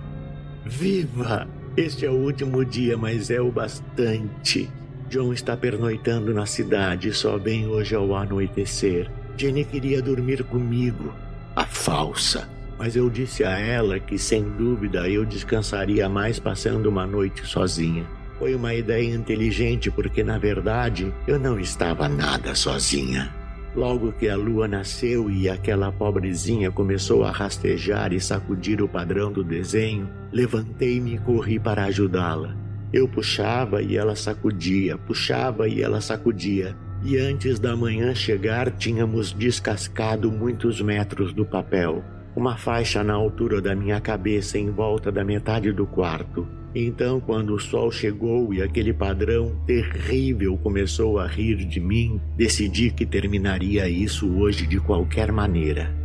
Viva! 0.66 1.48
Este 1.76 2.06
é 2.06 2.10
o 2.10 2.16
último 2.16 2.66
dia, 2.66 2.98
mas 2.98 3.30
é 3.30 3.40
o 3.40 3.52
bastante. 3.52 4.70
John 5.12 5.34
está 5.34 5.58
pernoitando 5.58 6.34
na 6.34 6.46
cidade, 6.46 7.14
só 7.14 7.38
vem 7.38 7.68
hoje 7.68 7.94
ao 7.94 8.16
anoitecer. 8.16 9.12
Jenny 9.36 9.66
queria 9.66 10.02
dormir 10.02 10.42
comigo, 10.46 11.14
a 11.54 11.66
falsa. 11.66 12.48
Mas 12.80 12.96
eu 12.96 13.10
disse 13.10 13.44
a 13.44 13.60
ela 13.60 14.00
que, 14.00 14.18
sem 14.18 14.42
dúvida, 14.42 15.10
eu 15.10 15.26
descansaria 15.26 16.08
mais 16.08 16.40
passando 16.40 16.88
uma 16.88 17.06
noite 17.06 17.46
sozinha. 17.46 18.06
Foi 18.40 18.56
uma 18.56 18.74
ideia 18.74 19.14
inteligente 19.14 19.92
porque, 19.92 20.24
na 20.24 20.38
verdade, 20.38 21.14
eu 21.28 21.38
não 21.38 21.60
estava 21.60 22.08
nada 22.08 22.56
sozinha. 22.56 23.36
Logo 23.76 24.14
que 24.14 24.30
a 24.30 24.38
lua 24.38 24.66
nasceu 24.66 25.30
e 25.30 25.50
aquela 25.50 25.92
pobrezinha 25.92 26.72
começou 26.72 27.26
a 27.26 27.32
rastejar 27.32 28.14
e 28.14 28.22
sacudir 28.22 28.82
o 28.82 28.88
padrão 28.88 29.30
do 29.30 29.44
desenho, 29.44 30.10
levantei-me 30.32 31.16
e 31.16 31.20
corri 31.20 31.60
para 31.60 31.84
ajudá-la. 31.84 32.61
Eu 32.94 33.08
puxava 33.08 33.82
e 33.82 33.96
ela 33.96 34.16
sacudia, 34.16 34.98
puxava 34.98 35.68
e 35.68 35.82
ela 35.82 36.02
sacudia. 36.02 36.76
E 37.04 37.18
antes 37.18 37.58
da 37.58 37.76
manhã 37.76 38.14
chegar, 38.14 38.70
tínhamos 38.72 39.32
descascado 39.32 40.32
muitos 40.32 40.82
metros 40.82 41.34
do 41.34 41.46
papel. 41.46 42.04
Uma 42.36 42.58
faixa 42.58 43.04
na 43.04 43.14
altura 43.14 43.62
da 43.62 43.74
minha 43.74 44.00
cabeça 44.00 44.58
em 44.58 44.70
volta 44.70 45.12
da 45.12 45.24
metade 45.24 45.72
do 45.72 45.88
quarto. 45.88 46.48
Então, 46.74 47.20
quando 47.20 47.54
o 47.54 47.60
sol 47.60 47.92
chegou 47.92 48.54
e 48.54 48.62
aquele 48.62 48.94
padrão 48.94 49.56
terrível 49.66 50.58
começou 50.58 51.20
a 51.20 51.28
rir 51.28 51.66
de 51.66 51.80
mim, 51.80 52.20
decidi 52.38 52.92
que 52.92 53.06
terminaria 53.06 53.90
isso 53.90 54.30
hoje 54.38 54.66
de 54.68 54.80
qualquer 54.80 55.32
maneira. 55.32 56.01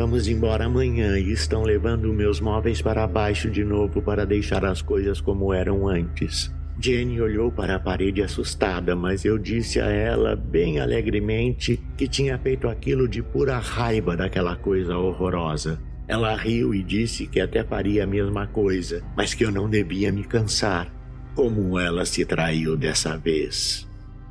Vamos 0.00 0.28
embora 0.28 0.64
amanhã 0.64 1.18
e 1.18 1.30
estão 1.30 1.62
levando 1.62 2.10
meus 2.10 2.40
móveis 2.40 2.80
para 2.80 3.06
baixo 3.06 3.50
de 3.50 3.62
novo 3.62 4.00
para 4.00 4.24
deixar 4.24 4.64
as 4.64 4.80
coisas 4.80 5.20
como 5.20 5.52
eram 5.52 5.86
antes. 5.86 6.50
Jenny 6.80 7.20
olhou 7.20 7.52
para 7.52 7.74
a 7.74 7.78
parede 7.78 8.22
assustada, 8.22 8.96
mas 8.96 9.26
eu 9.26 9.36
disse 9.36 9.78
a 9.78 9.90
ela 9.90 10.34
bem 10.34 10.80
alegremente 10.80 11.78
que 11.98 12.08
tinha 12.08 12.38
feito 12.38 12.66
aquilo 12.66 13.06
de 13.06 13.22
pura 13.22 13.58
raiva 13.58 14.16
daquela 14.16 14.56
coisa 14.56 14.96
horrorosa. 14.96 15.78
Ela 16.08 16.34
riu 16.34 16.74
e 16.74 16.82
disse 16.82 17.26
que 17.26 17.38
até 17.38 17.62
faria 17.62 18.04
a 18.04 18.06
mesma 18.06 18.46
coisa, 18.46 19.02
mas 19.14 19.34
que 19.34 19.44
eu 19.44 19.52
não 19.52 19.68
devia 19.68 20.10
me 20.10 20.24
cansar. 20.24 20.90
Como 21.34 21.78
ela 21.78 22.06
se 22.06 22.24
traiu 22.24 22.74
dessa 22.74 23.18
vez. 23.18 23.86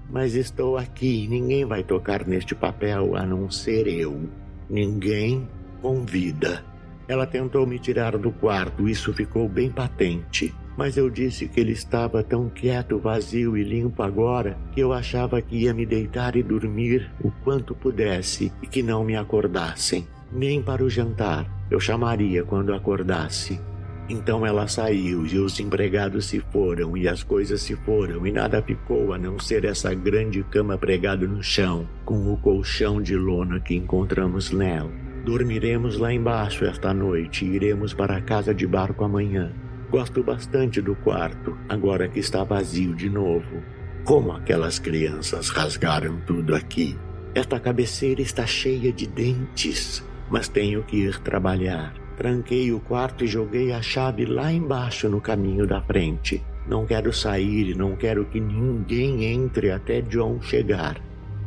Mas 0.10 0.34
estou 0.34 0.78
aqui 0.78 1.28
ninguém 1.28 1.64
vai 1.64 1.84
tocar 1.84 2.26
neste 2.26 2.56
papel 2.56 3.16
a 3.16 3.24
não 3.24 3.52
ser 3.52 3.86
eu. 3.86 4.28
Ninguém 4.68 5.48
com 5.82 6.06
vida. 6.06 6.64
Ela 7.08 7.26
tentou 7.26 7.66
me 7.66 7.80
tirar 7.80 8.18
do 8.18 8.32
quarto, 8.32 8.88
isso 8.88 9.12
ficou 9.14 9.50
bem 9.50 9.72
patente. 9.72 10.54
Mas 10.78 10.96
eu 10.96 11.10
disse 11.10 11.48
que 11.48 11.60
ele 11.60 11.72
estava 11.72 12.24
tão 12.24 12.48
quieto, 12.48 13.00
vazio 13.00 13.58
e 13.58 13.64
limpo 13.64 14.02
agora 14.02 14.58
que 14.72 14.80
eu 14.80 14.94
achava 14.94 15.42
que 15.42 15.58
ia 15.58 15.74
me 15.74 15.86
deitar 15.86 16.36
e 16.36 16.44
dormir 16.44 17.12
o 17.22 17.32
quanto 17.44 17.76
pudesse 17.76 18.54
e 18.62 18.68
que 18.68 18.82
não 18.84 19.04
me 19.04 19.16
acordassem. 19.16 20.08
Nem 20.32 20.62
para 20.62 20.84
o 20.84 20.90
jantar. 20.90 21.50
Eu 21.70 21.80
chamaria 21.80 22.44
quando 22.44 22.74
acordasse. 22.74 23.60
Então 24.08 24.46
ela 24.46 24.68
saiu 24.68 25.26
e 25.26 25.38
os 25.38 25.60
empregados 25.60 26.26
se 26.26 26.40
foram 26.40 26.96
e 26.96 27.08
as 27.08 27.24
coisas 27.24 27.62
se 27.62 27.76
foram 27.76 28.26
e 28.26 28.32
nada 28.32 28.62
ficou 28.62 29.14
a 29.14 29.18
não 29.18 29.38
ser 29.38 29.66
essa 29.66 29.94
grande 29.94 30.44
cama 30.44 30.78
pregada 30.78 31.28
no 31.28 31.44
chão, 31.44 31.88
com 32.06 32.32
o 32.32 32.38
colchão 32.38 33.02
de 33.02 33.16
lona 33.16 33.60
que 33.60 33.76
encontramos 33.76 34.52
nela. 34.52 35.09
Dormiremos 35.24 35.98
lá 35.98 36.14
embaixo 36.14 36.66
esta 36.66 36.94
noite 36.94 37.46
e 37.46 37.56
iremos 37.56 37.94
para 37.94 38.18
a 38.18 38.22
casa 38.22 38.54
de 38.54 38.66
barco 38.66 39.04
amanhã. 39.04 39.52
Gosto 39.92 40.24
bastante 40.24 40.82
do 40.82 40.96
quarto, 40.96 41.58
agora 41.68 42.08
que 42.08 42.20
está 42.20 42.44
vazio 42.44 42.96
de 42.96 43.10
novo. 43.10 43.62
Como 44.06 44.32
aquelas 44.32 44.80
crianças 44.80 45.50
rasgaram 45.50 46.20
tudo 46.26 46.56
aqui. 46.56 46.98
Esta 47.36 47.60
cabeceira 47.60 48.22
está 48.22 48.46
cheia 48.46 48.92
de 48.92 49.06
dentes, 49.08 50.04
mas 50.30 50.48
tenho 50.48 50.84
que 50.84 50.98
ir 50.98 51.20
trabalhar. 51.20 51.94
Tranquei 52.18 52.72
o 52.72 52.80
quarto 52.80 53.24
e 53.24 53.28
joguei 53.28 53.72
a 53.72 53.82
chave 53.82 54.26
lá 54.26 54.52
embaixo 54.52 55.10
no 55.10 55.22
caminho 55.22 55.68
da 55.68 55.82
frente. 55.82 56.44
Não 56.68 56.86
quero 56.86 57.12
sair 57.12 57.70
e 57.70 57.76
não 57.76 57.96
quero 57.96 58.26
que 58.26 58.40
ninguém 58.40 59.26
entre 59.26 59.72
até 59.72 60.02
John 60.02 60.42
chegar. 60.42 61.02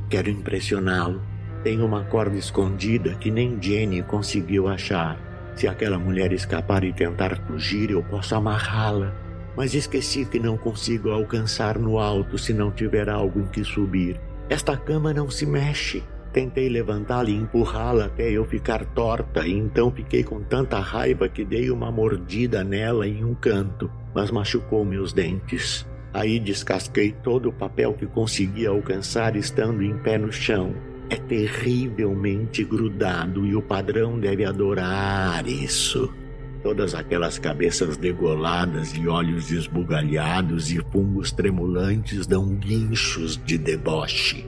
Quero 0.08 0.28
impressioná-lo 0.28 1.31
tem 1.62 1.80
uma 1.80 2.04
corda 2.04 2.36
escondida 2.36 3.14
que 3.14 3.30
nem 3.30 3.60
Jenny 3.60 4.02
conseguiu 4.02 4.68
achar. 4.68 5.18
Se 5.54 5.68
aquela 5.68 5.98
mulher 5.98 6.32
escapar 6.32 6.82
e 6.82 6.92
tentar 6.92 7.36
fugir, 7.46 7.90
eu 7.90 8.02
posso 8.02 8.34
amarrá-la. 8.34 9.14
Mas 9.56 9.74
esqueci 9.74 10.24
que 10.24 10.40
não 10.40 10.56
consigo 10.56 11.10
alcançar 11.10 11.78
no 11.78 11.98
alto 11.98 12.38
se 12.38 12.52
não 12.52 12.70
tiver 12.70 13.08
algo 13.08 13.40
em 13.40 13.46
que 13.46 13.62
subir. 13.62 14.18
Esta 14.48 14.76
cama 14.76 15.12
não 15.12 15.30
se 15.30 15.46
mexe. 15.46 16.02
Tentei 16.32 16.68
levantá-la 16.68 17.28
e 17.28 17.36
empurrá-la 17.36 18.06
até 18.06 18.30
eu 18.30 18.44
ficar 18.44 18.84
torta, 18.86 19.46
e 19.46 19.52
então 19.52 19.90
fiquei 19.90 20.24
com 20.24 20.40
tanta 20.42 20.80
raiva 20.80 21.28
que 21.28 21.44
dei 21.44 21.70
uma 21.70 21.92
mordida 21.92 22.64
nela 22.64 23.06
em 23.06 23.22
um 23.22 23.34
canto, 23.34 23.90
mas 24.14 24.30
machucou 24.30 24.84
meus 24.84 25.12
dentes. 25.12 25.86
Aí 26.14 26.40
descasquei 26.40 27.12
todo 27.12 27.50
o 27.50 27.52
papel 27.52 27.92
que 27.92 28.06
consegui 28.06 28.66
alcançar 28.66 29.36
estando 29.36 29.82
em 29.82 29.96
pé 29.98 30.16
no 30.16 30.32
chão 30.32 30.74
é 31.10 31.16
terrivelmente 31.16 32.64
grudado 32.64 33.44
e 33.46 33.54
o 33.54 33.62
padrão 33.62 34.18
deve 34.18 34.44
adorar 34.44 35.46
isso. 35.46 36.12
Todas 36.62 36.94
aquelas 36.94 37.38
cabeças 37.38 37.96
degoladas 37.96 38.92
e 38.92 39.08
olhos 39.08 39.50
esbugalhados 39.50 40.70
e 40.70 40.80
fungos 40.92 41.32
tremulantes 41.32 42.26
dão 42.26 42.54
guinchos 42.54 43.36
de 43.36 43.58
deboche. 43.58 44.46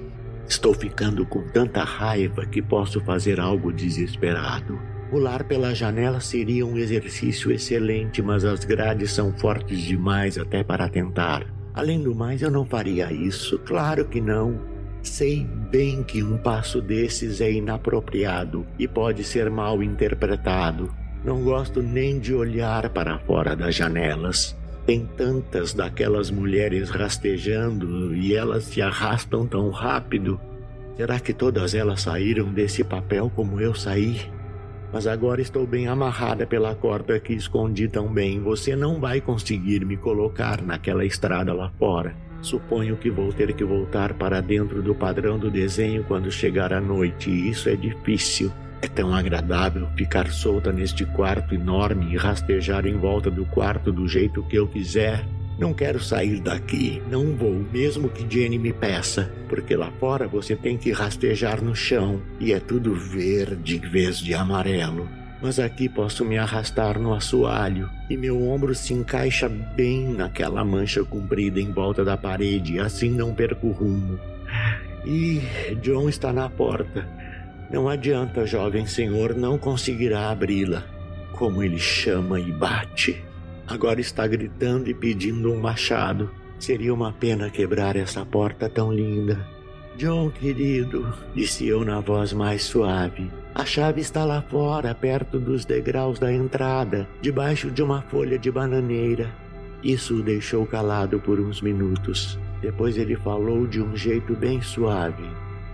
Estou 0.49 0.73
ficando 0.73 1.27
com 1.27 1.43
tanta 1.49 1.83
raiva 1.83 2.47
que 2.47 2.63
posso 2.63 3.01
fazer 3.01 3.41
algo 3.41 3.73
desesperado. 3.73 4.79
Pular 5.11 5.45
pela 5.45 5.75
janela 5.75 6.21
seria 6.21 6.65
um 6.65 6.77
exercício 6.77 7.51
excelente, 7.51 8.23
mas 8.23 8.45
as 8.45 8.65
grades 8.65 9.11
são 9.11 9.33
fortes 9.33 9.81
demais 9.81 10.39
até 10.39 10.63
para 10.63 10.89
tentar. 10.89 11.45
Além 11.75 12.01
do 12.01 12.15
mais, 12.15 12.43
eu 12.43 12.51
não 12.51 12.65
faria 12.65 13.13
isso, 13.13 13.59
claro 13.59 14.05
que 14.05 14.21
não. 14.21 14.74
Sei 15.05 15.47
bem 15.71 16.03
que 16.03 16.23
um 16.23 16.39
passo 16.39 16.81
desses 16.81 17.43
é 17.43 17.53
inapropriado 17.53 18.67
e 18.79 18.89
pode 18.89 19.23
ser 19.23 19.51
mal 19.51 19.83
interpretado. 19.83 20.93
Não 21.23 21.45
gosto 21.45 21.83
nem 21.83 22.19
de 22.19 22.35
olhar 22.35 22.89
para 22.89 23.19
fora 23.19 23.55
das 23.55 23.75
janelas. 23.75 24.57
Tem 24.87 25.07
tantas 25.17 25.75
daquelas 25.75 26.31
mulheres 26.31 26.89
rastejando 26.89 28.15
e 28.15 28.35
elas 28.35 28.65
se 28.65 28.81
arrastam 28.81 29.47
tão 29.47 29.71
rápido. 29.71 30.41
Será 30.97 31.21
que 31.21 31.35
todas 31.35 31.75
elas 31.75 32.01
saíram 32.01 32.51
desse 32.53 32.83
papel 32.83 33.31
como 33.37 33.61
eu 33.61 33.75
saí? 33.75 34.21
Mas 34.91 35.07
agora 35.07 35.43
estou 35.43 35.67
bem 35.67 35.87
amarrada 35.87 36.47
pela 36.47 36.75
corda 36.75 37.21
que 37.21 37.35
escondi 37.35 37.89
tão 37.89 38.09
bem. 38.09 38.41
Você 38.41 38.75
não 38.75 38.99
vai 38.99 39.21
conseguir 39.21 39.85
me 39.85 39.99
colocar 39.99 40.63
naquela 40.63 41.05
estrada 41.05 41.53
lá 41.53 41.71
fora. 41.79 42.17
Suponho 42.45 42.95
que 42.95 43.11
vou 43.11 43.33
ter 43.33 43.55
que 43.55 43.65
voltar 43.65 44.13
para 44.13 44.43
dentro 44.43 44.83
do 44.83 44.95
padrão 44.95 45.39
do 45.39 45.51
desenho 45.51 46.05
quando 46.05 46.31
chegar 46.31 46.75
a 46.75 46.81
noite, 46.81 47.31
e 47.31 47.49
isso 47.49 47.71
é 47.71 47.75
difícil. 47.75 48.53
É 48.83 48.87
tão 48.87 49.15
agradável 49.15 49.89
ficar 49.97 50.31
solta 50.31 50.71
neste 50.71 51.07
quarto 51.07 51.55
enorme 51.55 52.13
e 52.13 52.19
rastejar 52.19 52.87
em 52.87 52.99
volta 52.99 53.31
do 53.31 53.47
quarto 53.47 53.91
do 53.91 54.07
jeito 54.07 54.43
que 54.43 54.57
eu 54.59 54.69
quiser. 54.69 55.27
Não 55.59 55.73
quero 55.73 55.99
sair 55.99 56.39
daqui, 56.39 57.03
não 57.11 57.35
vou, 57.35 57.65
mesmo 57.73 58.11
que 58.11 58.27
Jenny 58.29 58.59
me 58.59 58.75
peça, 58.75 59.33
porque 59.49 59.75
lá 59.75 59.91
fora 59.99 60.29
você 60.29 60.55
tem 60.55 60.77
que 60.77 60.93
rastejar 60.93 61.65
no 61.65 61.75
chão 61.75 62.21
e 62.39 62.53
é 62.53 62.61
tudo 62.61 62.95
verde 62.95 63.77
em 63.77 63.89
vez 63.89 64.19
de 64.19 64.35
amarelo. 64.35 65.09
Mas 65.45 65.59
aqui 65.59 65.91
posso 65.91 66.25
me 66.25 66.39
arrastar 66.39 66.99
no 66.99 67.13
assoalho 67.13 67.91
e 68.09 68.17
meu 68.17 68.49
ombro 68.49 68.75
se 68.75 68.95
encaixa 68.95 69.47
bem 69.47 70.09
naquela 70.09 70.65
mancha 70.65 71.05
comprida 71.05 71.61
em 71.61 71.71
volta 71.71 72.03
da 72.03 72.17
parede, 72.17 72.81
assim 72.81 73.11
não 73.11 73.35
perco 73.35 73.67
o 73.67 73.73
rumo. 73.73 74.19
E 75.05 75.43
John 75.83 76.09
está 76.09 76.33
na 76.33 76.49
porta. 76.49 77.07
Não 77.71 77.91
adianta, 77.91 78.47
jovem 78.47 78.87
senhor, 78.87 79.35
não 79.35 79.59
conseguirá 79.59 80.31
abri-la. 80.31 80.83
Como 81.33 81.63
ele 81.63 81.79
chama 81.79 82.41
e 82.41 82.51
bate. 82.51 83.23
Agora 83.67 84.01
está 84.01 84.27
gritando 84.27 84.89
e 84.89 84.95
pedindo 84.95 85.53
um 85.53 85.61
machado. 85.61 86.31
Seria 86.59 86.95
uma 86.95 87.13
pena 87.13 87.51
quebrar 87.51 87.97
essa 87.97 88.25
porta 88.25 88.67
tão 88.67 88.91
linda. 88.91 89.47
John, 89.99 90.31
querido, 90.31 91.13
disse 91.35 91.67
eu 91.67 91.85
na 91.85 92.01
voz 92.01 92.33
mais 92.33 92.63
suave. 92.63 93.31
A 93.55 93.65
chave 93.65 94.01
está 94.01 94.25
lá 94.25 94.43
fora, 94.43 94.93
perto 94.93 95.39
dos 95.39 95.65
degraus 95.65 96.19
da 96.19 96.33
entrada, 96.33 97.09
debaixo 97.21 97.71
de 97.71 97.85
uma 97.85 98.03
folha 98.03 98.37
de 98.37 98.51
bananeira. 98.51 99.31
Isso 99.81 100.17
o 100.17 100.23
deixou 100.23 100.67
calado 100.67 101.21
por 101.21 101.39
uns 101.39 101.63
minutos. 101.63 102.37
Depois 102.61 102.97
ele 102.97 103.15
falou 103.15 103.65
de 103.65 103.81
um 103.81 103.97
jeito 103.97 104.35
bem 104.35 104.61
suave. 104.61 105.25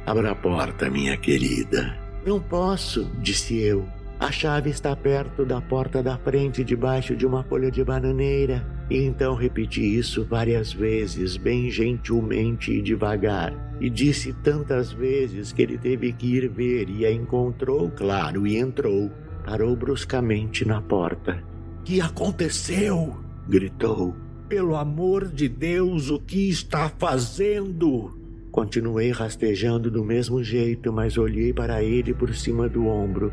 Abra 0.05 0.33
a 0.33 0.35
porta, 0.35 0.91
minha 0.91 1.17
querida. 1.17 1.97
Não 2.27 2.39
posso, 2.39 3.11
disse 3.19 3.59
eu. 3.59 3.89
A 4.19 4.31
chave 4.31 4.69
está 4.69 4.95
perto 4.95 5.47
da 5.47 5.63
porta 5.63 6.03
da 6.03 6.19
frente, 6.19 6.63
debaixo 6.63 7.17
de 7.17 7.27
uma 7.27 7.43
folha 7.45 7.71
de 7.71 7.83
bananeira. 7.83 8.63
E 8.91 9.05
então 9.05 9.37
repeti 9.37 9.97
isso 9.97 10.25
várias 10.25 10.73
vezes, 10.73 11.37
bem 11.37 11.71
gentilmente 11.71 12.73
e 12.73 12.83
devagar. 12.83 13.55
E 13.81 13.89
disse 13.89 14.33
tantas 14.33 14.93
vezes 14.93 15.53
que 15.53 15.63
ele 15.63 15.79
teve 15.79 16.13
que 16.13 16.35
ir 16.35 16.49
ver 16.49 16.91
e 16.91 17.07
a 17.07 17.13
encontrou, 17.13 17.89
claro, 17.91 18.47
e 18.47 18.57
entrou. 18.57 19.09
Parou 19.45 19.77
bruscamente 19.77 20.65
na 20.67 20.83
porta. 20.83 21.43
Que 21.85 22.01
aconteceu? 22.01 23.17
gritou. 23.49 24.15
Pelo 24.49 24.75
amor 24.75 25.29
de 25.29 25.49
Deus, 25.49 26.11
o 26.11 26.19
que 26.19 26.49
está 26.49 26.89
fazendo? 26.89 28.19
Continuei 28.51 29.13
rastejando 29.13 29.89
do 29.89 30.05
mesmo 30.05 30.43
jeito, 30.43 30.93
mas 30.93 31.17
olhei 31.17 31.53
para 31.53 31.83
ele 31.85 32.13
por 32.13 32.35
cima 32.35 32.69
do 32.69 32.87
ombro. 32.87 33.33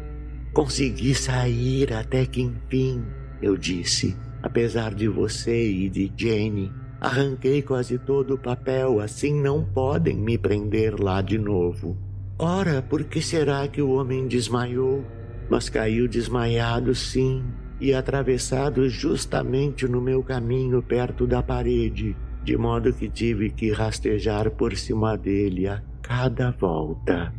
Consegui 0.54 1.16
sair 1.16 1.92
até 1.92 2.26
que 2.26 2.42
enfim, 2.42 3.04
eu 3.42 3.58
disse, 3.58 4.16
apesar 4.42 4.94
de 4.94 5.08
você 5.08 5.70
e 5.70 5.90
de 5.90 6.12
Jenny. 6.16 6.72
Arranquei 7.00 7.62
quase 7.62 7.98
todo 7.98 8.36
o 8.36 8.38
papel, 8.38 9.00
assim 9.00 9.40
não 9.40 9.64
podem 9.64 10.18
me 10.18 10.38
prender 10.38 11.00
lá 11.00 11.22
de 11.22 11.38
novo. 11.38 11.98
Ora, 12.40 12.82
por 12.82 13.04
que 13.04 13.22
será 13.22 13.68
que 13.68 13.82
o 13.82 13.92
homem 13.92 14.28
desmaiou? 14.28 15.04
Mas 15.50 15.70
caiu 15.70 16.08
desmaiado, 16.08 16.94
sim, 16.94 17.44
e 17.80 17.94
atravessado 17.94 18.90
justamente 18.90 19.88
no 19.88 20.02
meu 20.02 20.24
caminho 20.24 20.82
perto 20.82 21.26
da 21.28 21.42
parede 21.42 22.16
de 22.48 22.56
modo 22.56 22.94
que 22.94 23.10
tive 23.10 23.50
que 23.50 23.74
rastejar 23.74 24.50
por 24.52 24.74
cima 24.78 25.18
dele 25.18 25.68
a 25.68 25.84
cada 26.02 26.52
volta. 26.52 27.34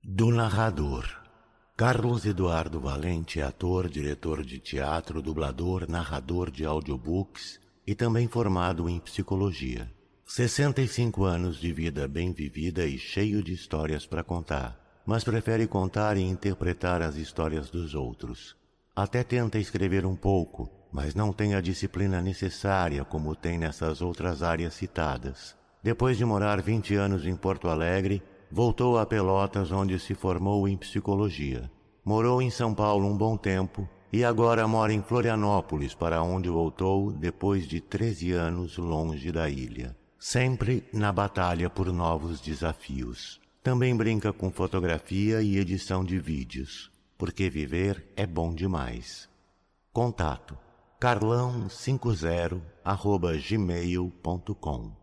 Do 0.00 0.30
narrador. 0.30 1.17
Carlos 1.78 2.26
Eduardo 2.26 2.80
Valente 2.80 3.38
é 3.38 3.44
ator, 3.44 3.88
diretor 3.88 4.44
de 4.44 4.58
teatro, 4.58 5.22
dublador, 5.22 5.88
narrador 5.88 6.50
de 6.50 6.64
audiobooks 6.64 7.60
e 7.86 7.94
também 7.94 8.26
formado 8.26 8.88
em 8.88 8.98
psicologia. 8.98 9.88
65 10.26 11.22
anos 11.22 11.56
de 11.56 11.72
vida 11.72 12.08
bem 12.08 12.32
vivida 12.32 12.84
e 12.84 12.98
cheio 12.98 13.44
de 13.44 13.52
histórias 13.52 14.04
para 14.04 14.24
contar, 14.24 14.76
mas 15.06 15.22
prefere 15.22 15.68
contar 15.68 16.16
e 16.16 16.22
interpretar 16.22 17.00
as 17.00 17.14
histórias 17.14 17.70
dos 17.70 17.94
outros. 17.94 18.56
Até 18.96 19.22
tenta 19.22 19.56
escrever 19.56 20.04
um 20.04 20.16
pouco, 20.16 20.68
mas 20.90 21.14
não 21.14 21.32
tem 21.32 21.54
a 21.54 21.60
disciplina 21.60 22.20
necessária 22.20 23.04
como 23.04 23.36
tem 23.36 23.56
nessas 23.56 24.02
outras 24.02 24.42
áreas 24.42 24.74
citadas. 24.74 25.56
Depois 25.80 26.18
de 26.18 26.24
morar 26.24 26.60
20 26.60 26.96
anos 26.96 27.24
em 27.24 27.36
Porto 27.36 27.68
Alegre, 27.68 28.20
voltou 28.50 28.98
a 28.98 29.06
Pelotas, 29.06 29.70
onde 29.72 29.98
se 29.98 30.14
formou 30.14 30.68
em 30.68 30.76
psicologia. 30.76 31.70
Morou 32.04 32.40
em 32.40 32.50
São 32.50 32.74
Paulo 32.74 33.06
um 33.06 33.16
bom 33.16 33.36
tempo 33.36 33.88
e 34.12 34.24
agora 34.24 34.66
mora 34.66 34.92
em 34.92 35.02
Florianópolis, 35.02 35.94
para 35.94 36.22
onde 36.22 36.48
voltou 36.48 37.12
depois 37.12 37.66
de 37.66 37.80
13 37.80 38.32
anos 38.32 38.78
longe 38.78 39.30
da 39.30 39.48
ilha. 39.48 39.96
Sempre 40.18 40.84
na 40.92 41.12
batalha 41.12 41.68
por 41.68 41.92
novos 41.92 42.40
desafios. 42.40 43.40
Também 43.62 43.94
brinca 43.94 44.32
com 44.32 44.50
fotografia 44.50 45.42
e 45.42 45.58
edição 45.58 46.04
de 46.04 46.18
vídeos, 46.18 46.90
porque 47.16 47.50
viver 47.50 48.12
é 48.16 48.26
bom 48.26 48.54
demais. 48.54 49.28
Contato 49.92 50.56
carlão50 51.00 52.60
arroba 52.84 53.36
gmail.com 53.36 54.97